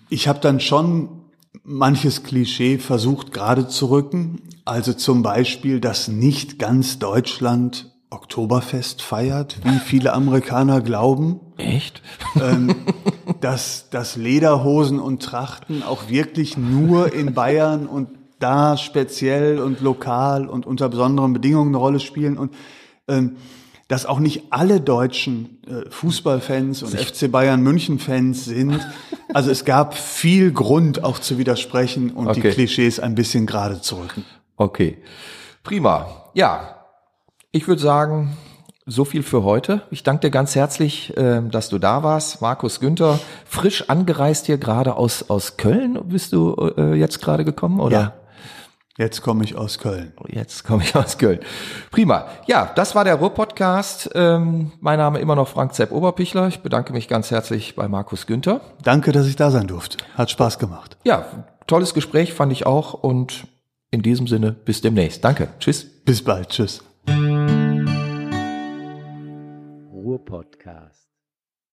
Ich 0.09 0.28
habe 0.28 0.41
dann 0.41 0.61
schon 0.61 1.24
manches 1.62 2.22
Klischee 2.22 2.78
versucht 2.78 3.32
gerade 3.32 3.68
zu 3.68 3.86
rücken. 3.86 4.42
Also 4.64 4.92
zum 4.92 5.22
Beispiel, 5.22 5.80
dass 5.80 6.09
nicht 6.09 6.59
ganz 6.59 6.98
Deutschland 6.98 7.94
Oktoberfest 8.11 9.02
feiert, 9.02 9.59
wie 9.64 9.78
viele 9.78 10.12
Amerikaner 10.12 10.80
glauben. 10.80 11.40
Echt? 11.57 12.02
Ähm, 12.40 12.74
dass, 13.40 13.90
dass 13.90 14.16
Lederhosen 14.16 15.00
und 15.00 15.22
Trachten 15.22 15.82
auch 15.82 16.09
wirklich 16.09 16.57
nur 16.57 17.12
in 17.12 17.34
Bayern 17.34 17.86
und 17.86 18.09
da 18.38 18.76
speziell 18.76 19.59
und 19.59 19.80
lokal 19.80 20.48
und 20.48 20.66
unter 20.66 20.88
besonderen 20.88 21.32
Bedingungen 21.32 21.70
eine 21.70 21.78
Rolle 21.78 22.00
spielen 22.00 22.36
und 22.36 22.55
ähm, 23.09 23.36
dass 23.89 24.07
auch 24.07 24.18
nicht 24.18 24.45
alle 24.51 24.80
deutschen 24.80 25.59
äh, 25.66 25.91
Fußballfans 25.91 26.82
und 26.82 26.99
FC 26.99 27.30
Bayern 27.30 27.61
München 27.61 27.99
Fans 27.99 28.45
sind. 28.45 28.80
Also 29.32 29.51
es 29.51 29.64
gab 29.64 29.95
viel 29.95 30.53
Grund 30.53 31.05
auch 31.05 31.18
zu 31.18 31.39
widersprechen 31.39 32.11
und 32.11 32.28
okay. 32.28 32.41
die 32.41 32.49
Klischees 32.51 33.01
ein 33.01 33.14
bisschen 33.14 33.47
gerade 33.47 33.80
zu 33.80 33.97
rücken. 33.97 34.24
Okay. 34.57 34.99
Prima. 35.62 36.30
Ja. 36.35 36.87
Ich 37.53 37.68
würde 37.68 37.82
sagen, 37.82 38.37
so 38.87 39.05
viel 39.05 39.22
für 39.22 39.45
heute. 39.45 39.82
Ich 39.91 40.03
danke 40.03 40.22
dir 40.22 40.30
ganz 40.30 40.55
herzlich, 40.55 41.16
äh, 41.16 41.41
dass 41.43 41.68
du 41.68 41.78
da 41.78 42.03
warst. 42.03 42.41
Markus 42.43 42.80
Günther, 42.80 43.18
frisch 43.47 43.89
angereist 43.89 44.47
hier 44.47 44.59
gerade 44.59 44.97
aus, 44.97 45.30
aus 45.30 45.57
Köln. 45.57 45.99
Bist 46.05 46.32
du 46.32 46.55
äh, 46.76 46.95
jetzt 46.95 47.20
gerade 47.22 47.45
gekommen, 47.45 47.80
oder? 47.80 48.01
Ja. 48.01 48.12
Jetzt 48.97 49.22
komme 49.22 49.42
ich 49.42 49.57
aus 49.57 49.78
Köln. 49.78 50.12
Jetzt 50.28 50.62
komme 50.64 50.84
ich 50.84 50.95
aus 50.97 51.18
Köln. 51.18 51.40
Prima. 51.90 52.26
Ja, 52.47 52.70
das 52.76 52.95
war 52.95 53.03
der 53.05 53.16
Ruhr-Podcast. 53.16 54.11
Ähm, 54.14 54.70
mein 54.80 54.99
Name 54.99 55.18
immer 55.18 55.34
noch 55.34 55.49
Frank 55.49 55.74
Zepp 55.74 55.90
Oberpichler. 55.90 56.47
Ich 56.47 56.61
bedanke 56.61 56.92
mich 56.92 57.09
ganz 57.09 57.30
herzlich 57.32 57.74
bei 57.74 57.88
Markus 57.88 58.26
Günther. 58.26 58.61
Danke, 58.82 59.11
dass 59.11 59.26
ich 59.26 59.34
da 59.34 59.51
sein 59.51 59.66
durfte. 59.66 59.99
Hat 60.14 60.30
Spaß 60.30 60.61
gemacht. 60.61 60.97
Ja, 61.03 61.24
tolles 61.66 61.92
Gespräch 61.92 62.34
fand 62.34 62.53
ich 62.53 62.66
auch 62.66 62.95
und 62.95 63.49
in 63.90 64.03
diesem 64.03 64.28
Sinne 64.28 64.53
bis 64.53 64.80
demnächst. 64.80 65.24
Danke. 65.24 65.49
Tschüss. 65.59 65.84
Bis 66.05 66.22
bald. 66.22 66.51
Tschüss. 66.51 66.84
Ruhr-Podcast. 69.92 71.03